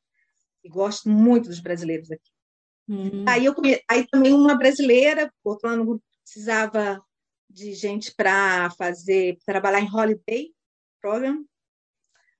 E 0.63 0.69
gosto 0.69 1.09
muito 1.09 1.49
dos 1.49 1.59
brasileiros 1.59 2.11
aqui. 2.11 2.31
Uhum. 2.87 3.25
Aí, 3.27 3.45
eu 3.45 3.53
conhe... 3.53 3.81
aí 3.89 4.07
também 4.07 4.33
uma 4.33 4.55
brasileira, 4.55 5.31
outro 5.43 5.69
ano 5.69 5.85
grupo 5.85 6.03
precisava 6.23 7.01
de 7.49 7.73
gente 7.73 8.13
para 8.15 8.69
fazer, 8.71 9.37
trabalhar 9.45 9.79
em 9.79 9.89
holiday 9.93 10.53
program, 11.01 11.45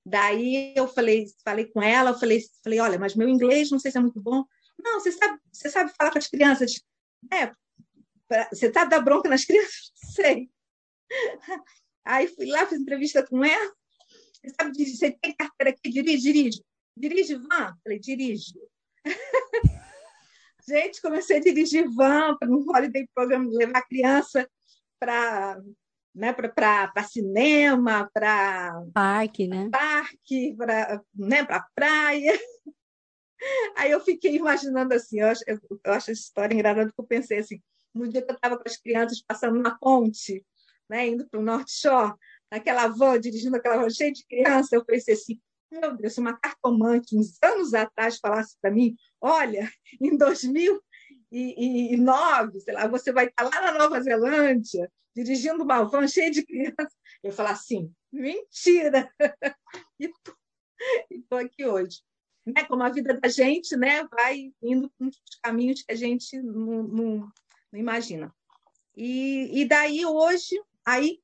Daí 0.09 0.73
eu 0.75 0.87
falei, 0.87 1.27
falei 1.43 1.65
com 1.65 1.81
ela, 1.81 2.11
eu 2.11 2.19
falei, 2.19 2.41
falei, 2.63 2.79
olha, 2.79 2.97
mas 2.97 3.15
meu 3.15 3.29
inglês 3.29 3.69
não 3.69 3.77
sei 3.79 3.91
se 3.91 3.97
é 3.97 4.01
muito 4.01 4.19
bom. 4.19 4.43
Não, 4.81 4.99
você 4.99 5.11
sabe, 5.11 5.39
você 5.51 5.69
sabe 5.69 5.93
falar 5.95 6.11
com 6.11 6.17
as 6.17 6.27
crianças. 6.27 6.81
É, 8.31 8.47
você 8.49 8.71
sabe 8.71 8.91
dar 8.91 9.01
bronca 9.01 9.29
nas 9.29 9.45
crianças? 9.45 9.91
Sei. 10.13 10.49
Aí 12.05 12.27
fui 12.27 12.45
lá, 12.45 12.65
fiz 12.65 12.79
entrevista 12.79 13.25
com 13.25 13.43
ela. 13.43 13.73
Você 14.33 14.53
sabe 14.59 14.71
dirigir? 14.71 14.95
Você 14.97 15.11
tem 15.11 15.35
carteira 15.35 15.71
aqui? 15.71 15.89
Dirige, 15.89 16.21
dirige. 16.21 16.63
Dirige 16.95 17.35
van? 17.35 17.75
Falei, 17.83 17.99
dirige. 17.99 18.53
Gente, 20.67 21.01
comecei 21.01 21.37
a 21.37 21.41
dirigir 21.41 21.89
van 21.89 22.37
para 22.37 22.49
um 22.49 22.63
holiday 22.69 23.07
program, 23.13 23.47
levar 23.49 23.79
a 23.79 23.87
criança 23.87 24.47
para 24.99 25.59
né, 26.13 26.33
para 26.33 27.03
cinema, 27.03 28.09
para 28.13 28.83
parque, 28.93 29.47
né? 29.47 29.69
Parque, 29.71 30.55
para 30.57 31.01
né, 31.15 31.45
pra 31.45 31.65
praia. 31.73 32.33
Aí 33.77 33.91
eu 33.91 34.01
fiquei 34.01 34.35
imaginando 34.35 34.93
assim, 34.93 35.21
eu 35.21 35.27
acho, 35.27 35.43
eu, 35.47 35.57
eu 35.83 35.93
acho 35.93 36.11
essa 36.11 36.21
história 36.21 36.53
engraçada, 36.53 36.87
porque 36.87 37.01
eu 37.01 37.07
pensei 37.07 37.39
assim, 37.39 37.61
no 37.93 38.07
dia 38.07 38.21
que 38.21 38.31
eu 38.31 38.35
estava 38.35 38.57
com 38.57 38.67
as 38.67 38.77
crianças 38.77 39.21
passando 39.21 39.59
na 39.59 39.77
ponte, 39.77 40.45
né, 40.89 41.07
indo 41.07 41.27
para 41.27 41.39
o 41.39 41.43
Norte 41.43 41.71
Shore, 41.71 42.13
naquela 42.51 42.87
van, 42.87 43.19
dirigindo 43.19 43.55
aquela 43.55 43.77
van 43.77 43.89
cheia 43.89 44.11
de 44.11 44.25
criança, 44.25 44.75
eu 44.75 44.83
pensei 44.83 45.13
assim, 45.13 45.39
meu 45.71 45.95
Deus, 45.95 46.17
uma 46.17 46.37
cartomante 46.37 47.15
uns 47.15 47.37
anos 47.43 47.73
atrás 47.73 48.17
falasse 48.17 48.57
para 48.59 48.71
mim, 48.71 48.95
olha, 49.21 49.71
em 50.01 50.17
2009, 50.17 52.59
sei 52.59 52.73
lá, 52.73 52.87
você 52.87 53.11
vai 53.11 53.27
estar 53.27 53.43
lá 53.43 53.61
na 53.61 53.77
Nova 53.77 54.01
Zelândia, 54.01 54.91
dirigindo 55.15 55.63
uma 55.63 55.83
van 55.83 56.07
cheia 56.07 56.31
de 56.31 56.43
crianças. 56.43 56.91
Eu 57.21 57.31
falar 57.31 57.51
assim, 57.51 57.93
mentira! 58.11 59.13
E 61.11 61.17
estou 61.17 61.37
aqui 61.37 61.65
hoje. 61.65 61.99
Né? 62.45 62.63
Como 62.63 62.81
a 62.81 62.89
vida 62.89 63.19
da 63.19 63.27
gente 63.27 63.75
né, 63.75 64.07
vai 64.07 64.53
indo 64.61 64.89
para 64.91 65.07
uns 65.07 65.19
caminhos 65.43 65.81
que 65.81 65.91
a 65.91 65.95
gente 65.95 66.41
não, 66.41 66.83
não, 66.83 67.31
não 67.71 67.79
imagina. 67.79 68.33
E, 68.95 69.61
e 69.61 69.65
daí 69.65 70.05
hoje, 70.05 70.59
aí 70.85 71.19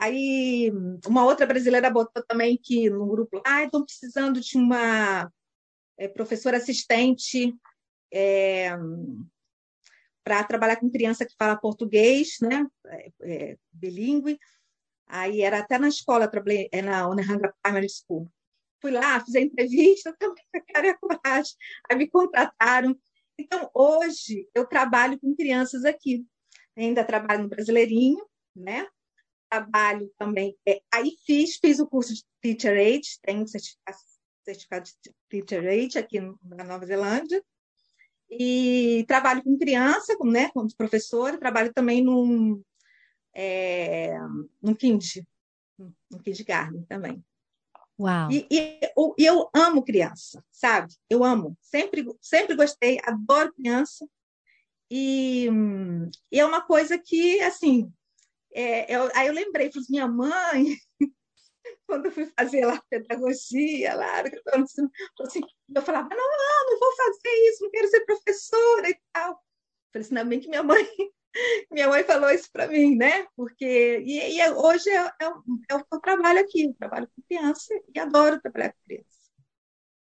Aí 0.00 0.70
uma 1.08 1.24
outra 1.24 1.44
brasileira 1.44 1.90
botou 1.90 2.22
também 2.22 2.56
que 2.56 2.88
no 2.88 3.04
grupo, 3.04 3.42
ah, 3.44 3.64
estão 3.64 3.84
precisando 3.84 4.40
de 4.40 4.56
uma 4.56 5.28
é, 5.98 6.06
professora 6.06 6.56
assistente 6.56 7.52
é, 8.12 8.70
para 10.22 10.44
trabalhar 10.44 10.76
com 10.76 10.88
criança 10.88 11.26
que 11.26 11.34
fala 11.36 11.58
português, 11.58 12.36
né, 12.40 12.64
é, 13.22 13.56
bilíngue. 13.72 14.38
Aí 15.08 15.42
era 15.42 15.58
até 15.58 15.78
na 15.78 15.88
escola, 15.88 16.28
trabalhei 16.28 16.68
é 16.70 16.80
na 16.80 17.08
Onehanga 17.08 17.52
Primary 17.60 17.88
School. 17.88 18.30
Fui 18.80 18.92
lá, 18.92 19.18
fiz 19.24 19.34
a 19.34 19.40
entrevista, 19.40 20.14
também 20.20 20.44
com 20.52 20.58
a 20.58 20.72
cara 20.72 20.86
e 20.86 20.90
a 20.90 20.98
coragem. 20.98 21.56
Aí 21.90 21.96
me 21.96 22.08
contrataram. 22.08 22.96
Então, 23.38 23.70
hoje, 23.72 24.48
eu 24.54 24.66
trabalho 24.66 25.18
com 25.20 25.34
crianças 25.34 25.84
aqui. 25.84 26.26
Ainda 26.76 27.04
trabalho 27.04 27.44
no 27.44 27.48
Brasileirinho, 27.48 28.26
né? 28.54 28.86
Trabalho 29.48 30.12
também. 30.18 30.56
É, 30.66 30.80
aí 30.92 31.16
fiz, 31.24 31.56
fiz 31.56 31.78
o 31.78 31.86
curso 31.86 32.14
de 32.14 32.24
Teacher 32.40 32.76
Aid, 32.76 33.18
tenho 33.22 33.46
certificado, 33.46 34.84
de 35.02 35.14
Teacher 35.28 35.66
Aid 35.66 35.98
aqui 35.98 36.20
na 36.20 36.64
Nova 36.64 36.84
Zelândia. 36.84 37.42
E 38.30 39.04
trabalho 39.08 39.42
com 39.42 39.56
criança, 39.56 40.14
né, 40.22 40.50
como 40.50 40.68
professora, 40.76 41.38
trabalho 41.38 41.72
também 41.72 42.04
num, 42.04 42.62
é, 43.34 44.14
num 44.60 44.74
kind, 44.74 45.02
no 45.78 46.22
kindergarten 46.22 46.84
também. 46.84 47.24
Uau. 47.98 48.30
E, 48.30 48.46
e, 48.50 48.80
e, 49.18 49.24
eu 49.24 49.50
amo 49.54 49.84
criança, 49.84 50.44
sabe? 50.52 50.94
Eu 51.10 51.24
amo, 51.24 51.56
sempre, 51.60 52.06
sempre 52.20 52.54
gostei, 52.54 52.98
adoro 53.02 53.52
criança. 53.52 54.08
E, 54.90 55.48
e 56.30 56.40
é 56.40 56.46
uma 56.46 56.62
coisa 56.62 56.96
que, 56.96 57.40
assim, 57.40 57.92
é, 58.54 58.94
eu, 58.94 59.10
aí 59.14 59.26
eu 59.26 59.34
lembrei, 59.34 59.70
falei, 59.70 59.86
minha 59.90 60.06
mãe 60.06 60.76
quando 61.86 62.06
eu 62.06 62.12
fui 62.12 62.26
fazer 62.38 62.64
lá 62.64 62.80
pedagogia, 62.88 63.94
lá, 63.94 64.22
assim, 64.54 65.42
eu 65.74 65.82
falava, 65.82 66.08
não, 66.08 66.16
não, 66.16 66.70
não 66.70 66.78
vou 66.78 66.96
fazer 66.96 67.48
isso, 67.48 67.64
não 67.64 67.70
quero 67.70 67.88
ser 67.88 68.04
professora 68.04 68.88
e 68.88 68.98
tal. 69.12 69.32
Eu 69.32 69.38
falei 69.92 70.06
assim, 70.06 70.16
ainda 70.16 70.24
bem 70.24 70.40
que 70.40 70.48
minha 70.48 70.62
mãe, 70.62 70.86
minha 71.70 71.88
mãe 71.88 72.04
falou 72.04 72.30
isso 72.30 72.48
para 72.52 72.66
mim, 72.66 72.96
né? 72.96 73.26
Porque 73.36 74.02
e, 74.04 74.38
e 74.38 74.50
hoje 74.50 74.88
é, 74.90 75.06
é, 75.06 75.24
é, 75.70 75.74
o 75.74 75.84
que 75.84 75.94
eu 75.94 76.00
trabalho 76.00 76.40
aqui, 76.40 76.64
eu 76.64 76.74
trabalho 76.74 77.08
com 77.14 77.22
criança 77.22 77.74
e 77.94 77.98
adoro 77.98 78.40
trabalhar 78.40 78.72
com 78.72 78.78
criança. 78.86 79.18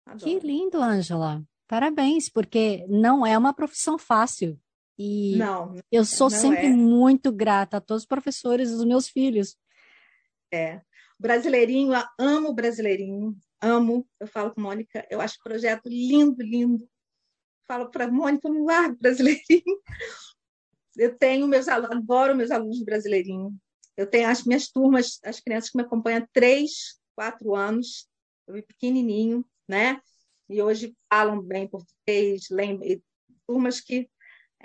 Adoro. 0.05 0.23
Que 0.23 0.45
lindo, 0.45 0.81
Ângela. 0.81 1.43
Parabéns, 1.67 2.29
porque 2.29 2.85
não 2.87 3.25
é 3.25 3.37
uma 3.37 3.53
profissão 3.53 3.97
fácil. 3.97 4.59
E 4.97 5.35
não, 5.37 5.75
eu 5.91 6.05
sou 6.05 6.29
sempre 6.29 6.67
é. 6.67 6.69
muito 6.69 7.31
grata 7.31 7.77
a 7.77 7.81
todos 7.81 8.03
os 8.03 8.07
professores 8.07 8.69
dos 8.69 8.85
meus 8.85 9.07
filhos. 9.07 9.57
É. 10.51 10.81
Brasileirinho, 11.19 11.93
amo 12.19 12.53
Brasileirinho, 12.53 13.35
amo. 13.61 14.07
Eu 14.19 14.27
falo 14.27 14.53
com 14.53 14.61
Mônica, 14.61 15.05
eu 15.09 15.19
acho 15.19 15.39
o 15.39 15.43
projeto 15.43 15.87
lindo, 15.87 16.43
lindo. 16.43 16.87
falo 17.67 17.89
para 17.89 18.11
Mônica, 18.11 18.49
não 18.49 18.65
largo 18.65 18.97
brasileirinho. 18.99 19.81
Eu 20.97 21.17
tenho 21.17 21.47
meus 21.47 21.67
alunos, 21.67 21.91
adoro 21.95 22.35
meus 22.35 22.51
alunos 22.51 22.83
brasileirinhos. 22.83 23.53
Eu 23.95 24.07
tenho 24.07 24.27
as 24.29 24.43
minhas 24.43 24.69
turmas, 24.69 25.19
as 25.23 25.39
crianças 25.39 25.69
que 25.69 25.77
me 25.77 25.83
acompanham 25.83 26.23
há 26.23 26.27
três, 26.33 26.99
quatro 27.15 27.55
anos, 27.55 28.07
eu 28.47 28.61
pequenininho, 28.63 29.45
né? 29.67 29.99
E 30.49 30.61
hoje 30.61 30.95
falam 31.11 31.41
bem 31.41 31.67
português, 31.67 32.47
lembram, 32.49 33.01
turmas 33.47 33.79
que 33.79 34.09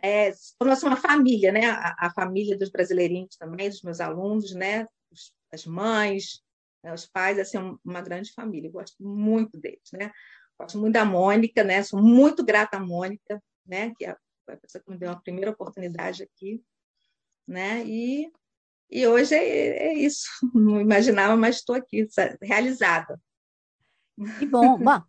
é, 0.02 0.32
tornou-se 0.58 0.84
uma 0.84 0.96
família, 0.96 1.52
né? 1.52 1.66
A, 1.66 1.94
a, 1.98 2.12
família 2.12 2.56
dos 2.56 2.70
brasileirinhos 2.70 3.36
também, 3.36 3.68
dos 3.68 3.82
meus 3.82 4.00
alunos, 4.00 4.54
né? 4.54 4.86
Os, 5.10 5.32
as 5.52 5.66
mães, 5.66 6.42
né? 6.82 6.92
os 6.92 7.06
pais, 7.06 7.38
assim, 7.38 7.58
uma 7.84 8.00
grande 8.00 8.32
família. 8.32 8.68
Eu 8.68 8.72
gosto 8.72 8.96
muito 9.02 9.58
deles, 9.58 9.90
né? 9.92 10.10
Gosto 10.58 10.78
muito 10.78 10.94
da 10.94 11.04
Mônica, 11.04 11.62
né? 11.64 11.82
Sou 11.82 12.02
muito 12.02 12.44
grata 12.44 12.76
à 12.76 12.80
Mônica, 12.80 13.42
né? 13.66 13.92
Que 13.96 14.06
é 14.06 14.16
a 14.54 14.58
pessoa 14.58 14.82
que 14.82 14.90
me 14.90 14.98
deu 14.98 15.10
a 15.10 15.16
primeira 15.16 15.50
oportunidade 15.50 16.22
aqui, 16.22 16.62
né? 17.46 17.84
E, 17.86 18.30
e 18.90 19.06
hoje 19.06 19.34
é, 19.34 19.88
é 19.88 19.94
isso. 19.94 20.26
Não 20.54 20.80
imaginava, 20.80 21.36
mas 21.36 21.56
estou 21.56 21.76
aqui, 21.76 22.06
realizada. 22.42 23.20
Que 24.38 24.46
bom. 24.46 24.78
bom 24.78 25.02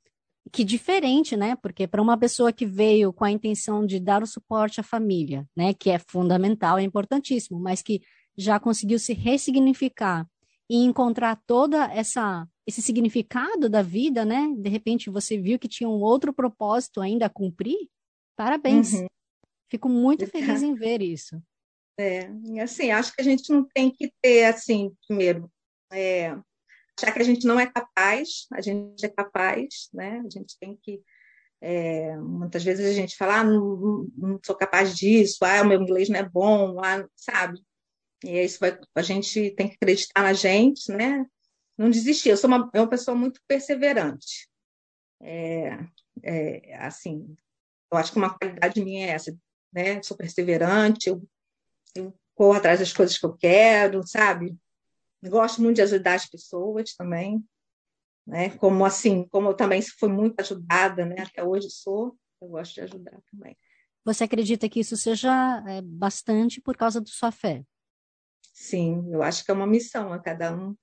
que 0.52 0.64
diferente, 0.64 1.38
né? 1.38 1.56
Porque 1.56 1.88
para 1.88 2.02
uma 2.02 2.18
pessoa 2.18 2.52
que 2.52 2.66
veio 2.66 3.14
com 3.14 3.24
a 3.24 3.32
intenção 3.32 3.86
de 3.86 4.00
dar 4.00 4.24
o 4.24 4.28
suporte 4.28 4.80
à 4.80 4.84
família, 4.84 5.48
né, 5.56 5.74
que 5.74 5.90
é 5.90 6.00
fundamental, 6.00 6.78
é 6.78 6.84
importantíssimo, 6.84 7.60
mas 7.60 7.82
que 7.82 8.02
já 8.38 8.60
conseguiu 8.60 8.98
se 8.98 9.14
ressignificar 9.14 10.28
e 10.70 10.78
encontrar 10.84 11.42
toda 11.46 11.86
essa 11.94 12.48
esse 12.66 12.84
significado 12.84 13.68
da 13.68 13.82
vida, 13.82 14.24
né? 14.24 14.54
De 14.56 14.70
repente 14.70 15.10
você 15.10 15.38
viu 15.40 15.58
que 15.58 15.68
tinha 15.68 15.90
um 15.90 16.02
outro 16.02 16.32
propósito 16.32 17.02
ainda 17.02 17.26
a 17.26 17.30
cumprir. 17.30 17.90
Parabéns. 18.36 18.94
Uhum. 18.94 19.08
Fico 19.70 19.88
muito 19.88 20.26
feliz 20.28 20.62
em 20.62 20.74
ver 20.74 21.02
isso. 21.02 21.42
É, 22.00 22.30
assim, 22.62 22.92
acho 22.92 23.14
que 23.14 23.22
a 23.22 23.24
gente 23.24 23.52
não 23.52 23.68
tem 23.74 23.92
que 23.92 24.12
ter 24.22 24.46
assim, 24.46 24.96
primeiro, 25.06 25.52
é, 25.92 26.30
achar 26.98 27.12
que 27.12 27.20
a 27.20 27.26
gente 27.26 27.46
não 27.46 27.60
é 27.60 27.68
capaz, 27.68 28.48
a 28.54 28.62
gente 28.62 29.06
é 29.06 29.10
capaz, 29.10 29.90
né? 29.94 30.24
A 30.26 30.30
gente 30.30 30.58
tem 30.60 30.78
que. 30.82 31.02
É, 31.62 32.16
muitas 32.18 32.64
vezes 32.64 32.86
a 32.86 32.94
gente 32.94 33.18
fala, 33.18 33.40
ah, 33.40 33.44
não, 33.44 34.08
não, 34.16 34.40
sou 34.46 34.56
capaz 34.56 34.96
disso, 34.96 35.44
ah, 35.44 35.62
o 35.62 35.68
meu 35.68 35.82
inglês 35.82 36.08
não 36.08 36.20
é 36.20 36.24
bom, 36.24 36.80
ah, 36.82 37.06
sabe? 37.16 37.60
E 38.24 38.30
é 38.30 38.46
isso 38.46 38.60
vai, 38.60 38.80
a 38.96 39.02
gente 39.02 39.52
tem 39.52 39.68
que 39.68 39.76
acreditar 39.76 40.24
na 40.24 40.34
gente, 40.34 40.90
né? 40.92 41.26
Não 41.78 41.90
desistir. 41.90 42.30
Eu 42.30 42.38
sou 42.38 42.50
uma, 42.50 42.70
uma 42.74 42.90
pessoa 42.90 43.16
muito 43.16 43.42
perseverante. 43.48 44.50
É, 45.22 45.78
é, 46.24 46.78
assim, 46.78 47.36
eu 47.92 47.98
acho 47.98 48.12
que 48.12 48.18
uma 48.18 48.38
qualidade 48.38 48.84
minha 48.84 49.08
é 49.08 49.12
essa, 49.12 49.38
né? 49.72 50.02
Sou 50.04 50.18
perseverante, 50.18 51.10
eu, 51.10 51.24
eu 51.96 52.14
corro 52.36 52.54
atrás 52.54 52.80
das 52.80 52.94
coisas 52.94 53.18
que 53.18 53.26
eu 53.26 53.36
quero, 53.36 54.06
sabe? 54.08 54.58
Gosto 55.24 55.62
muito 55.62 55.78
de 55.78 55.82
ajudar 55.82 56.16
as 56.16 56.26
pessoas 56.26 56.96
também, 56.96 57.44
né? 58.26 58.50
Como 58.58 58.86
assim, 58.86 59.28
como 59.30 59.50
eu 59.50 59.54
também 59.54 59.82
fui 59.82 60.10
muito 60.10 60.40
ajudada, 60.40 61.06
né? 61.06 61.18
Até 61.20 61.44
hoje 61.44 61.70
sou, 61.70 62.18
eu 62.42 62.48
gosto 62.48 62.76
de 62.76 62.82
ajudar 62.82 63.20
também. 63.32 63.58
Você 64.06 64.24
acredita 64.24 64.70
que 64.70 64.80
isso 64.80 64.96
seja 64.96 65.64
é, 65.68 65.82
bastante 65.82 66.62
por 66.62 66.78
causa 66.78 67.02
da 67.02 67.08
sua 67.08 67.32
fé? 67.32 67.64
Sim, 68.54 69.10
eu 69.12 69.22
acho 69.22 69.44
que 69.44 69.52
é 69.52 69.54
uma 69.54 69.68
missão 69.68 70.12
a 70.12 70.20
cada 70.20 70.56
um. 70.56 70.76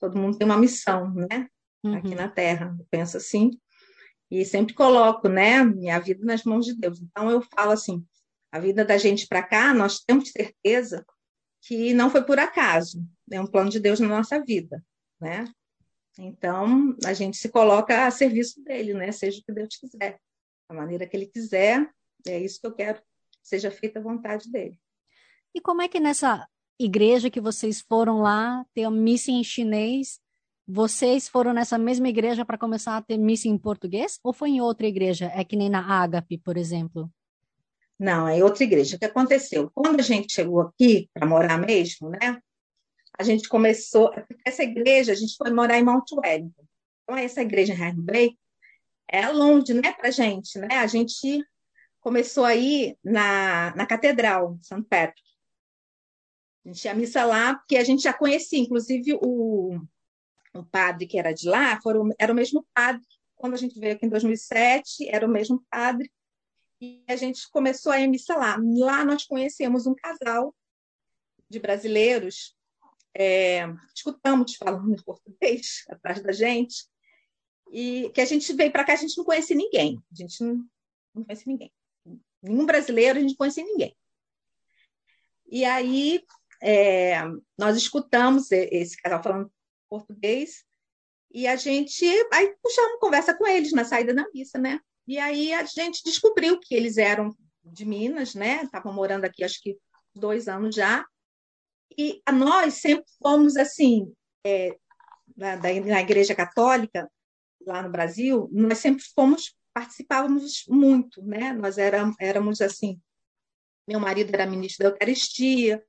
Todo 0.00 0.18
mundo 0.18 0.36
tem 0.36 0.46
uma 0.46 0.58
missão, 0.58 1.12
né? 1.14 1.48
Uhum. 1.82 1.94
Aqui 1.94 2.14
na 2.14 2.28
Terra, 2.28 2.74
eu 2.78 2.86
penso 2.90 3.16
assim. 3.16 3.50
E 4.30 4.44
sempre 4.44 4.74
coloco, 4.74 5.28
né, 5.28 5.62
minha 5.62 5.98
vida 6.00 6.24
nas 6.24 6.42
mãos 6.44 6.64
de 6.64 6.74
Deus. 6.74 7.00
Então 7.00 7.30
eu 7.30 7.42
falo 7.54 7.72
assim, 7.72 8.04
a 8.54 8.60
vida 8.60 8.84
da 8.84 8.96
gente 8.96 9.26
para 9.26 9.42
cá, 9.42 9.74
nós 9.74 9.98
temos 9.98 10.30
certeza 10.30 11.04
que 11.60 11.92
não 11.92 12.08
foi 12.08 12.22
por 12.22 12.38
acaso, 12.38 13.04
é 13.28 13.40
um 13.40 13.48
plano 13.48 13.68
de 13.68 13.80
Deus 13.80 13.98
na 13.98 14.06
nossa 14.06 14.40
vida, 14.44 14.80
né? 15.20 15.44
Então, 16.16 16.96
a 17.04 17.12
gente 17.12 17.36
se 17.36 17.48
coloca 17.48 18.06
a 18.06 18.10
serviço 18.12 18.62
dele, 18.62 18.94
né? 18.94 19.10
Seja 19.10 19.40
o 19.40 19.42
que 19.44 19.52
Deus 19.52 19.76
quiser, 19.76 20.20
da 20.70 20.76
maneira 20.76 21.04
que 21.04 21.16
ele 21.16 21.26
quiser, 21.26 21.90
é 22.28 22.38
isso 22.38 22.60
que 22.60 22.66
eu 22.68 22.72
quero 22.72 23.00
que 23.00 23.04
seja 23.42 23.72
feita 23.72 23.98
a 23.98 24.02
vontade 24.02 24.48
dele. 24.48 24.78
E 25.52 25.60
como 25.60 25.82
é 25.82 25.88
que 25.88 25.98
nessa 25.98 26.46
igreja 26.78 27.28
que 27.30 27.40
vocês 27.40 27.80
foram 27.80 28.20
lá 28.20 28.64
ter 28.72 28.84
a 28.84 28.90
missa 28.90 29.32
em 29.32 29.42
chinês, 29.42 30.20
vocês 30.64 31.28
foram 31.28 31.52
nessa 31.52 31.76
mesma 31.76 32.08
igreja 32.08 32.44
para 32.44 32.56
começar 32.56 32.96
a 32.96 33.02
ter 33.02 33.18
missa 33.18 33.48
em 33.48 33.58
português? 33.58 34.20
Ou 34.22 34.32
foi 34.32 34.50
em 34.50 34.60
outra 34.60 34.86
igreja? 34.86 35.32
É 35.34 35.42
que 35.42 35.56
nem 35.56 35.68
na 35.68 35.80
Ágape, 35.80 36.38
por 36.38 36.56
exemplo? 36.56 37.10
Não, 37.98 38.28
é 38.28 38.42
outra 38.42 38.64
igreja. 38.64 38.96
O 38.96 38.98
que 38.98 39.04
aconteceu? 39.04 39.70
Quando 39.74 40.00
a 40.00 40.02
gente 40.02 40.32
chegou 40.32 40.60
aqui 40.60 41.08
para 41.12 41.26
morar 41.26 41.58
mesmo, 41.58 42.10
né? 42.10 42.40
A 43.16 43.22
gente 43.22 43.48
começou. 43.48 44.12
Essa 44.44 44.64
igreja, 44.64 45.12
a 45.12 45.14
gente 45.14 45.36
foi 45.36 45.50
morar 45.50 45.78
em 45.78 45.84
Mount 45.84 46.10
Wellington. 46.12 46.64
Então, 47.02 47.16
essa 47.16 47.42
igreja 47.42 47.74
em 47.74 48.00
Bay 48.00 48.36
é 49.08 49.28
longe, 49.28 49.74
né, 49.74 49.92
para 49.92 50.10
gente, 50.10 50.58
né? 50.58 50.76
A 50.78 50.86
gente 50.86 51.44
começou 52.00 52.44
aí 52.44 52.96
na, 53.04 53.74
na 53.76 53.86
Catedral, 53.86 54.58
St. 54.60 54.82
Patrick. 54.88 55.22
A 56.64 56.68
gente 56.68 56.80
tinha 56.80 56.94
missa 56.94 57.24
lá, 57.24 57.54
porque 57.54 57.76
a 57.76 57.84
gente 57.84 58.02
já 58.02 58.12
conhecia, 58.12 58.58
inclusive 58.58 59.14
o, 59.22 59.78
o 60.54 60.64
padre 60.64 61.06
que 61.06 61.18
era 61.18 61.32
de 61.32 61.46
lá, 61.46 61.80
foram, 61.82 62.08
era 62.18 62.32
o 62.32 62.36
mesmo 62.36 62.66
padre. 62.74 63.06
Quando 63.36 63.54
a 63.54 63.58
gente 63.58 63.78
veio 63.78 63.94
aqui 63.94 64.06
em 64.06 64.08
2007, 64.08 65.08
era 65.10 65.26
o 65.26 65.30
mesmo 65.30 65.62
padre 65.70 66.10
e 66.80 67.04
a 67.08 67.16
gente 67.16 67.48
começou 67.50 67.92
a 67.92 68.00
emissar 68.00 68.38
lá. 68.38 68.56
Lá 68.76 69.04
nós 69.04 69.24
conhecemos 69.24 69.86
um 69.86 69.94
casal 69.94 70.54
de 71.48 71.58
brasileiros, 71.58 72.56
é, 73.16 73.64
escutamos 73.94 74.56
falando 74.56 74.92
em 74.92 75.02
português 75.02 75.84
atrás 75.88 76.22
da 76.22 76.32
gente, 76.32 76.86
e 77.70 78.10
que 78.10 78.20
a 78.20 78.24
gente 78.24 78.52
veio 78.52 78.70
para 78.70 78.84
cá, 78.84 78.92
a 78.92 78.96
gente 78.96 79.16
não 79.16 79.24
conhecia 79.24 79.56
ninguém, 79.56 80.02
a 80.12 80.14
gente 80.14 80.42
não, 80.42 80.64
não 81.14 81.24
conhecia 81.24 81.50
ninguém. 81.50 81.72
Nenhum 82.42 82.66
brasileiro, 82.66 83.18
a 83.18 83.22
gente 83.22 83.30
não 83.30 83.36
conhecia 83.36 83.64
ninguém. 83.64 83.96
E 85.46 85.64
aí 85.64 86.24
é, 86.62 87.22
nós 87.58 87.76
escutamos 87.76 88.50
esse 88.50 88.96
casal 89.00 89.22
falando 89.22 89.52
português, 89.88 90.64
e 91.30 91.48
a 91.48 91.56
gente 91.56 92.06
aí 92.32 92.56
puxamos 92.62 93.00
conversa 93.00 93.34
com 93.34 93.46
eles 93.46 93.72
na 93.72 93.84
saída 93.84 94.14
da 94.14 94.24
missa, 94.32 94.56
né? 94.58 94.80
E 95.06 95.18
aí 95.18 95.52
a 95.52 95.64
gente 95.64 96.02
descobriu 96.04 96.58
que 96.58 96.74
eles 96.74 96.96
eram 96.96 97.34
de 97.62 97.84
Minas, 97.84 98.34
né? 98.34 98.62
Estavam 98.62 98.92
morando 98.92 99.24
aqui, 99.24 99.44
acho 99.44 99.60
que 99.60 99.76
dois 100.14 100.48
anos 100.48 100.74
já. 100.74 101.04
E 101.96 102.22
nós 102.32 102.74
sempre 102.74 103.04
fomos 103.22 103.56
assim, 103.56 104.12
é, 104.44 104.76
na, 105.36 105.56
na 105.56 106.00
Igreja 106.00 106.34
Católica, 106.34 107.10
lá 107.66 107.82
no 107.82 107.90
Brasil, 107.90 108.48
nós 108.52 108.78
sempre 108.78 109.04
fomos, 109.14 109.54
participávamos 109.72 110.64
muito, 110.68 111.22
né? 111.22 111.52
Nós 111.52 111.78
éramos, 111.78 112.16
éramos 112.18 112.60
assim, 112.60 113.00
meu 113.86 114.00
marido 114.00 114.32
era 114.34 114.46
ministro 114.46 114.84
da 114.84 114.90
Eucaristia, 114.90 115.82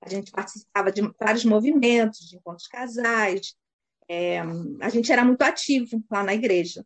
a 0.00 0.08
gente 0.08 0.30
participava 0.30 0.90
de 0.90 1.02
vários 1.20 1.44
movimentos, 1.44 2.28
de 2.28 2.36
encontros 2.36 2.66
casais, 2.66 3.54
é, 4.08 4.40
a 4.80 4.88
gente 4.88 5.12
era 5.12 5.24
muito 5.24 5.42
ativo 5.42 6.02
lá 6.10 6.22
na 6.22 6.34
igreja 6.34 6.84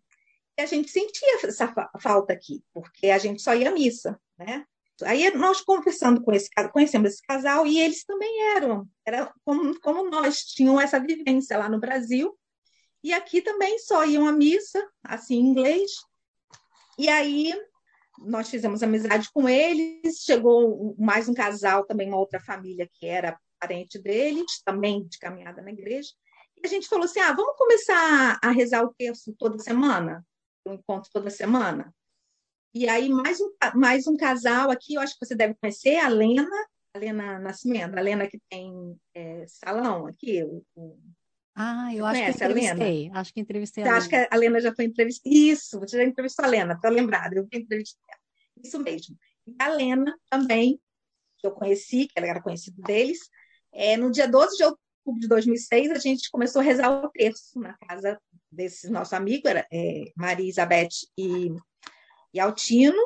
a 0.62 0.66
gente 0.66 0.90
sentia 0.90 1.38
essa 1.42 1.72
falta 2.00 2.32
aqui, 2.32 2.62
porque 2.72 3.08
a 3.08 3.18
gente 3.18 3.42
só 3.42 3.54
ia 3.54 3.68
à 3.68 3.72
missa, 3.72 4.18
né? 4.38 4.64
Aí 5.02 5.30
nós 5.36 5.60
conversando 5.60 6.22
com 6.22 6.32
esse 6.32 6.48
conhecemos 6.72 7.12
esse 7.12 7.22
casal 7.22 7.66
e 7.66 7.78
eles 7.78 8.02
também 8.04 8.54
eram, 8.54 8.88
era 9.04 9.30
como, 9.44 9.78
como 9.80 10.08
nós 10.08 10.38
tinham 10.38 10.80
essa 10.80 10.98
vivência 10.98 11.58
lá 11.58 11.68
no 11.68 11.78
Brasil 11.78 12.34
e 13.04 13.12
aqui 13.12 13.42
também 13.42 13.78
só 13.78 14.06
iam 14.06 14.26
à 14.26 14.32
missa, 14.32 14.84
assim 15.04 15.36
em 15.36 15.46
inglês. 15.50 15.92
E 16.98 17.08
aí 17.08 17.52
nós 18.18 18.48
fizemos 18.48 18.82
amizade 18.82 19.30
com 19.32 19.46
eles, 19.48 20.22
chegou 20.24 20.96
mais 20.98 21.28
um 21.28 21.34
casal, 21.34 21.84
também 21.84 22.08
uma 22.08 22.18
outra 22.18 22.40
família 22.40 22.88
que 22.94 23.06
era 23.06 23.38
parente 23.60 23.98
deles, 23.98 24.62
também 24.64 25.06
de 25.06 25.18
caminhada 25.18 25.60
na 25.60 25.70
igreja. 25.70 26.10
E 26.56 26.66
a 26.66 26.68
gente 26.68 26.88
falou 26.88 27.04
assim: 27.04 27.20
ah, 27.20 27.32
vamos 27.32 27.56
começar 27.56 28.38
a 28.42 28.50
rezar 28.50 28.82
o 28.82 28.94
terço 28.94 29.34
toda 29.38 29.58
semana? 29.58 30.24
Um 30.66 30.74
encontro 30.74 31.10
toda 31.12 31.30
semana. 31.30 31.94
E 32.74 32.88
aí, 32.88 33.08
mais 33.08 33.40
um, 33.40 33.50
mais 33.74 34.06
um 34.06 34.16
casal 34.16 34.70
aqui, 34.70 34.94
eu 34.94 35.00
acho 35.00 35.18
que 35.18 35.24
você 35.24 35.34
deve 35.34 35.54
conhecer, 35.54 35.96
a 35.96 36.08
Lena, 36.08 36.46
a 36.92 36.98
Lena 36.98 37.38
Nascimento, 37.38 37.96
a 37.96 38.00
Lena 38.02 38.26
que 38.26 38.38
tem 38.50 38.98
é, 39.14 39.46
salão 39.46 40.06
aqui. 40.06 40.42
O, 40.42 40.62
o... 40.74 40.98
Ah, 41.54 41.94
eu 41.94 42.04
acho 42.04 42.22
que 42.22 42.30
entrevistei. 42.30 43.10
Acho 43.14 43.32
que 43.32 43.40
entrevistei 43.40 43.84
você 43.84 43.88
a 43.88 43.92
Lena. 43.92 43.98
Acho 43.98 44.08
que 44.10 44.28
a 44.30 44.36
Lena 44.36 44.60
já 44.60 44.74
foi 44.74 44.84
entrevistada. 44.84 45.34
Isso, 45.34 45.80
você 45.80 45.96
já 45.96 46.04
entrevistou 46.04 46.44
a 46.44 46.48
Lena, 46.48 46.74
estou 46.74 46.90
lembrada, 46.90 47.34
eu 47.34 47.48
entrevistei 47.50 48.02
ela. 48.08 48.20
Isso 48.62 48.78
mesmo. 48.78 49.16
E 49.46 49.54
a 49.58 49.68
Lena 49.68 50.14
também, 50.28 50.78
que 51.38 51.46
eu 51.46 51.52
conheci, 51.52 52.06
que 52.06 52.12
ela 52.16 52.26
era 52.26 52.42
conhecida 52.42 52.82
deles, 52.82 53.20
é, 53.72 53.96
no 53.96 54.10
dia 54.10 54.28
12 54.28 54.56
de 54.56 54.64
outubro 54.64 54.85
de 55.14 55.28
2006, 55.28 55.90
a 55.90 55.98
gente 55.98 56.30
começou 56.30 56.60
a 56.60 56.64
rezar 56.64 56.90
o 56.90 57.10
terço 57.10 57.58
na 57.58 57.74
casa 57.74 58.20
desse 58.50 58.90
nosso 58.90 59.14
amigo, 59.14 59.48
era, 59.48 59.66
é, 59.72 60.04
Maria 60.16 60.48
Isabeth 60.48 60.88
e, 61.18 61.50
e 62.32 62.40
Altino, 62.40 63.00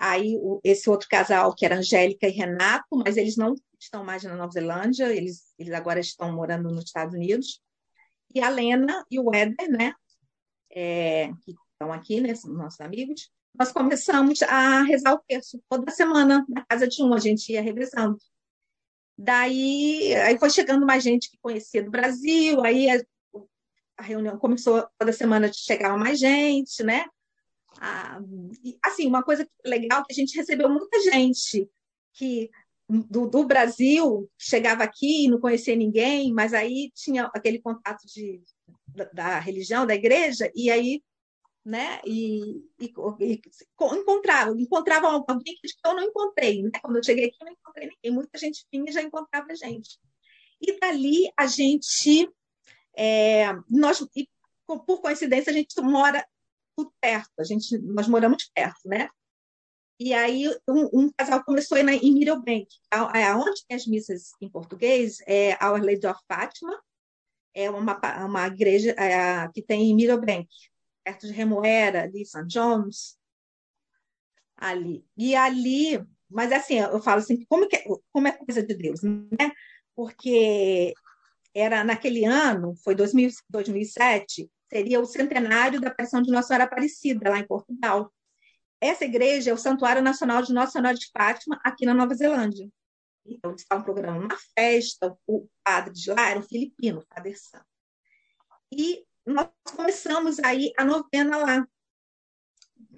Aí 0.00 0.34
o, 0.38 0.58
esse 0.64 0.88
outro 0.88 1.06
casal, 1.10 1.54
que 1.54 1.66
era 1.66 1.76
Angélica 1.76 2.26
e 2.26 2.30
Renato, 2.30 2.96
mas 3.04 3.18
eles 3.18 3.36
não 3.36 3.54
estão 3.78 4.02
mais 4.02 4.24
na 4.24 4.34
Nova 4.34 4.50
Zelândia, 4.50 5.14
eles, 5.14 5.52
eles 5.58 5.74
agora 5.74 6.00
estão 6.00 6.32
morando 6.32 6.70
nos 6.70 6.84
Estados 6.84 7.14
Unidos. 7.14 7.60
E 8.34 8.40
a 8.40 8.48
Lena 8.48 9.04
e 9.10 9.20
o 9.20 9.34
Éder, 9.34 9.70
né? 9.70 9.92
É, 10.72 11.30
que 11.42 11.54
estão 11.72 11.92
aqui, 11.92 12.18
né? 12.18 12.32
Nossos 12.46 12.80
amigos. 12.80 13.30
Nós 13.54 13.72
começamos 13.72 14.40
a 14.42 14.82
rezar 14.84 15.12
o 15.12 15.22
terço 15.28 15.62
toda 15.68 15.90
semana 15.90 16.46
na 16.48 16.64
casa 16.64 16.88
de 16.88 17.02
um, 17.02 17.12
a 17.12 17.18
gente 17.18 17.52
ia 17.52 17.60
revezando. 17.60 18.16
Daí 19.22 20.14
aí 20.14 20.38
foi 20.38 20.48
chegando 20.48 20.86
mais 20.86 21.02
gente 21.04 21.30
que 21.30 21.36
conhecia 21.42 21.82
do 21.82 21.90
Brasil, 21.90 22.64
aí 22.64 22.88
a, 22.88 23.04
a 23.98 24.02
reunião 24.02 24.38
começou 24.38 24.88
toda 24.98 25.12
semana 25.12 25.52
chegava 25.52 25.94
mais 25.98 26.18
gente, 26.18 26.82
né? 26.82 27.04
Ah, 27.78 28.18
assim, 28.82 29.06
uma 29.06 29.22
coisa 29.22 29.46
legal 29.62 30.02
que 30.06 30.12
a 30.12 30.14
gente 30.14 30.34
recebeu 30.34 30.70
muita 30.70 30.98
gente 31.02 31.68
que 32.14 32.50
do, 32.88 33.28
do, 33.28 33.44
Brasil 33.44 34.26
chegava 34.38 34.84
aqui 34.84 35.26
e 35.26 35.28
não 35.28 35.38
conhecia 35.38 35.76
ninguém, 35.76 36.32
mas 36.32 36.54
aí 36.54 36.90
tinha 36.94 37.26
aquele 37.34 37.60
contato 37.60 38.06
de, 38.06 38.42
da, 38.88 39.04
da 39.12 39.38
religião, 39.38 39.86
da 39.86 39.94
igreja, 39.94 40.50
e 40.54 40.70
aí 40.70 41.02
né? 41.64 42.00
E, 42.04 42.64
e, 42.80 42.92
e 43.20 43.42
encontrava, 43.80 44.52
encontrava 44.58 45.08
alguém 45.08 45.54
que 45.60 45.68
eu 45.84 45.94
não 45.94 46.02
encontrei, 46.02 46.62
né? 46.62 46.70
Quando 46.80 46.96
eu 46.96 47.04
cheguei 47.04 47.26
aqui, 47.26 47.36
eu 47.40 47.46
não 47.46 47.52
encontrei 47.52 47.88
ninguém. 47.88 48.12
Muita 48.12 48.38
gente 48.38 48.66
vinha 48.72 48.88
e 48.88 48.92
já 48.92 49.02
encontrava 49.02 49.54
gente. 49.54 49.98
E 50.60 50.78
dali 50.78 51.30
a 51.36 51.46
gente, 51.46 52.30
é, 52.96 53.52
nós, 53.68 54.00
e, 54.16 54.28
por 54.66 55.00
coincidência, 55.00 55.50
a 55.50 55.54
gente 55.54 55.80
mora 55.80 56.26
tudo 56.76 56.92
perto, 57.00 57.30
a 57.38 57.44
gente, 57.44 57.78
nós 57.78 58.08
moramos 58.08 58.50
perto, 58.54 58.80
né? 58.86 59.08
E 59.98 60.14
aí 60.14 60.48
um, 60.66 61.00
um 61.00 61.12
casal 61.12 61.44
começou 61.44 61.76
a 61.76 61.80
ir 61.80 61.82
na, 61.82 61.92
em 61.92 62.14
Middlebank, 62.14 62.66
aonde 62.90 63.66
tem 63.68 63.76
as 63.76 63.86
missas 63.86 64.30
em 64.40 64.48
português 64.48 65.18
é 65.26 65.52
Our 65.62 65.84
Lady 65.84 66.06
of 66.06 66.18
Fátima, 66.26 66.80
é 67.52 67.68
uma, 67.68 68.00
uma 68.24 68.46
igreja 68.46 68.94
é, 68.98 69.46
que 69.52 69.60
tem 69.60 69.90
em 69.90 69.94
Middlebank, 69.94 70.48
perto 71.04 71.26
de 71.26 71.32
Remoera, 71.32 72.02
ali, 72.02 72.24
St. 72.24 72.46
John's, 72.46 73.18
ali. 74.56 75.04
E 75.16 75.34
ali, 75.34 76.04
mas 76.28 76.52
assim, 76.52 76.78
eu 76.78 77.00
falo 77.00 77.20
assim, 77.20 77.44
como, 77.46 77.68
que, 77.68 77.82
como 78.12 78.28
é 78.28 78.32
coisa 78.32 78.62
de 78.62 78.74
Deus, 78.74 79.02
né? 79.02 79.50
Porque 79.94 80.94
era 81.54 81.82
naquele 81.82 82.24
ano, 82.24 82.74
foi 82.84 82.94
2000, 82.94 83.30
2007, 83.48 84.50
seria 84.68 85.00
o 85.00 85.06
centenário 85.06 85.80
da 85.80 85.88
aparição 85.88 86.22
de 86.22 86.30
Nossa 86.30 86.48
Senhora 86.48 86.64
Aparecida, 86.64 87.30
lá 87.30 87.38
em 87.38 87.46
Portugal. 87.46 88.12
Essa 88.80 89.04
igreja 89.04 89.50
é 89.50 89.54
o 89.54 89.58
Santuário 89.58 90.02
Nacional 90.02 90.42
de 90.42 90.52
Nossa 90.52 90.72
Senhora 90.72 90.94
de 90.94 91.10
Fátima, 91.10 91.60
aqui 91.64 91.84
na 91.84 91.92
Nova 91.92 92.14
Zelândia. 92.14 92.70
Então, 93.26 93.50
eles 93.50 93.62
estavam 93.62 93.84
programando 93.84 94.24
uma 94.24 94.38
festa, 94.54 95.16
o 95.26 95.46
padre 95.62 95.92
de 95.92 96.10
lá 96.10 96.30
era 96.30 96.38
um 96.38 96.42
filipino, 96.42 97.00
o 97.00 97.06
Padre 97.06 97.34
Sam. 97.36 97.62
E 98.72 99.04
nós 99.30 99.48
começamos 99.76 100.38
aí 100.40 100.72
a 100.76 100.84
novena 100.84 101.36
lá. 101.36 101.66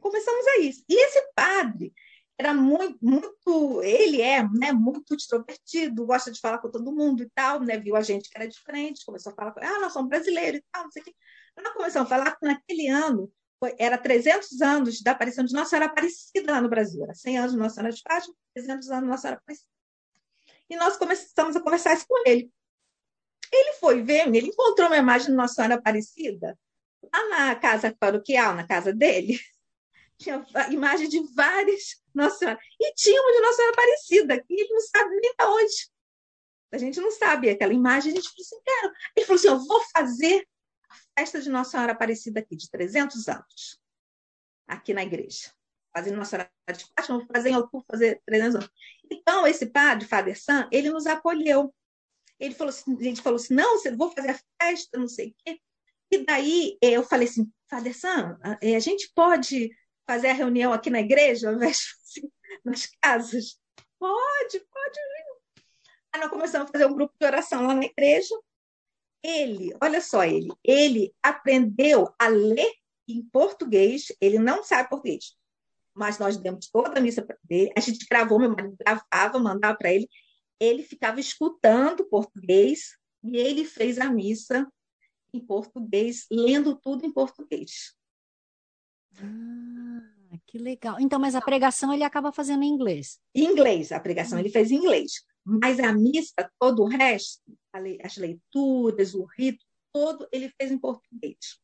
Começamos 0.00 0.46
a 0.48 0.58
isso. 0.58 0.84
E 0.88 0.94
esse 0.94 1.32
padre 1.34 1.92
era 2.38 2.52
muito, 2.52 2.98
muito, 3.00 3.82
ele 3.82 4.20
é, 4.20 4.42
né, 4.42 4.72
muito 4.72 5.14
extrovertido, 5.14 6.06
gosta 6.06 6.30
de 6.30 6.40
falar 6.40 6.58
com 6.58 6.70
todo 6.70 6.92
mundo 6.92 7.22
e 7.22 7.30
tal, 7.30 7.60
né, 7.60 7.78
viu 7.78 7.94
a 7.94 8.02
gente 8.02 8.28
que 8.28 8.36
era 8.36 8.48
diferente, 8.48 9.04
começou 9.04 9.32
a 9.32 9.34
falar, 9.36 9.54
ah, 9.58 9.80
nós 9.80 9.92
somos 9.92 10.08
brasileiros 10.08 10.60
e 10.60 10.64
tal, 10.72 10.84
não 10.84 10.90
sei 10.90 11.02
o 11.02 11.04
quê. 11.04 11.14
Nós 11.62 11.72
começamos 11.74 12.10
a 12.10 12.16
falar 12.16 12.36
que 12.36 12.46
naquele 12.46 12.88
ano, 12.88 13.32
foi, 13.60 13.74
era 13.78 13.96
300 13.96 14.60
anos 14.60 15.00
da 15.02 15.12
aparição 15.12 15.44
de 15.44 15.52
Nossa 15.52 15.70
Senhora 15.70 15.86
Aparecida 15.86 16.52
lá 16.52 16.60
no 16.60 16.68
Brasil, 16.68 17.04
era 17.04 17.14
100 17.14 17.38
anos 17.38 17.52
de 17.52 17.58
Nossa 17.58 17.74
Senhora 17.76 17.92
de 17.92 18.02
Fátima, 18.02 18.34
300 18.54 18.90
anos 18.90 19.04
de 19.04 19.10
Nossa 19.10 19.22
Senhora 19.22 19.40
Aparecida. 19.40 19.68
E 20.68 20.76
nós 20.76 20.96
começamos 20.96 21.54
a 21.54 21.60
conversar 21.60 21.94
isso 21.94 22.06
com 22.08 22.22
ele. 22.26 22.50
Ele 23.52 23.74
foi 23.74 24.02
ver, 24.02 24.26
ele 24.28 24.48
encontrou 24.48 24.88
uma 24.88 24.96
imagem 24.96 25.28
de 25.28 25.34
Nossa 25.34 25.54
Senhora 25.54 25.74
Aparecida 25.74 26.58
lá 27.12 27.28
na 27.28 27.56
casa 27.56 27.94
paroquial, 27.98 28.54
na 28.54 28.66
casa 28.66 28.92
dele. 28.92 29.38
Tinha 30.18 30.44
imagem 30.70 31.08
de 31.08 31.20
várias 31.34 32.00
Nossa 32.14 32.38
Senhora. 32.38 32.58
E 32.80 32.94
tinha 32.94 33.20
uma 33.20 33.32
de 33.32 33.40
Nossa 33.40 33.56
Senhora 33.56 33.72
Aparecida, 33.72 34.40
que 34.40 34.54
ele 34.54 34.68
não 34.68 34.80
sabe 34.80 35.10
nem 35.16 35.34
de 35.36 35.44
onde. 35.44 35.90
A 36.70 36.78
gente 36.78 37.00
não 37.00 37.10
sabe 37.10 37.50
aquela 37.50 37.72
imagem. 37.72 38.12
A 38.12 38.14
gente 38.14 38.28
falou 38.28 38.40
assim, 38.40 38.60
cara. 38.64 38.94
Ele 39.16 39.26
falou 39.26 39.38
assim: 39.38 39.48
eu 39.48 39.58
vou 39.66 39.80
fazer 39.96 40.46
a 40.88 40.94
festa 41.18 41.40
de 41.40 41.50
Nossa 41.50 41.72
Senhora 41.72 41.92
Aparecida 41.92 42.38
aqui, 42.38 42.54
de 42.54 42.70
300 42.70 43.28
anos, 43.28 43.80
aqui 44.68 44.94
na 44.94 45.02
igreja. 45.02 45.50
Fazendo 45.92 46.16
Nossa 46.16 46.30
Senhora 46.30 46.50
de 46.72 46.86
Fátima, 46.96 47.18
vou 47.18 47.26
fazer 47.26 47.50
em 47.50 47.84
fazer 47.90 48.22
300 48.24 48.54
anos. 48.54 48.70
Então, 49.10 49.46
esse 49.46 49.66
padre, 49.66 50.06
Father 50.06 50.40
Sam, 50.40 50.68
ele 50.70 50.88
nos 50.88 51.06
acolheu. 51.06 51.74
Ele 52.42 52.54
falou 52.54 52.70
assim, 52.70 52.98
a 52.98 53.02
gente 53.02 53.22
falou 53.22 53.36
assim, 53.36 53.54
não, 53.54 53.78
você 53.78 53.94
vou 53.94 54.10
fazer 54.10 54.30
a 54.30 54.40
festa, 54.60 54.98
não 54.98 55.06
sei 55.06 55.28
o 55.28 55.34
quê. 55.44 55.60
E 56.10 56.24
daí 56.24 56.76
eh, 56.82 56.90
eu 56.90 57.04
falei 57.04 57.28
assim, 57.28 57.48
Father 57.70 57.96
Sam, 57.96 58.36
eh, 58.60 58.74
a 58.74 58.80
gente 58.80 59.12
pode 59.14 59.70
fazer 60.04 60.30
a 60.30 60.32
reunião 60.32 60.72
aqui 60.72 60.90
na 60.90 60.98
igreja, 60.98 61.48
ao 61.48 61.54
invés 61.54 61.76
de 61.78 61.84
assim, 62.02 62.32
nas 62.64 62.86
casas? 63.00 63.60
Pode, 63.96 64.58
pode. 64.58 64.98
Aí 66.12 66.20
nós 66.20 66.30
começamos 66.30 66.68
a 66.68 66.72
fazer 66.72 66.86
um 66.86 66.94
grupo 66.94 67.14
de 67.18 67.24
oração 67.24 67.64
lá 67.64 67.76
na 67.76 67.84
igreja. 67.84 68.34
Ele, 69.22 69.72
olha 69.80 70.00
só 70.00 70.24
ele, 70.24 70.48
ele 70.64 71.14
aprendeu 71.22 72.12
a 72.18 72.26
ler 72.26 72.72
em 73.06 73.22
português, 73.22 74.06
ele 74.20 74.40
não 74.40 74.64
sabe 74.64 74.88
português, 74.88 75.36
mas 75.94 76.18
nós 76.18 76.36
demos 76.36 76.68
toda 76.68 76.98
a 76.98 77.00
missa 77.00 77.22
para 77.22 77.38
ele, 77.48 77.72
a 77.76 77.80
gente 77.80 78.04
gravou, 78.10 78.40
meu 78.40 78.50
marido 78.50 78.76
gravava, 78.76 79.38
mandava 79.38 79.78
para 79.78 79.92
ele, 79.92 80.08
ele 80.62 80.84
ficava 80.84 81.18
escutando 81.18 82.04
português 82.04 82.96
e 83.24 83.36
ele 83.36 83.64
fez 83.64 83.98
a 83.98 84.08
missa 84.10 84.70
em 85.34 85.40
português, 85.40 86.26
lendo 86.30 86.76
tudo 86.76 87.04
em 87.04 87.12
português. 87.12 87.94
Ah, 89.18 90.38
que 90.46 90.58
legal. 90.58 91.00
Então, 91.00 91.18
mas 91.18 91.34
a 91.34 91.40
pregação 91.40 91.92
ele 91.92 92.04
acaba 92.04 92.30
fazendo 92.30 92.62
em 92.62 92.68
inglês. 92.68 93.18
Em 93.34 93.44
inglês, 93.44 93.90
a 93.90 93.98
pregação 93.98 94.38
ele 94.38 94.50
fez 94.50 94.70
em 94.70 94.76
inglês. 94.76 95.24
Mas 95.44 95.80
a 95.80 95.92
missa, 95.92 96.48
todo 96.60 96.82
o 96.82 96.86
resto, 96.86 97.42
as 98.00 98.16
leituras, 98.16 99.14
o 99.14 99.24
rito, 99.24 99.64
todo 99.92 100.28
ele 100.30 100.48
fez 100.56 100.70
em 100.70 100.78
português. 100.78 101.58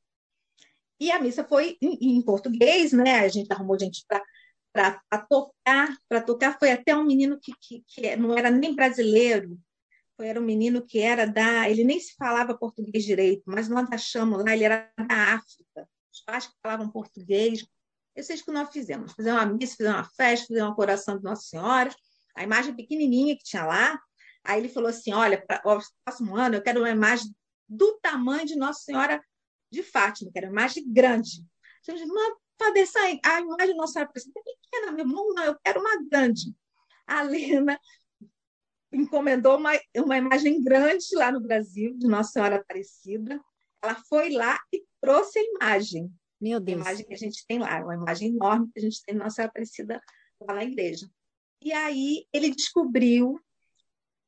E 1.01 1.13
a 1.13 1.21
missa 1.21 1.45
foi 1.45 1.79
em, 1.81 2.19
em 2.19 2.23
português, 2.23 2.93
né? 2.93 3.21
A 3.21 3.29
gente 3.29 3.53
arrumou 3.53 3.79
gente 3.79 4.05
para 4.09 4.21
para 4.73 5.01
tocar, 5.29 5.97
para 6.09 6.21
tocar 6.23 6.59
foi 6.59 6.71
até 6.71 6.97
um 6.97 7.05
menino 7.05 7.39
que, 7.41 7.53
que, 7.61 7.85
que, 7.87 8.17
não 8.17 8.37
era 8.37 8.51
nem 8.51 8.75
brasileiro, 8.75 9.59
foi, 10.17 10.29
era 10.29 10.41
um 10.41 10.45
menino 10.45 10.85
que 10.85 11.01
era 11.01 11.27
da, 11.27 11.69
ele 11.69 11.85
nem 11.85 11.99
se 11.99 12.15
falava 12.15 12.57
português 12.57 13.05
direito, 13.05 13.43
mas 13.47 13.69
nós 13.69 13.91
achamos 13.91 14.45
lá, 14.45 14.53
ele 14.53 14.65
era 14.65 14.91
da 14.99 15.35
África, 15.35 15.89
os 16.13 16.21
pais 16.21 16.47
que 16.47 16.55
falavam 16.63 16.91
português, 16.91 17.65
isso 18.17 18.33
é 18.33 18.35
isso 18.35 18.45
que 18.45 18.51
nós 18.51 18.71
fizemos, 18.71 19.13
fizemos 19.13 19.41
uma 19.41 19.47
missa, 19.47 19.77
fizemos 19.77 19.99
uma 19.99 20.11
festa, 20.17 20.47
fizemos 20.47 20.71
uma 20.71 20.77
coração 20.77 21.17
de 21.17 21.23
Nossa 21.23 21.43
Senhora, 21.43 21.95
a 22.37 22.43
imagem 22.43 22.75
pequenininha 22.75 23.37
que 23.37 23.45
tinha 23.45 23.65
lá, 23.65 23.99
aí 24.45 24.61
ele 24.61 24.69
falou 24.69 24.89
assim, 24.91 25.13
olha, 25.13 25.45
para 25.45 25.63
o 25.65 25.81
próximo 26.05 26.37
ano 26.37 26.57
eu 26.57 26.63
quero 26.63 26.81
uma 26.81 26.91
imagem 26.91 27.35
do 27.69 27.99
tamanho 28.01 28.47
de 28.47 28.57
Nossa 28.57 28.81
Senhora 28.81 29.23
de 29.71 29.83
Fátima, 29.83 30.31
que 30.33 30.39
era 30.39 30.49
uma 30.49 30.61
imagem 30.61 30.91
grande. 30.91 31.45
Eu 31.87 31.95
disse, 31.95 32.07
Padre 32.59 32.85
a 33.25 33.41
imagem 33.41 33.69
de 33.69 33.75
Nossa 33.75 33.93
Senhora 33.95 34.11
Aparecida 34.11 34.41
é 34.41 34.43
pequena 34.43 34.93
mesmo, 34.93 35.13
não, 35.13 35.33
não, 35.33 35.45
eu 35.45 35.57
quero 35.65 35.81
uma 35.81 36.05
grande. 36.11 36.55
A 37.07 37.23
Lena 37.23 37.81
encomendou 38.93 39.57
uma, 39.57 39.71
uma 39.97 40.17
imagem 40.17 40.63
grande 40.63 41.07
lá 41.15 41.31
no 41.31 41.41
Brasil, 41.41 41.97
de 41.97 42.07
Nossa 42.07 42.33
Senhora 42.33 42.57
Aparecida. 42.57 43.41
Ela 43.81 43.95
foi 44.09 44.31
lá 44.31 44.59
e 44.73 44.85
trouxe 45.01 45.39
a 45.39 45.43
imagem. 45.43 46.13
Meu 46.41 46.59
Deus. 46.59 46.81
A 46.81 46.91
imagem 46.91 47.07
que 47.07 47.15
a 47.15 47.17
gente 47.17 47.47
tem 47.47 47.61
lá, 47.61 47.81
uma 47.83 47.95
imagem 47.95 48.31
enorme 48.31 48.71
que 48.73 48.81
a 48.81 48.83
gente 48.83 49.03
tem 49.05 49.15
de 49.15 49.21
Nossa 49.21 49.37
Senhora 49.37 49.51
Aparecida 49.51 50.03
lá 50.41 50.55
na 50.55 50.65
igreja. 50.65 51.09
E 51.63 51.73
aí 51.73 52.27
ele 52.33 52.51
descobriu 52.51 53.41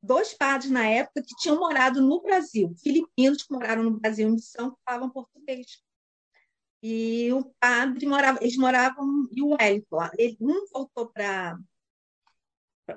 dois 0.01 0.33
padres 0.33 0.71
na 0.71 0.87
época 0.87 1.21
que 1.21 1.35
tinham 1.35 1.59
morado 1.59 2.01
no 2.01 2.21
Brasil, 2.21 2.73
filipinos 2.81 3.43
que 3.43 3.53
moraram 3.53 3.83
no 3.83 3.99
Brasil 3.99 4.27
em 4.27 4.31
missão, 4.31 4.71
que 4.71 4.77
falavam 4.85 5.09
português 5.09 5.81
e 6.81 7.31
o 7.31 7.45
padre 7.59 8.07
morava, 8.07 8.39
eles 8.41 8.57
moravam 8.57 9.27
em 9.31 9.43
Wellington. 9.43 9.99
Um 10.39 10.65
voltou 10.71 11.07
para 11.07 11.57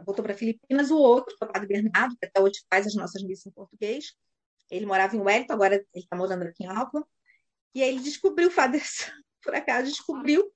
voltou 0.05 0.25
para 0.25 0.35
Filipinas, 0.35 0.91
o 0.91 0.97
outro, 0.97 1.37
o 1.41 1.47
padre 1.47 1.69
Bernardo, 1.69 2.17
que 2.17 2.27
até 2.27 2.41
hoje 2.41 2.65
faz 2.69 2.85
as 2.87 2.95
nossas 2.95 3.23
missas 3.23 3.47
em 3.47 3.51
português. 3.51 4.15
Ele 4.71 4.87
morava 4.87 5.15
em 5.15 5.21
Wellington, 5.21 5.53
agora 5.53 5.75
ele 5.75 5.87
está 5.95 6.17
morando 6.17 6.45
aqui 6.45 6.65
em 6.65 6.67
Auckland. 6.67 7.07
E 7.75 7.83
aí 7.83 7.91
ele 7.91 8.01
descobriu 8.01 8.49
o 8.49 8.51
Father 8.51 8.83
por 9.43 9.55
acaso 9.55 9.91
descobriu. 9.91 10.51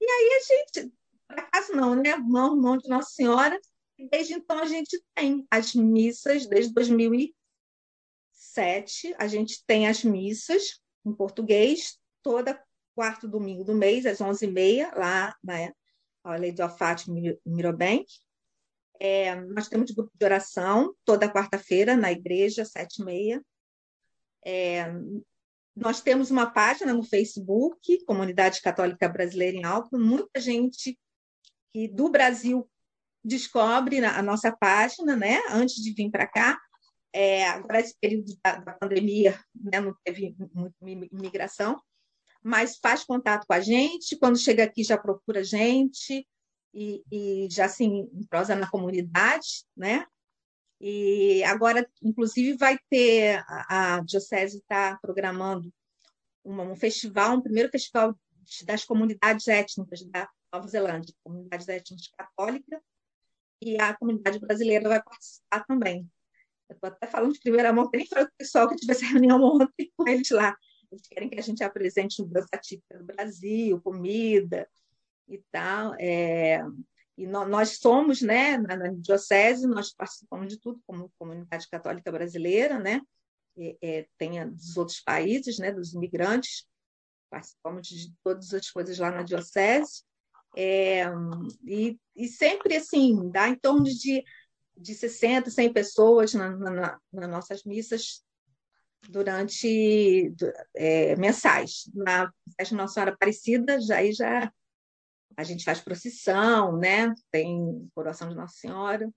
E 0.00 0.04
aí 0.04 0.32
a 0.34 0.40
gente, 0.40 0.92
por 1.26 1.38
acaso 1.38 1.72
não, 1.72 1.94
né? 1.94 2.14
Mão, 2.16 2.54
mão 2.56 2.76
de 2.76 2.86
Nossa 2.88 3.10
Senhora. 3.10 3.58
E 3.98 4.06
desde 4.08 4.34
então 4.34 4.58
a 4.58 4.66
gente 4.66 5.02
tem 5.14 5.46
as 5.50 5.74
missas, 5.74 6.46
desde 6.46 6.72
2007, 6.72 9.14
a 9.18 9.26
gente 9.26 9.64
tem 9.66 9.88
as 9.88 10.04
missas 10.04 10.80
em 11.04 11.12
português, 11.14 11.99
toda 12.22 12.62
quarto 12.94 13.28
domingo 13.28 13.64
do 13.64 13.74
mês, 13.74 14.04
às 14.06 14.18
11h30, 14.18 14.94
lá, 14.96 15.34
né? 15.42 15.72
a 16.24 16.36
Lei 16.36 16.52
do 16.52 16.68
Fátima 16.68 17.16
Mirobank. 17.46 18.06
É, 18.98 19.34
nós 19.34 19.68
temos 19.68 19.90
grupo 19.90 20.12
de 20.14 20.24
oração 20.24 20.94
toda 21.04 21.32
quarta-feira 21.32 21.96
na 21.96 22.12
igreja, 22.12 22.64
sete 22.64 23.00
e 23.00 23.04
meia. 23.04 23.42
É, 24.44 24.92
nós 25.74 26.02
temos 26.02 26.30
uma 26.30 26.50
página 26.50 26.92
no 26.92 27.02
Facebook, 27.02 28.04
Comunidade 28.04 28.60
Católica 28.60 29.08
Brasileira 29.08 29.56
em 29.56 29.64
Auckland. 29.64 30.04
Muita 30.04 30.38
gente 30.38 30.98
que 31.72 31.88
do 31.88 32.10
Brasil 32.10 32.68
descobre 33.24 34.04
a 34.04 34.22
nossa 34.22 34.52
página, 34.52 35.16
né? 35.16 35.40
Antes 35.50 35.76
de 35.76 35.92
vir 35.94 36.10
para 36.10 36.26
cá. 36.26 36.60
É, 37.12 37.48
agora, 37.48 37.80
esse 37.80 37.96
período 37.98 38.32
da, 38.44 38.56
da 38.56 38.72
pandemia, 38.74 39.38
né, 39.54 39.80
não 39.80 39.94
teve 40.04 40.36
muita 40.54 40.76
imigração, 41.12 41.80
mas 42.42 42.78
faz 42.78 43.04
contato 43.04 43.46
com 43.46 43.52
a 43.52 43.60
gente. 43.60 44.16
Quando 44.16 44.38
chega 44.38 44.64
aqui, 44.64 44.82
já 44.82 44.96
procura 44.96 45.40
a 45.40 45.44
gente 45.44 46.26
e, 46.72 47.02
e 47.10 47.48
já 47.50 47.68
se 47.68 47.84
assim, 47.84 48.08
prosa 48.28 48.54
na 48.54 48.70
comunidade, 48.70 49.64
né? 49.76 50.06
E 50.80 51.44
agora, 51.44 51.86
inclusive, 52.02 52.56
vai 52.56 52.78
ter 52.88 53.44
a, 53.46 53.96
a 53.96 54.00
Diocese 54.00 54.58
está 54.58 54.98
programando 55.02 55.70
uma, 56.42 56.62
um 56.62 56.74
festival, 56.74 57.36
um 57.36 57.42
primeiro 57.42 57.68
festival 57.68 58.18
das 58.64 58.84
comunidades 58.84 59.46
étnicas 59.46 60.02
da 60.06 60.28
Nova 60.52 60.66
Zelândia, 60.66 61.14
comunidades 61.22 61.68
étnicas 61.68 62.08
católicas, 62.16 62.80
e 63.60 63.78
a 63.78 63.94
comunidade 63.94 64.38
brasileira 64.38 64.88
vai 64.88 65.02
participar 65.02 65.64
também. 65.66 66.10
Eu 66.68 66.74
estou 66.74 66.88
até 66.88 67.06
falando 67.06 67.34
de 67.34 67.40
primeira 67.40 67.72
mão, 67.72 67.90
nem 67.92 68.06
foi 68.06 68.22
o 68.22 68.30
pessoal 68.38 68.68
que 68.68 68.76
tivesse 68.76 69.04
reunião 69.04 69.42
ontem 69.42 69.92
com 69.94 70.08
eles 70.08 70.30
lá. 70.30 70.56
Eles 70.90 71.06
querem 71.06 71.28
que 71.28 71.38
a 71.38 71.42
gente 71.42 71.62
apresente 71.62 72.24
dança 72.24 72.58
típica 72.60 72.98
do 72.98 73.04
Brasil, 73.04 73.80
comida 73.80 74.68
e 75.28 75.38
tal. 75.50 75.94
É, 75.98 76.62
e 77.16 77.26
no, 77.26 77.46
nós 77.46 77.78
somos, 77.78 78.22
né, 78.22 78.58
na, 78.58 78.76
na, 78.76 78.88
diocese, 78.88 79.66
nós 79.66 79.92
participamos 79.92 80.48
de 80.48 80.58
tudo 80.58 80.80
como 80.86 81.12
comunidade 81.18 81.68
católica 81.68 82.10
brasileira, 82.10 82.78
né? 82.78 83.00
E, 83.56 83.76
é, 83.80 84.08
tem 84.18 84.48
dos 84.50 84.76
outros 84.76 85.00
países, 85.00 85.58
né, 85.58 85.70
dos 85.70 85.94
imigrantes, 85.94 86.66
participamos 87.28 87.86
de 87.86 88.12
todas 88.24 88.52
as 88.52 88.70
coisas 88.70 88.98
lá 88.98 89.10
na 89.10 89.22
diocese. 89.22 90.02
É, 90.56 91.04
e, 91.64 91.96
e, 92.16 92.26
sempre 92.26 92.76
assim, 92.76 93.30
dá 93.30 93.48
em 93.48 93.54
torno 93.54 93.84
de, 93.84 94.24
de 94.76 94.94
60, 94.94 95.48
100 95.48 95.72
pessoas 95.72 96.34
na, 96.34 96.50
na, 96.50 97.00
nas 97.12 97.30
nossas 97.30 97.64
missas 97.64 98.24
durante 99.08 100.34
é, 100.74 101.16
mensais. 101.16 101.90
Na 101.94 102.32
Festa 102.56 102.74
Nossa 102.74 102.94
Senhora 102.94 103.12
Aparecida, 103.12 103.80
já, 103.80 103.96
aí 103.96 104.12
já 104.12 104.52
a 105.36 105.44
gente 105.44 105.64
faz 105.64 105.80
procissão, 105.80 106.76
né? 106.76 107.12
Tem 107.30 107.88
coroação 107.94 108.28
de 108.28 108.34
Nossa 108.34 108.54
Senhora. 108.54 109.10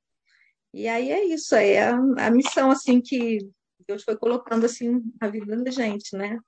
E 0.73 0.87
aí 0.87 1.11
é 1.11 1.23
isso, 1.25 1.55
é 1.55 1.83
a, 1.83 1.95
a 1.95 2.31
missão 2.31 2.71
assim 2.71 2.99
que 2.99 3.39
Deus 3.87 4.03
foi 4.03 4.17
colocando 4.17 4.65
assim 4.65 5.03
na 5.21 5.27
vida 5.27 5.55
da 5.55 5.71
gente, 5.71 6.15
né? 6.15 6.39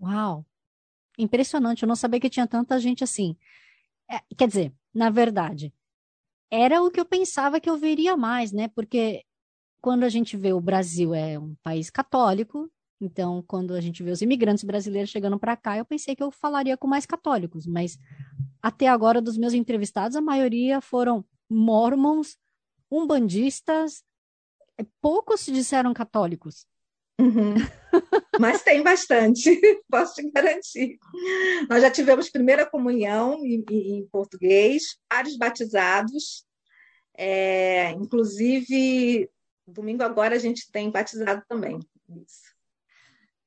Uau! 0.00 0.44
Impressionante, 1.18 1.82
eu 1.82 1.88
não 1.88 1.96
sabia 1.96 2.20
que 2.20 2.30
tinha 2.30 2.46
tanta 2.46 2.78
gente 2.78 3.02
assim. 3.02 3.36
É, 4.10 4.20
quer 4.36 4.48
dizer, 4.48 4.72
na 4.94 5.10
verdade, 5.10 5.72
era 6.50 6.82
o 6.82 6.90
que 6.90 7.00
eu 7.00 7.04
pensava 7.04 7.60
que 7.60 7.68
eu 7.68 7.76
veria 7.76 8.16
mais, 8.16 8.52
né? 8.52 8.68
Porque 8.68 9.24
quando 9.86 10.02
a 10.02 10.08
gente 10.08 10.36
vê 10.36 10.52
o 10.52 10.60
Brasil 10.60 11.14
é 11.14 11.38
um 11.38 11.54
país 11.62 11.90
católico, 11.90 12.68
então 13.00 13.40
quando 13.46 13.72
a 13.72 13.80
gente 13.80 14.02
vê 14.02 14.10
os 14.10 14.20
imigrantes 14.20 14.64
brasileiros 14.64 15.10
chegando 15.10 15.38
para 15.38 15.56
cá, 15.56 15.78
eu 15.78 15.84
pensei 15.84 16.16
que 16.16 16.24
eu 16.24 16.32
falaria 16.32 16.76
com 16.76 16.88
mais 16.88 17.06
católicos, 17.06 17.68
mas 17.68 17.96
até 18.60 18.88
agora 18.88 19.22
dos 19.22 19.38
meus 19.38 19.52
entrevistados, 19.54 20.16
a 20.16 20.20
maioria 20.20 20.80
foram 20.80 21.24
mormons, 21.48 22.36
umbandistas, 22.90 24.02
é, 24.76 24.84
poucos 25.00 25.42
se 25.42 25.52
disseram 25.52 25.94
católicos. 25.94 26.66
Uhum. 27.20 27.54
Mas 28.40 28.62
tem 28.64 28.82
bastante, 28.82 29.48
posso 29.88 30.16
te 30.16 30.28
garantir. 30.32 30.98
Nós 31.70 31.80
já 31.80 31.90
tivemos 31.92 32.28
primeira 32.28 32.66
comunhão 32.66 33.40
em, 33.44 33.64
em 33.70 34.06
português, 34.08 34.98
vários 35.10 35.36
batizados, 35.38 36.44
é, 37.16 37.92
inclusive 37.92 39.30
domingo 39.72 40.02
agora 40.02 40.34
a 40.34 40.38
gente 40.38 40.70
tem 40.70 40.90
batizado 40.90 41.42
também. 41.48 41.78
Isso. 42.08 42.56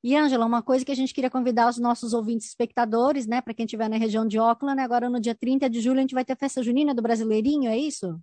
E, 0.02 0.16
Ângela, 0.16 0.46
uma 0.46 0.62
coisa 0.62 0.86
que 0.86 0.92
a 0.92 0.96
gente 0.96 1.14
queria 1.14 1.30
convidar 1.30 1.70
os 1.70 1.78
nossos 1.78 2.14
ouvintes 2.14 2.48
espectadores, 2.48 3.28
né, 3.28 3.42
para 3.42 3.54
quem 3.54 3.66
estiver 3.66 3.90
na 3.90 3.98
região 3.98 4.26
de 4.26 4.38
Auckland, 4.38 4.82
agora 4.82 5.10
no 5.10 5.20
dia 5.20 5.36
30 5.36 5.70
de 5.70 5.82
julho 5.82 5.98
a 5.98 6.02
gente 6.02 6.16
vai 6.16 6.24
ter 6.24 6.38
festa 6.38 6.64
junina 6.64 6.96
do 6.96 7.02
Brasileirinho, 7.02 7.70
é 7.70 7.78
isso? 7.78 8.18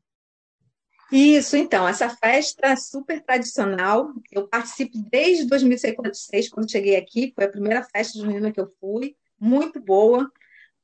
Isso, 1.13 1.57
então, 1.57 1.87
essa 1.87 2.09
festa 2.09 2.69
é 2.69 2.77
super 2.77 3.23
tradicional. 3.23 4.13
Eu 4.33 4.49
participo 4.49 4.99
desde 5.11 5.45
2006, 5.45 6.49
quando 6.49 6.71
cheguei 6.71 6.97
aqui, 6.97 7.33
foi 7.35 7.45
a 7.45 7.51
primeira 7.51 7.83
festa 7.85 8.19
junina 8.19 8.51
que 8.51 8.61
eu 8.61 8.69
fui, 8.81 9.15
muito 9.39 9.79
boa. 9.81 10.31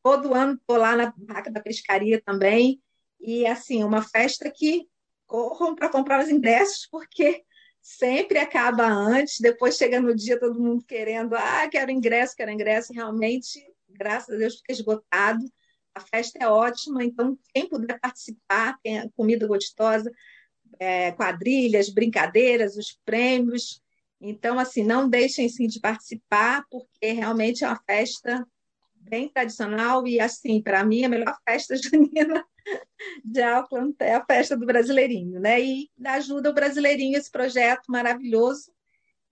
Todo 0.03 0.35
ano 0.35 0.55
estou 0.55 0.77
lá 0.77 0.95
na 0.95 1.13
barraca 1.17 1.51
da 1.51 1.61
pescaria 1.61 2.21
também. 2.21 2.81
E, 3.21 3.47
assim, 3.47 3.83
uma 3.83 4.03
festa 4.03 4.49
que 4.51 4.87
corram 5.33 5.75
para 5.75 5.89
comprar 5.89 6.23
os 6.23 6.29
ingressos, 6.29 6.87
porque 6.91 7.43
sempre 7.81 8.39
acaba 8.39 8.87
antes, 8.87 9.41
depois 9.41 9.79
chega 9.79 9.99
no 9.99 10.15
dia 10.15 10.39
todo 10.39 10.61
mundo 10.61 10.85
querendo, 10.85 11.35
ah, 11.35 11.67
quero 11.71 11.91
ingresso, 11.91 12.37
quero 12.37 12.51
ingresso, 12.51 12.93
realmente, 12.93 13.67
graças 13.89 14.35
a 14.35 14.39
Deus, 14.39 14.57
fica 14.57 14.73
esgotado. 14.73 15.43
A 15.95 16.01
festa 16.01 16.39
é 16.39 16.47
ótima, 16.47 17.03
então 17.03 17.39
quem 17.55 17.67
puder 17.67 17.99
participar, 17.99 18.79
tem 18.83 19.09
comida 19.17 19.47
gostosa, 19.47 20.13
é, 20.79 21.13
quadrilhas, 21.13 21.89
brincadeiras, 21.89 22.77
os 22.77 22.99
prêmios. 23.03 23.83
Então, 24.21 24.59
assim, 24.59 24.85
não 24.85 25.09
deixem 25.09 25.49
sim 25.49 25.67
de 25.67 25.81
participar, 25.81 26.63
porque 26.71 27.13
realmente 27.13 27.65
é 27.65 27.69
uma 27.69 27.83
festa 27.87 28.47
bem 28.95 29.31
tradicional 29.31 30.07
e, 30.07 30.21
assim, 30.21 30.63
para 30.63 30.85
mim, 30.85 31.05
a 31.05 31.09
melhor 31.09 31.37
festa 31.47 31.75
junina 31.81 32.47
de 33.25 33.43
Auckland 33.43 33.95
é 34.01 34.15
a 34.15 34.25
festa 34.25 34.57
do 34.57 34.67
Brasileirinho, 34.67 35.41
né? 35.41 35.61
E 35.61 35.91
ajuda 36.05 36.51
o 36.51 36.55
Brasileirinho 36.55 37.19
esse 37.19 37.31
projeto 37.31 37.85
maravilhoso, 37.89 38.73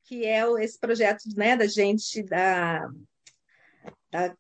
que 0.05 0.25
é 0.25 0.43
esse 0.63 0.79
projeto 0.79 1.23
né, 1.37 1.57
da 1.57 1.67
gente 1.67 2.23
da, 2.23 2.89
da 4.11 4.37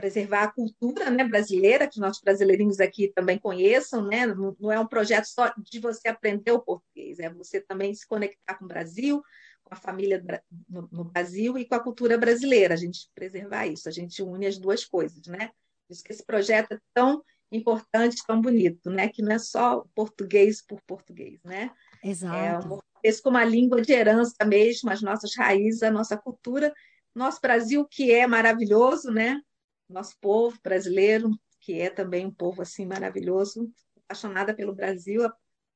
preservar 0.00 0.44
a 0.44 0.52
cultura 0.52 1.10
né, 1.10 1.22
brasileira, 1.24 1.86
que 1.86 1.96
os 1.96 2.00
nossos 2.00 2.22
brasileirinhos 2.22 2.80
aqui 2.80 3.12
também 3.14 3.38
conheçam, 3.38 4.06
né? 4.06 4.24
Não, 4.24 4.56
não 4.58 4.72
é 4.72 4.80
um 4.80 4.86
projeto 4.86 5.26
só 5.26 5.52
de 5.58 5.78
você 5.78 6.08
aprender 6.08 6.52
o 6.52 6.60
português, 6.60 7.18
é 7.18 7.28
você 7.28 7.60
também 7.60 7.94
se 7.94 8.06
conectar 8.06 8.54
com 8.54 8.64
o 8.64 8.68
Brasil, 8.68 9.22
com 9.62 9.74
a 9.74 9.76
família 9.76 10.24
no, 10.66 10.88
no 10.90 11.04
Brasil 11.04 11.58
e 11.58 11.66
com 11.66 11.74
a 11.74 11.82
cultura 11.82 12.16
brasileira, 12.16 12.72
a 12.72 12.78
gente 12.78 13.10
preservar 13.14 13.66
isso, 13.66 13.90
a 13.90 13.92
gente 13.92 14.22
une 14.22 14.46
as 14.46 14.56
duas 14.56 14.86
coisas, 14.86 15.26
né? 15.26 15.50
Por 15.86 15.92
isso 15.92 16.02
que 16.02 16.12
esse 16.12 16.24
projeto 16.24 16.72
é 16.72 16.78
tão 16.94 17.22
importante, 17.50 18.24
tão 18.26 18.40
bonito, 18.40 18.90
né? 18.90 19.08
Que 19.08 19.22
não 19.22 19.32
é 19.32 19.38
só 19.38 19.84
português 19.94 20.62
por 20.64 20.80
português, 20.82 21.40
né? 21.44 21.70
Exato. 22.02 22.36
É 22.36 22.58
um 22.58 22.68
português 22.68 23.20
como 23.20 23.36
uma 23.36 23.44
língua 23.44 23.80
de 23.80 23.92
herança 23.92 24.44
mesmo, 24.44 24.90
as 24.90 25.02
nossas 25.02 25.34
raízes, 25.34 25.82
a 25.82 25.90
nossa 25.90 26.16
cultura, 26.16 26.72
nosso 27.14 27.40
Brasil 27.40 27.86
que 27.86 28.12
é 28.12 28.26
maravilhoso, 28.26 29.10
né? 29.10 29.40
Nosso 29.88 30.14
povo 30.20 30.58
brasileiro 30.62 31.30
que 31.60 31.78
é 31.78 31.90
também 31.90 32.26
um 32.26 32.32
povo 32.32 32.62
assim 32.62 32.86
maravilhoso, 32.86 33.70
apaixonada 34.04 34.54
pelo 34.54 34.74
Brasil, 34.74 35.30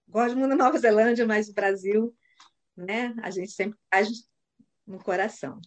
gosto 0.09 0.37
muito 0.37 0.51
da 0.51 0.57
Nova 0.57 0.79
Zelândia, 0.79 1.27
mas 1.27 1.49
o 1.49 1.55
Brasil, 1.55 2.15
né? 2.77 3.15
A 3.23 3.31
gente 3.31 3.53
sempre 3.53 3.79
faz 3.93 4.09
no 4.87 4.99
coração. 4.99 5.61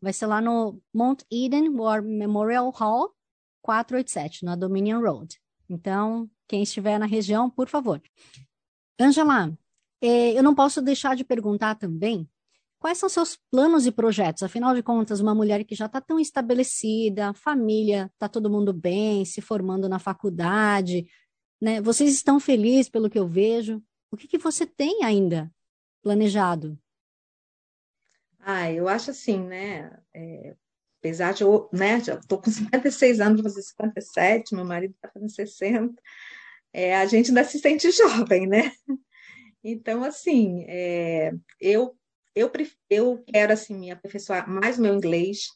Vai 0.00 0.12
ser 0.12 0.26
lá 0.26 0.40
no 0.40 0.80
Mount 0.92 1.22
Eden 1.30 1.70
War 1.70 2.02
Memorial 2.02 2.70
Hall, 2.70 3.14
487, 3.68 4.46
na 4.46 4.56
Dominion 4.56 5.02
Road. 5.02 5.38
Então, 5.68 6.30
quem 6.48 6.62
estiver 6.62 6.98
na 6.98 7.04
região, 7.04 7.50
por 7.50 7.68
favor. 7.68 8.00
Angela, 8.98 9.52
eh, 10.00 10.32
eu 10.32 10.42
não 10.42 10.54
posso 10.54 10.80
deixar 10.80 11.14
de 11.14 11.22
perguntar 11.22 11.74
também 11.74 12.26
quais 12.78 12.96
são 12.96 13.10
seus 13.10 13.36
planos 13.50 13.86
e 13.86 13.92
projetos. 13.92 14.42
Afinal 14.42 14.74
de 14.74 14.82
contas, 14.82 15.20
uma 15.20 15.34
mulher 15.34 15.64
que 15.64 15.74
já 15.74 15.84
está 15.84 16.00
tão 16.00 16.18
estabelecida, 16.18 17.34
família, 17.34 18.10
está 18.14 18.26
todo 18.26 18.48
mundo 18.48 18.72
bem, 18.72 19.26
se 19.26 19.42
formando 19.42 19.86
na 19.86 19.98
faculdade, 19.98 21.06
né? 21.60 21.82
Vocês 21.82 22.14
estão 22.14 22.40
felizes 22.40 22.88
pelo 22.88 23.10
que 23.10 23.18
eu 23.18 23.28
vejo. 23.28 23.82
O 24.10 24.16
que, 24.16 24.26
que 24.26 24.38
você 24.38 24.64
tem 24.64 25.04
ainda 25.04 25.52
planejado? 26.02 26.78
Ah, 28.38 28.72
eu 28.72 28.88
acho 28.88 29.10
assim, 29.10 29.38
né? 29.38 30.00
É, 30.14 30.56
apesar 30.98 31.32
de 31.32 31.42
eu, 31.42 31.68
né, 31.72 32.00
já 32.00 32.14
estou 32.14 32.40
com 32.40 32.50
56 32.50 33.20
anos, 33.20 33.40
vou 33.40 33.50
fazer 33.50 33.62
57, 33.62 34.54
meu 34.54 34.64
marido 34.64 34.94
está 34.94 35.08
fazendo 35.08 35.30
60, 35.30 35.94
é, 36.72 36.96
a 36.96 37.06
gente 37.06 37.28
ainda 37.28 37.44
se 37.44 37.58
sente 37.58 37.90
jovem, 37.90 38.46
né? 38.46 38.72
Então, 39.62 40.04
assim, 40.04 40.64
é, 40.68 41.32
eu, 41.60 41.96
eu, 42.34 42.50
eu 42.88 43.24
quero, 43.26 43.52
assim, 43.52 43.76
me 43.76 43.90
aperfeiçoar 43.90 44.48
mais 44.48 44.78
meu 44.78 44.94
inglês, 44.94 45.48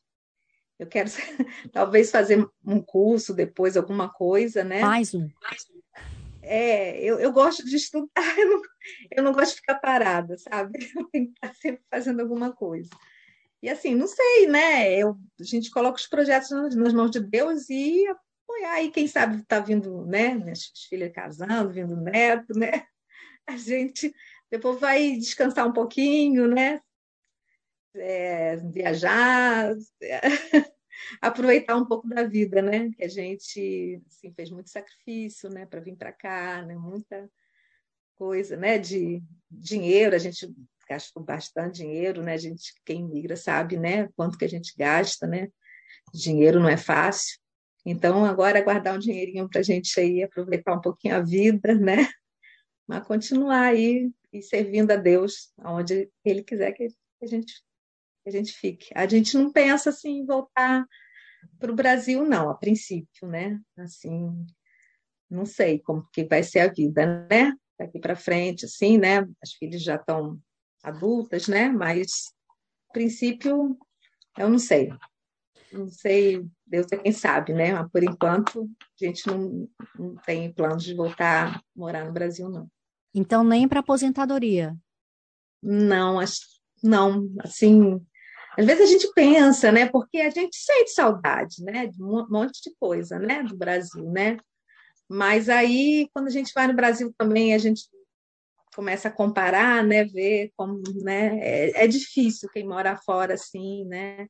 Eu 0.78 0.86
quero 0.86 1.09
talvez 1.72 2.11
fazer 2.11 2.45
um 2.64 2.82
curso 2.82 3.32
depois, 3.32 3.76
alguma 3.76 4.09
coisa, 4.09 4.64
né? 4.64 4.80
Mais 4.80 5.14
um. 5.70 5.80
É, 6.43 7.01
eu, 7.01 7.20
eu 7.20 7.30
gosto 7.30 7.64
de 7.64 7.76
estudar, 7.76 8.11
eu 8.36 8.51
não, 8.51 8.62
eu 9.12 9.22
não 9.22 9.32
gosto 9.32 9.51
de 9.51 9.61
ficar 9.61 9.76
parada, 9.76 10.36
sabe? 10.36 10.90
Eu 10.97 11.05
tenho 11.05 11.26
que 11.26 11.32
estar 11.34 11.55
sempre 11.55 11.82
fazendo 11.88 12.20
alguma 12.20 12.53
coisa. 12.53 12.90
E 13.62 13.70
assim, 13.70 13.94
não 13.94 14.08
sei, 14.08 14.48
né? 14.48 14.92
Eu, 14.92 15.16
a 15.40 15.44
gente 15.44 15.70
coloca 15.70 15.96
os 15.96 16.06
projetos 16.08 16.50
nas, 16.50 16.92
mãos 16.92 17.12
de 17.12 17.20
Deus 17.20 17.70
e 17.70 18.04
apoiar 18.08 18.72
aí, 18.72 18.90
quem 18.90 19.06
sabe 19.06 19.36
está 19.36 19.60
vindo, 19.60 20.04
né? 20.04 20.34
Minhas 20.34 20.72
filhas 20.88 21.12
casando, 21.12 21.72
vindo 21.72 21.96
neto, 21.96 22.58
né? 22.58 22.84
A 23.46 23.56
gente 23.56 24.12
depois 24.50 24.80
vai 24.80 25.16
descansar 25.16 25.66
um 25.66 25.72
pouquinho, 25.72 26.48
né? 26.48 26.80
É, 27.94 28.56
viajar, 28.56 29.74
aproveitar 31.20 31.76
um 31.76 31.84
pouco 31.86 32.08
da 32.08 32.24
vida, 32.24 32.60
né? 32.60 32.90
Que 32.90 33.04
a 33.04 33.08
gente 33.08 34.02
assim, 34.08 34.32
fez 34.32 34.50
muito 34.50 34.70
sacrifício, 34.70 35.48
né? 35.48 35.66
Para 35.66 35.80
vir 35.80 35.96
para 35.96 36.12
cá, 36.12 36.62
né? 36.62 36.74
Muita 36.76 37.30
coisa, 38.16 38.56
né? 38.56 38.78
De 38.78 39.22
dinheiro, 39.50 40.16
a 40.16 40.18
gente 40.18 40.52
gastou 40.89 41.22
bastante 41.22 41.76
dinheiro, 41.78 42.22
né? 42.22 42.35
A 42.35 42.39
gente, 42.39 42.72
quem 42.85 43.07
migra 43.07 43.37
sabe, 43.37 43.76
né? 43.78 44.09
Quanto 44.16 44.39
que 44.39 44.45
a 44.45 44.49
gente 44.49 44.72
gasta, 44.76 45.26
né? 45.26 45.49
Dinheiro 46.12 46.61
não 46.61 46.68
é 46.68 46.76
fácil. 46.76 47.39
Então, 47.85 48.24
agora 48.24 48.59
é 48.59 48.62
guardar 48.62 48.95
um 48.95 48.99
dinheirinho 48.99 49.49
para 49.49 49.61
a 49.61 49.64
gente 49.64 49.99
aí 49.99 50.22
aproveitar 50.22 50.74
um 50.74 50.80
pouquinho 50.80 51.16
a 51.16 51.20
vida, 51.20 51.74
né? 51.74 52.09
Mas 52.87 53.07
continuar 53.07 53.66
aí 53.68 54.11
e 54.33 54.43
servindo 54.43 54.91
a 54.91 54.97
Deus 54.97 55.53
aonde 55.59 56.11
Ele 56.24 56.43
quiser 56.43 56.72
que 56.72 56.89
a 57.22 57.26
gente, 57.26 57.55
que 58.22 58.28
a 58.28 58.33
gente 58.33 58.53
fique. 58.53 58.89
A 58.95 59.07
gente 59.07 59.37
não 59.37 59.53
pensa 59.53 59.91
assim 59.91 60.18
em 60.18 60.26
voltar 60.26 60.87
para 61.59 61.72
o 61.72 61.74
Brasil, 61.74 62.24
não, 62.24 62.51
a 62.51 62.55
princípio, 62.55 63.26
né? 63.26 63.61
Assim, 63.76 64.47
não 65.28 65.45
sei 65.45 65.78
como 65.78 66.09
que 66.12 66.24
vai 66.24 66.43
ser 66.43 66.61
a 66.61 66.72
vida, 66.72 67.26
né? 67.30 67.53
Daqui 67.78 67.99
para 67.99 68.14
frente, 68.14 68.64
assim, 68.64 68.99
né? 68.99 69.26
As 69.43 69.53
filhas 69.55 69.83
já 69.83 69.97
estão 69.97 70.41
adultas, 70.83 71.49
né? 71.49 71.68
Mas, 71.68 72.33
a 72.91 72.93
princípio, 72.93 73.78
eu 74.39 74.49
não 74.49 74.59
sei. 74.59 74.93
Não 75.72 75.89
sei, 75.89 76.45
Deus 76.66 76.91
é 76.93 76.97
quem 76.99 77.12
sabe, 77.12 77.55
né? 77.55 77.72
Mas, 77.72 77.91
por 77.91 78.03
enquanto, 78.03 78.68
a 78.80 79.05
gente 79.05 79.26
não, 79.26 79.68
não 79.99 80.14
tem 80.16 80.53
planos 80.53 80.85
de 80.85 80.95
voltar 80.95 81.57
a 81.57 81.62
morar 81.74 82.05
no 82.05 82.12
Brasil, 82.12 82.49
não. 82.49 82.68
Então, 83.14 83.45
nem 83.45 83.68
para 83.68 83.80
aposentadoria? 83.80 84.76
Não, 85.62 86.18
não, 86.83 87.28
assim, 87.41 88.05
às 88.59 88.66
vezes 88.66 88.83
a 88.83 88.87
gente 88.87 89.12
pensa, 89.14 89.72
né? 89.72 89.89
Porque 89.89 90.18
a 90.18 90.30
gente 90.30 90.57
sente 90.57 90.91
saudade, 90.91 91.62
né? 91.62 91.87
De 91.87 92.03
um 92.03 92.26
monte 92.28 92.61
de 92.62 92.74
coisa, 92.78 93.18
né? 93.18 93.43
Do 93.43 93.57
Brasil, 93.57 94.11
né? 94.11 94.37
Mas 95.09 95.49
aí, 95.49 96.09
quando 96.12 96.26
a 96.26 96.30
gente 96.30 96.53
vai 96.55 96.66
no 96.66 96.74
Brasil 96.74 97.14
também, 97.16 97.55
a 97.55 97.59
gente 97.59 97.83
começa 98.74 99.08
a 99.08 99.12
comparar, 99.12 99.84
né, 99.84 100.04
ver 100.04 100.50
como, 100.56 100.82
né, 101.02 101.38
é, 101.40 101.84
é 101.84 101.86
difícil 101.86 102.48
quem 102.50 102.66
mora 102.66 102.96
fora 102.96 103.34
assim, 103.34 103.84
né, 103.84 104.26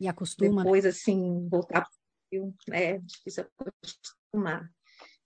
e 0.00 0.08
acostuma, 0.08 0.56
né? 0.56 0.62
depois 0.64 0.84
né? 0.84 0.90
assim 0.90 1.48
voltar 1.48 1.86
né, 2.68 2.84
é 2.84 2.98
difícil 2.98 3.44
acostumar. 3.60 4.70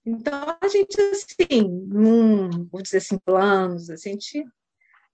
Então 0.04 0.56
a 0.60 0.68
gente 0.68 1.00
assim, 1.00 1.62
num, 1.88 2.68
vou 2.68 2.82
dizer 2.82 2.98
assim, 2.98 3.18
planos, 3.18 3.90
a 3.90 3.96
gente 3.96 4.44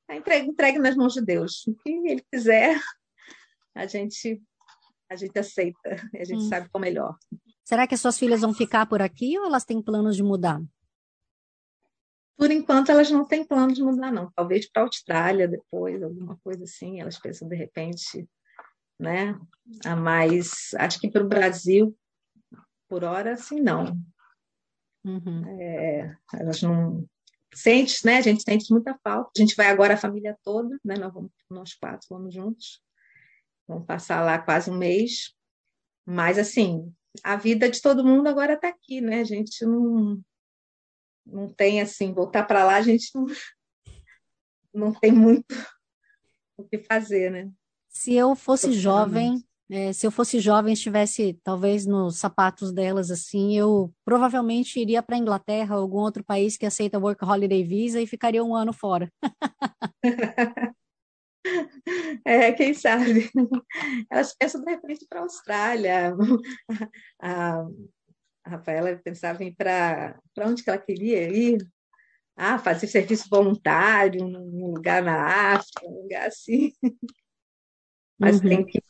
é 0.09 0.17
entregue, 0.17 0.49
entregue 0.49 0.79
nas 0.79 0.97
mãos 0.97 1.15
de 1.15 1.23
Deus. 1.23 1.67
O 1.67 1.75
que 1.75 1.91
ele 1.91 2.25
quiser, 2.31 2.79
a 3.75 3.87
gente 3.87 4.43
a 5.09 5.17
gente 5.17 5.39
aceita, 5.39 5.97
a 6.15 6.25
gente 6.25 6.45
hum. 6.45 6.49
sabe 6.49 6.69
como 6.71 6.85
é 6.85 6.89
melhor. 6.89 7.17
Será 7.63 7.87
que 7.87 7.95
as 7.95 8.01
suas 8.01 8.19
filhas 8.19 8.41
vão 8.41 8.55
ficar 8.55 8.87
por 8.87 9.03
aqui 9.03 9.39
ou 9.39 9.47
elas 9.47 9.65
têm 9.65 9.81
planos 9.81 10.17
de 10.17 10.23
mudar? 10.23 10.61
Por 12.43 12.51
enquanto, 12.51 12.91
elas 12.91 13.09
não 13.09 13.25
têm 13.25 13.47
plano 13.47 13.73
de 13.73 13.81
mudar, 13.81 14.11
não. 14.11 14.29
Talvez 14.33 14.69
para 14.69 14.83
a 14.83 14.85
Austrália 14.85 15.47
depois, 15.47 16.03
alguma 16.03 16.37
coisa 16.39 16.65
assim. 16.65 17.01
Elas 17.01 17.17
pensam, 17.17 17.47
de 17.47 17.55
repente, 17.55 18.29
né? 18.99 19.39
A 19.85 19.95
mais. 19.95 20.75
Acho 20.75 20.99
que 20.99 21.09
para 21.09 21.23
o 21.23 21.29
Brasil, 21.29 21.97
por 22.89 23.05
hora, 23.05 23.35
assim, 23.35 23.61
não. 23.61 23.97
Uhum. 25.05 25.61
É, 25.61 26.17
elas 26.35 26.61
não. 26.63 27.09
Sente, 27.55 28.05
né? 28.05 28.17
A 28.17 28.23
gente 28.23 28.43
sente 28.43 28.73
muita 28.73 28.99
falta. 29.05 29.31
A 29.37 29.41
gente 29.41 29.55
vai 29.55 29.69
agora 29.69 29.95
a 29.95 29.97
família 29.97 30.37
toda, 30.43 30.77
né? 30.85 30.97
Nós, 30.99 31.15
vamos, 31.15 31.31
nós 31.49 31.75
quatro 31.75 32.09
vamos 32.11 32.35
juntos. 32.35 32.83
Vamos 33.69 33.87
passar 33.87 34.21
lá 34.21 34.37
quase 34.37 34.69
um 34.69 34.77
mês. 34.77 35.33
Mas, 36.05 36.41
assim, 36.41 36.93
a 37.23 37.37
vida 37.37 37.71
de 37.71 37.81
todo 37.81 38.05
mundo 38.05 38.27
agora 38.27 38.55
está 38.55 38.67
aqui, 38.67 39.01
né? 39.01 39.21
A 39.21 39.25
gente 39.25 39.65
não 39.65 40.21
não 41.27 41.53
tem 41.53 41.81
assim, 41.81 42.13
voltar 42.13 42.45
para 42.45 42.65
lá 42.65 42.77
a 42.77 42.83
gente 42.83 43.11
não, 43.15 43.27
não 44.75 44.93
tem 44.93 45.13
muito 45.13 45.55
o 46.57 46.65
que 46.65 46.79
fazer, 46.79 47.31
né? 47.31 47.51
Se 47.89 48.15
eu 48.15 48.35
fosse 48.35 48.73
jovem, 48.73 49.45
é, 49.71 49.93
se 49.93 50.07
eu 50.07 50.11
fosse 50.11 50.41
jovem, 50.41 50.73
estivesse 50.73 51.39
talvez 51.43 51.87
nos 51.87 52.19
sapatos 52.19 52.73
delas 52.73 53.11
assim, 53.11 53.57
eu 53.57 53.93
provavelmente 54.05 54.81
iria 54.81 55.03
para 55.03 55.17
a 55.17 55.19
Inglaterra 55.19 55.77
ou 55.77 55.83
algum 55.83 55.99
outro 55.99 56.25
país 56.25 56.57
que 56.57 56.67
aceita 56.67 56.99
Work 56.99 57.25
Holiday 57.25 57.63
Visa 57.65 58.01
e 58.01 58.07
ficaria 58.07 58.45
um 58.45 58.55
ano 58.55 58.73
fora. 58.73 59.11
É, 62.25 62.53
quem 62.53 62.73
sabe? 62.73 63.29
Elas 64.09 64.33
pensam 64.33 64.63
de 64.63 64.71
repente 64.71 65.05
para 65.09 65.21
a 65.21 65.23
Austrália, 65.25 66.15
a, 67.21 67.65
a 68.45 68.51
Rafaela 68.51 68.97
pensava 68.97 69.43
em 69.43 69.49
ir 69.49 69.55
para 69.55 70.21
onde 70.41 70.63
que 70.63 70.71
ela 70.71 70.79
queria 70.79 71.29
ir? 71.29 71.67
Ah, 72.35 72.59
fazer 72.59 72.87
serviço 72.87 73.29
voluntário 73.29 74.27
num 74.27 74.73
lugar 74.75 75.03
na 75.03 75.55
África, 75.55 75.87
um 75.87 76.03
lugar 76.03 76.27
assim. 76.27 76.73
Mas 78.19 78.41
uhum. 78.41 78.49
tem 78.49 78.67
que 78.67 78.83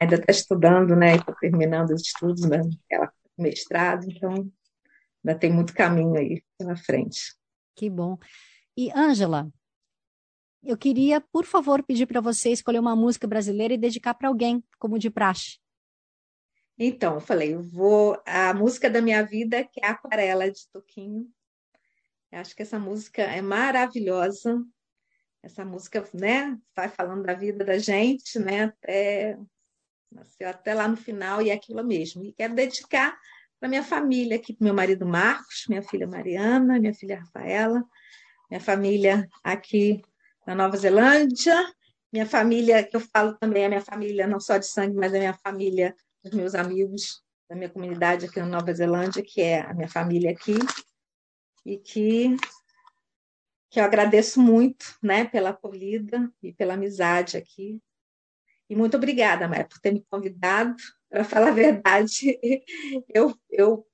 ainda 0.00 0.16
está 0.16 0.30
estudando, 0.30 0.94
né? 0.94 1.16
Está 1.16 1.32
terminando 1.34 1.90
os 1.90 2.02
estudos, 2.02 2.48
né? 2.48 2.60
Ela 2.90 3.12
mestrado, 3.36 4.06
então 4.08 4.32
ainda 5.24 5.38
tem 5.38 5.52
muito 5.52 5.74
caminho 5.74 6.16
aí 6.16 6.42
pela 6.58 6.76
frente. 6.76 7.34
Que 7.74 7.90
bom. 7.90 8.16
E 8.76 8.90
Ângela, 8.96 9.50
eu 10.62 10.76
queria, 10.76 11.20
por 11.20 11.44
favor, 11.44 11.82
pedir 11.82 12.06
para 12.06 12.20
você 12.20 12.50
escolher 12.50 12.78
uma 12.78 12.94
música 12.94 13.26
brasileira 13.26 13.74
e 13.74 13.78
dedicar 13.78 14.14
para 14.14 14.28
alguém, 14.28 14.62
como 14.78 14.98
de 14.98 15.10
praxe. 15.10 15.58
Então, 16.78 17.14
eu 17.14 17.20
falei, 17.20 17.54
vou. 17.56 18.20
A 18.26 18.52
música 18.52 18.90
da 18.90 19.00
minha 19.00 19.22
vida, 19.22 19.64
que 19.64 19.84
é 19.84 19.88
Aquarela 19.88 20.50
de 20.50 20.68
Toquinho. 20.72 21.28
Eu 22.32 22.40
acho 22.40 22.54
que 22.54 22.62
essa 22.62 22.78
música 22.78 23.22
é 23.22 23.40
maravilhosa. 23.40 24.60
Essa 25.42 25.64
música, 25.64 26.02
né, 26.14 26.58
vai 26.74 26.88
falando 26.88 27.22
da 27.22 27.34
vida 27.34 27.64
da 27.64 27.76
gente, 27.76 28.38
né, 28.38 28.64
até, 28.64 29.38
nasceu 30.10 30.48
até 30.48 30.72
lá 30.72 30.88
no 30.88 30.96
final, 30.96 31.42
e 31.42 31.50
é 31.50 31.52
aquilo 31.52 31.84
mesmo. 31.84 32.24
E 32.24 32.32
quero 32.32 32.54
dedicar 32.54 33.14
para 33.60 33.68
minha 33.68 33.82
família 33.82 34.36
aqui, 34.36 34.54
para 34.54 34.64
meu 34.64 34.74
marido 34.74 35.06
Marcos, 35.06 35.64
minha 35.68 35.82
filha 35.82 36.06
Mariana, 36.06 36.80
minha 36.80 36.94
filha 36.94 37.20
Rafaela, 37.20 37.84
minha 38.50 38.60
família 38.60 39.28
aqui 39.42 40.02
na 40.46 40.54
Nova 40.54 40.78
Zelândia, 40.78 41.54
minha 42.10 42.26
família, 42.26 42.82
que 42.82 42.96
eu 42.96 43.00
falo 43.00 43.36
também, 43.38 43.64
é 43.64 43.68
minha 43.68 43.80
família 43.82 44.26
não 44.26 44.40
só 44.40 44.56
de 44.56 44.66
sangue, 44.66 44.96
mas 44.96 45.12
é 45.12 45.18
minha 45.18 45.34
família 45.34 45.94
dos 46.24 46.32
meus 46.32 46.54
amigos 46.54 47.22
da 47.48 47.54
minha 47.54 47.68
comunidade 47.68 48.24
aqui 48.24 48.40
na 48.40 48.46
Nova 48.46 48.72
Zelândia, 48.72 49.22
que 49.22 49.42
é 49.42 49.60
a 49.60 49.74
minha 49.74 49.88
família 49.88 50.30
aqui, 50.30 50.54
e 51.64 51.76
que, 51.76 52.36
que 53.70 53.78
eu 53.78 53.84
agradeço 53.84 54.40
muito 54.40 54.96
né, 55.02 55.26
pela 55.26 55.50
acolhida 55.50 56.32
e 56.42 56.52
pela 56.52 56.74
amizade 56.74 57.36
aqui. 57.36 57.80
E 58.68 58.74
muito 58.74 58.96
obrigada, 58.96 59.46
Maia, 59.46 59.66
por 59.66 59.78
ter 59.78 59.92
me 59.92 60.02
convidado. 60.10 60.74
Para 61.10 61.24
falar 61.24 61.48
a 61.48 61.52
verdade, 61.52 62.40
eu, 63.14 63.38
eu 63.50 63.86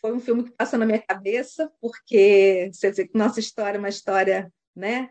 foi 0.00 0.12
um 0.12 0.20
filme 0.20 0.44
que 0.44 0.50
passou 0.50 0.78
na 0.78 0.86
minha 0.86 1.00
cabeça, 1.00 1.72
porque 1.80 2.70
você 2.72 2.92
vê 2.92 3.08
que 3.08 3.18
nossa 3.18 3.40
história 3.40 3.78
é 3.78 3.80
uma 3.80 3.88
história, 3.88 4.52
né? 4.76 5.10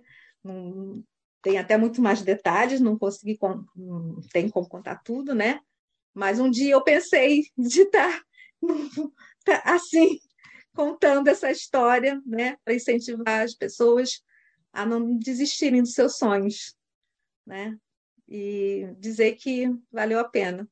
tem 1.42 1.58
até 1.58 1.78
muito 1.78 2.02
mais 2.02 2.22
detalhes, 2.22 2.80
não 2.80 2.98
consegui, 2.98 3.38
não 3.76 4.22
tem 4.32 4.50
como 4.50 4.68
contar 4.68 5.02
tudo, 5.04 5.36
né? 5.36 5.60
Mas 6.18 6.40
um 6.40 6.50
dia 6.50 6.72
eu 6.72 6.82
pensei 6.84 7.44
de 7.56 7.82
estar 7.82 8.24
tá, 9.46 9.62
assim, 9.66 10.20
contando 10.76 11.28
essa 11.28 11.52
história, 11.52 12.20
né, 12.26 12.58
para 12.66 12.74
incentivar 12.74 13.44
as 13.44 13.54
pessoas 13.54 14.24
a 14.74 14.84
não 14.84 15.16
desistirem 15.16 15.84
dos 15.84 15.94
seus 15.94 16.18
sonhos, 16.18 16.76
né? 17.46 17.78
E 18.28 18.94
dizer 18.98 19.34
que 19.36 19.68
valeu 19.92 20.20
a 20.20 20.24
pena. 20.24 20.68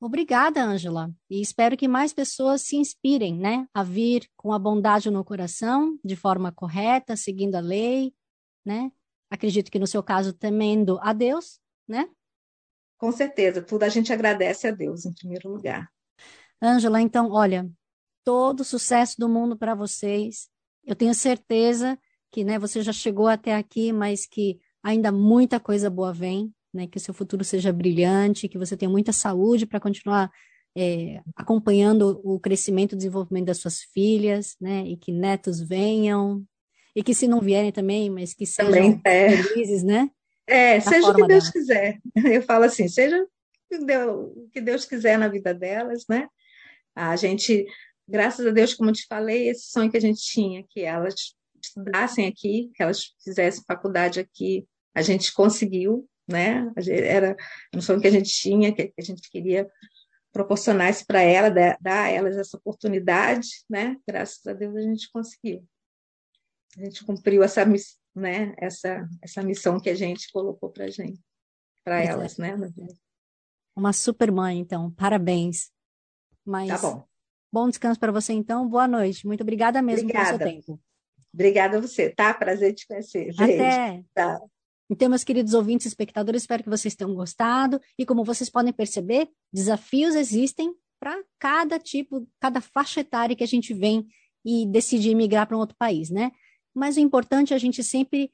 Obrigada, 0.00 0.64
Ângela. 0.64 1.14
E 1.30 1.40
espero 1.40 1.76
que 1.76 1.86
mais 1.86 2.12
pessoas 2.12 2.62
se 2.62 2.76
inspirem, 2.76 3.36
né, 3.38 3.68
a 3.74 3.82
vir 3.82 4.28
com 4.34 4.52
a 4.52 4.58
bondade 4.58 5.10
no 5.10 5.22
coração, 5.22 5.98
de 6.02 6.16
forma 6.16 6.50
correta, 6.50 7.16
seguindo 7.16 7.54
a 7.54 7.60
lei, 7.60 8.14
né? 8.64 8.90
Acredito 9.30 9.70
que 9.70 9.78
no 9.78 9.86
seu 9.86 10.02
caso 10.02 10.32
temendo 10.32 10.98
a 11.02 11.12
Deus, 11.12 11.60
né? 11.86 12.08
Com 13.02 13.10
certeza, 13.10 13.60
tudo 13.60 13.82
a 13.82 13.88
gente 13.88 14.12
agradece 14.12 14.68
a 14.68 14.70
Deus 14.70 15.04
em 15.04 15.12
primeiro 15.12 15.48
lugar. 15.48 15.90
Ângela, 16.62 17.00
então, 17.00 17.32
olha, 17.32 17.68
todo 18.22 18.60
o 18.60 18.64
sucesso 18.64 19.16
do 19.18 19.28
mundo 19.28 19.56
para 19.56 19.74
vocês. 19.74 20.48
Eu 20.86 20.94
tenho 20.94 21.12
certeza 21.12 21.98
que 22.30 22.44
né, 22.44 22.60
você 22.60 22.80
já 22.80 22.92
chegou 22.92 23.26
até 23.26 23.56
aqui, 23.56 23.92
mas 23.92 24.24
que 24.24 24.60
ainda 24.80 25.10
muita 25.10 25.58
coisa 25.58 25.90
boa 25.90 26.12
vem, 26.12 26.54
né, 26.72 26.86
que 26.86 26.96
o 26.96 27.00
seu 27.00 27.12
futuro 27.12 27.42
seja 27.42 27.72
brilhante, 27.72 28.48
que 28.48 28.56
você 28.56 28.76
tenha 28.76 28.88
muita 28.88 29.12
saúde 29.12 29.66
para 29.66 29.80
continuar 29.80 30.30
é, 30.78 31.20
acompanhando 31.34 32.20
o 32.22 32.38
crescimento 32.38 32.92
e 32.92 32.96
desenvolvimento 32.96 33.46
das 33.46 33.58
suas 33.58 33.82
filhas, 33.82 34.54
né, 34.60 34.84
e 34.86 34.96
que 34.96 35.10
netos 35.10 35.60
venham, 35.60 36.44
e 36.94 37.02
que 37.02 37.16
se 37.16 37.26
não 37.26 37.40
vierem 37.40 37.72
também, 37.72 38.08
mas 38.08 38.32
que 38.32 38.46
sejam 38.46 38.72
também, 38.72 39.00
é. 39.04 39.42
felizes, 39.42 39.82
né? 39.82 40.08
É, 40.46 40.80
seja 40.80 41.10
o 41.10 41.14
que 41.14 41.26
Deus 41.26 41.44
dela. 41.44 41.52
quiser. 41.52 41.98
Eu 42.24 42.42
falo 42.42 42.64
assim, 42.64 42.88
seja 42.88 43.26
o 43.70 44.48
que 44.52 44.60
Deus 44.60 44.84
quiser 44.84 45.18
na 45.18 45.28
vida 45.28 45.54
delas, 45.54 46.04
né? 46.08 46.28
A 46.94 47.16
gente, 47.16 47.66
graças 48.06 48.46
a 48.46 48.50
Deus, 48.50 48.74
como 48.74 48.90
eu 48.90 48.94
te 48.94 49.06
falei, 49.06 49.48
esse 49.48 49.70
sonho 49.70 49.90
que 49.90 49.96
a 49.96 50.00
gente 50.00 50.20
tinha, 50.20 50.64
que 50.68 50.82
elas 50.82 51.14
estudassem 51.62 52.26
aqui, 52.26 52.70
que 52.74 52.82
elas 52.82 53.14
fizessem 53.22 53.64
faculdade 53.66 54.20
aqui, 54.20 54.66
a 54.94 55.00
gente 55.00 55.32
conseguiu, 55.32 56.08
né? 56.28 56.70
Era 56.86 57.36
um 57.74 57.80
sonho 57.80 58.00
que 58.00 58.08
a 58.08 58.10
gente 58.10 58.30
tinha, 58.30 58.74
que 58.74 58.92
a 58.98 59.02
gente 59.02 59.30
queria 59.30 59.66
proporcionar 60.32 60.90
isso 60.90 61.06
para 61.06 61.22
elas, 61.22 61.52
dar 61.80 62.04
a 62.04 62.10
elas 62.10 62.36
essa 62.36 62.56
oportunidade, 62.56 63.48
né? 63.68 63.96
Graças 64.06 64.44
a 64.46 64.52
Deus 64.52 64.76
a 64.76 64.82
gente 64.82 65.10
conseguiu. 65.10 65.64
A 66.78 66.84
gente 66.84 67.04
cumpriu 67.04 67.42
essa 67.42 67.64
missão 67.64 68.01
né, 68.14 68.54
essa, 68.58 69.08
essa 69.20 69.42
missão 69.42 69.80
que 69.80 69.90
a 69.90 69.94
gente 69.94 70.30
colocou 70.32 70.70
para 70.70 70.88
gente, 70.88 71.20
para 71.84 72.02
elas, 72.02 72.38
é. 72.38 72.56
né? 72.56 72.70
Uma 73.74 73.92
super 73.92 74.30
mãe, 74.30 74.58
então, 74.58 74.90
parabéns. 74.90 75.70
Mas 76.44 76.68
tá 76.68 76.78
bom. 76.78 77.04
Bom 77.52 77.68
descanso 77.68 78.00
para 78.00 78.12
você, 78.12 78.32
então. 78.32 78.68
Boa 78.68 78.88
noite. 78.88 79.26
Muito 79.26 79.42
obrigada 79.42 79.80
mesmo 79.82 80.04
obrigada. 80.04 80.38
pelo 80.38 80.50
seu 80.50 80.56
tempo. 80.56 80.80
Obrigada 81.32 81.78
a 81.78 81.80
você, 81.80 82.10
tá? 82.10 82.32
Prazer 82.34 82.74
te 82.74 82.86
conhecer. 82.86 83.34
Beijo. 83.34 83.42
Até. 83.42 84.04
Tá. 84.14 84.40
Então, 84.90 85.08
meus 85.08 85.24
queridos 85.24 85.54
ouvintes 85.54 85.86
e 85.86 85.88
espectadores, 85.88 86.42
espero 86.42 86.62
que 86.62 86.68
vocês 86.68 86.94
tenham 86.94 87.14
gostado. 87.14 87.80
E 87.98 88.04
como 88.04 88.24
vocês 88.24 88.50
podem 88.50 88.72
perceber, 88.72 89.28
desafios 89.52 90.14
existem 90.14 90.74
para 91.00 91.22
cada 91.38 91.78
tipo, 91.78 92.28
cada 92.38 92.60
faixa 92.60 93.00
etária 93.00 93.34
que 93.34 93.44
a 93.44 93.46
gente 93.46 93.72
vem 93.72 94.06
e 94.44 94.66
decide 94.66 95.14
migrar 95.14 95.46
para 95.46 95.56
um 95.56 95.60
outro 95.60 95.76
país, 95.78 96.10
né? 96.10 96.30
Mas 96.74 96.96
o 96.96 97.00
importante 97.00 97.52
é 97.52 97.56
a 97.56 97.60
gente 97.60 97.82
sempre 97.82 98.30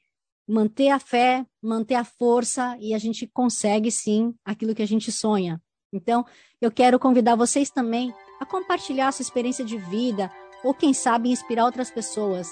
manter 0.47 0.89
a 0.89 0.99
fé, 0.99 1.45
manter 1.61 1.95
a 1.95 2.03
força 2.03 2.77
e 2.79 2.93
a 2.93 2.97
gente 2.97 3.27
consegue 3.27 3.91
sim 3.91 4.33
aquilo 4.43 4.73
que 4.73 4.81
a 4.81 4.87
gente 4.87 5.11
sonha. 5.11 5.61
Então, 5.93 6.25
eu 6.61 6.71
quero 6.71 6.99
convidar 6.99 7.35
vocês 7.35 7.69
também 7.69 8.13
a 8.39 8.45
compartilhar 8.45 9.11
sua 9.11 9.23
experiência 9.23 9.63
de 9.63 9.77
vida 9.77 10.31
ou 10.63 10.73
quem 10.73 10.93
sabe 10.93 11.29
inspirar 11.29 11.65
outras 11.65 11.91
pessoas 11.91 12.51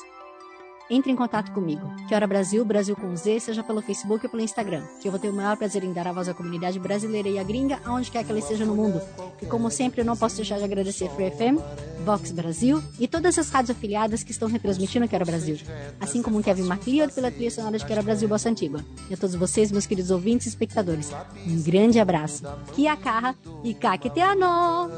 entre 0.90 1.12
em 1.12 1.16
contato 1.16 1.52
comigo. 1.52 1.90
Que 2.08 2.16
Hora 2.16 2.28
Brasil, 2.28 2.64
Brasil 2.64 2.96
com 2.96 3.16
Z, 3.16 3.40
seja 3.40 3.64
pelo 3.64 3.82
Facebook 3.82 4.26
ou 4.26 4.30
pelo 4.30 4.44
Instagram, 4.44 4.84
que 5.02 5.08
eu 5.08 5.12
vou 5.12 5.20
ter 5.20 5.30
o 5.30 5.34
maior 5.34 5.58
prazer 5.58 5.84
em 5.84 5.94
dar 5.94 6.08
a 6.08 6.12
voz 6.12 6.30
à 6.30 6.34
comunidade 6.34 6.80
brasileira 6.80 7.30
e 7.30 7.40
à 7.40 7.44
gringa, 7.44 7.80
aonde 7.86 8.12
quer 8.12 8.24
que 8.24 8.32
ela 8.32 8.40
esteja 8.40 8.66
no 8.66 8.76
mundo. 8.76 9.02
E 9.42 9.46
como 9.46 9.70
sempre, 9.70 10.02
eu 10.02 10.06
não 10.06 10.16
posso 10.16 10.36
deixar 10.38 10.58
de 10.58 10.64
agradecer 10.64 11.10
Free 11.10 11.32
FM, 11.32 11.62
Vox 12.06 12.32
Brasil 12.32 12.82
e 13.00 13.08
todas 13.08 13.38
as 13.38 13.50
rádios 13.50 13.76
afiliadas 13.76 14.24
que 14.24 14.32
estão 14.32 14.48
retransmitindo 14.48 15.08
Quero 15.08 15.26
Brasil, 15.26 15.58
assim 16.00 16.22
como 16.22 16.42
Kevin 16.42 16.64
MacLeod 16.64 17.14
pela 17.14 17.30
trilha 17.30 17.52
sonora 17.52 17.78
de 17.78 17.86
Quero 17.86 18.04
Brasil 18.04 18.28
Bossa 18.30 18.50
Antigua. 18.50 18.84
E 19.10 19.14
a 19.14 19.18
todos 19.18 19.36
vocês, 19.36 19.72
meus 19.72 19.86
queridos 19.86 20.12
ouvintes 20.12 20.48
e 20.48 20.50
espectadores, 20.50 21.12
um 21.46 21.62
grande 21.62 22.00
abraço. 22.00 22.44
Kia 22.74 22.96
carra 22.96 23.36
e 23.64 23.74
kaketeano! 23.74 24.90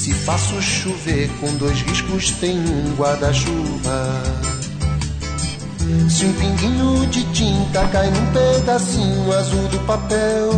Se 0.00 0.14
faço 0.14 0.62
chover 0.62 1.28
com 1.40 1.54
dois 1.56 1.82
riscos, 1.82 2.30
tem 2.40 2.58
um 2.58 2.94
guarda-chuva. 2.96 4.22
Se 6.08 6.24
um 6.24 6.32
pinguinho 6.32 7.06
de 7.08 7.22
tinta 7.34 7.86
cai 7.88 8.10
num 8.10 8.32
pedacinho 8.32 9.30
azul 9.30 9.68
do 9.68 9.78
papel, 9.80 10.52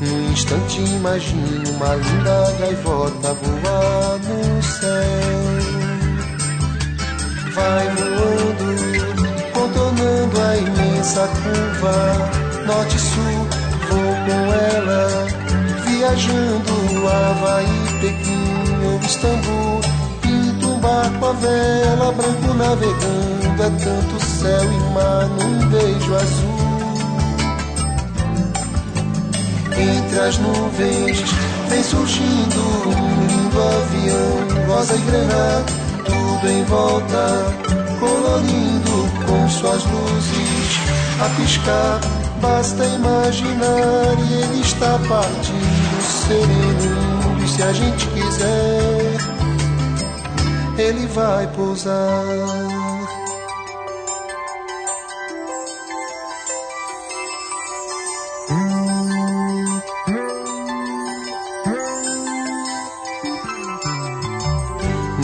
num 0.00 0.32
instante 0.32 0.80
imagino 0.80 1.70
uma 1.72 1.96
linda 1.96 2.50
gaivota 2.60 3.34
voar 3.34 4.18
no 4.20 4.62
céu. 4.62 4.90
Vai 7.52 7.88
voando, 7.90 9.52
contornando 9.52 10.40
a 10.40 10.56
imensa 10.56 11.28
curva, 11.28 12.64
norte-sul, 12.66 13.46
vou 13.90 14.14
com 14.24 14.54
ela 14.54 15.49
viajando 16.00 16.72
Havaí, 17.06 17.66
Pequim 18.00 18.86
ou 18.86 18.98
Istambul. 19.00 19.80
Pinto 20.22 20.68
um 20.68 20.80
barco 20.80 21.26
a 21.26 21.32
vela, 21.32 22.12
branco 22.12 22.54
navegando. 22.54 23.62
É 23.62 23.70
tanto 23.84 24.24
céu 24.24 24.62
e 24.62 24.94
mar 24.94 25.26
num 25.28 25.68
beijo 25.68 26.14
azul. 26.14 26.70
Entre 29.76 30.20
as 30.20 30.38
nuvens 30.38 31.22
vem 31.68 31.82
surgindo 31.82 32.60
um 32.88 33.26
lindo 33.26 33.58
avião, 33.60 34.66
rosa 34.66 34.94
e 34.94 34.98
grana, 35.00 35.64
tudo 36.06 36.50
em 36.50 36.64
volta, 36.64 37.54
colorindo 37.98 39.26
com 39.26 39.48
suas 39.50 39.84
luzes 39.84 40.80
a 41.20 41.28
piscar. 41.40 42.00
Basta 42.40 42.86
imaginar 42.86 44.16
e 44.30 44.32
ele 44.32 44.60
está 44.62 44.98
partindo 45.06 45.79
sereno. 46.02 47.44
E 47.44 47.48
se 47.48 47.62
a 47.62 47.72
gente 47.72 48.06
quiser, 48.08 49.16
ele 50.78 51.06
vai 51.08 51.46
pousar. 51.48 52.24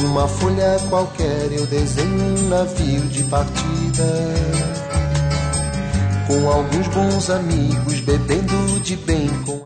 Numa 0.00 0.28
folha 0.28 0.78
qualquer 0.88 1.52
eu 1.52 1.66
desenho 1.66 2.38
um 2.38 2.48
navio 2.48 3.02
de 3.08 3.24
partida. 3.24 4.04
Com 6.26 6.48
alguns 6.50 6.88
bons 6.88 7.30
amigos 7.30 8.00
bebendo 8.00 8.80
de 8.80 8.96
bem 8.96 9.28
com 9.44 9.65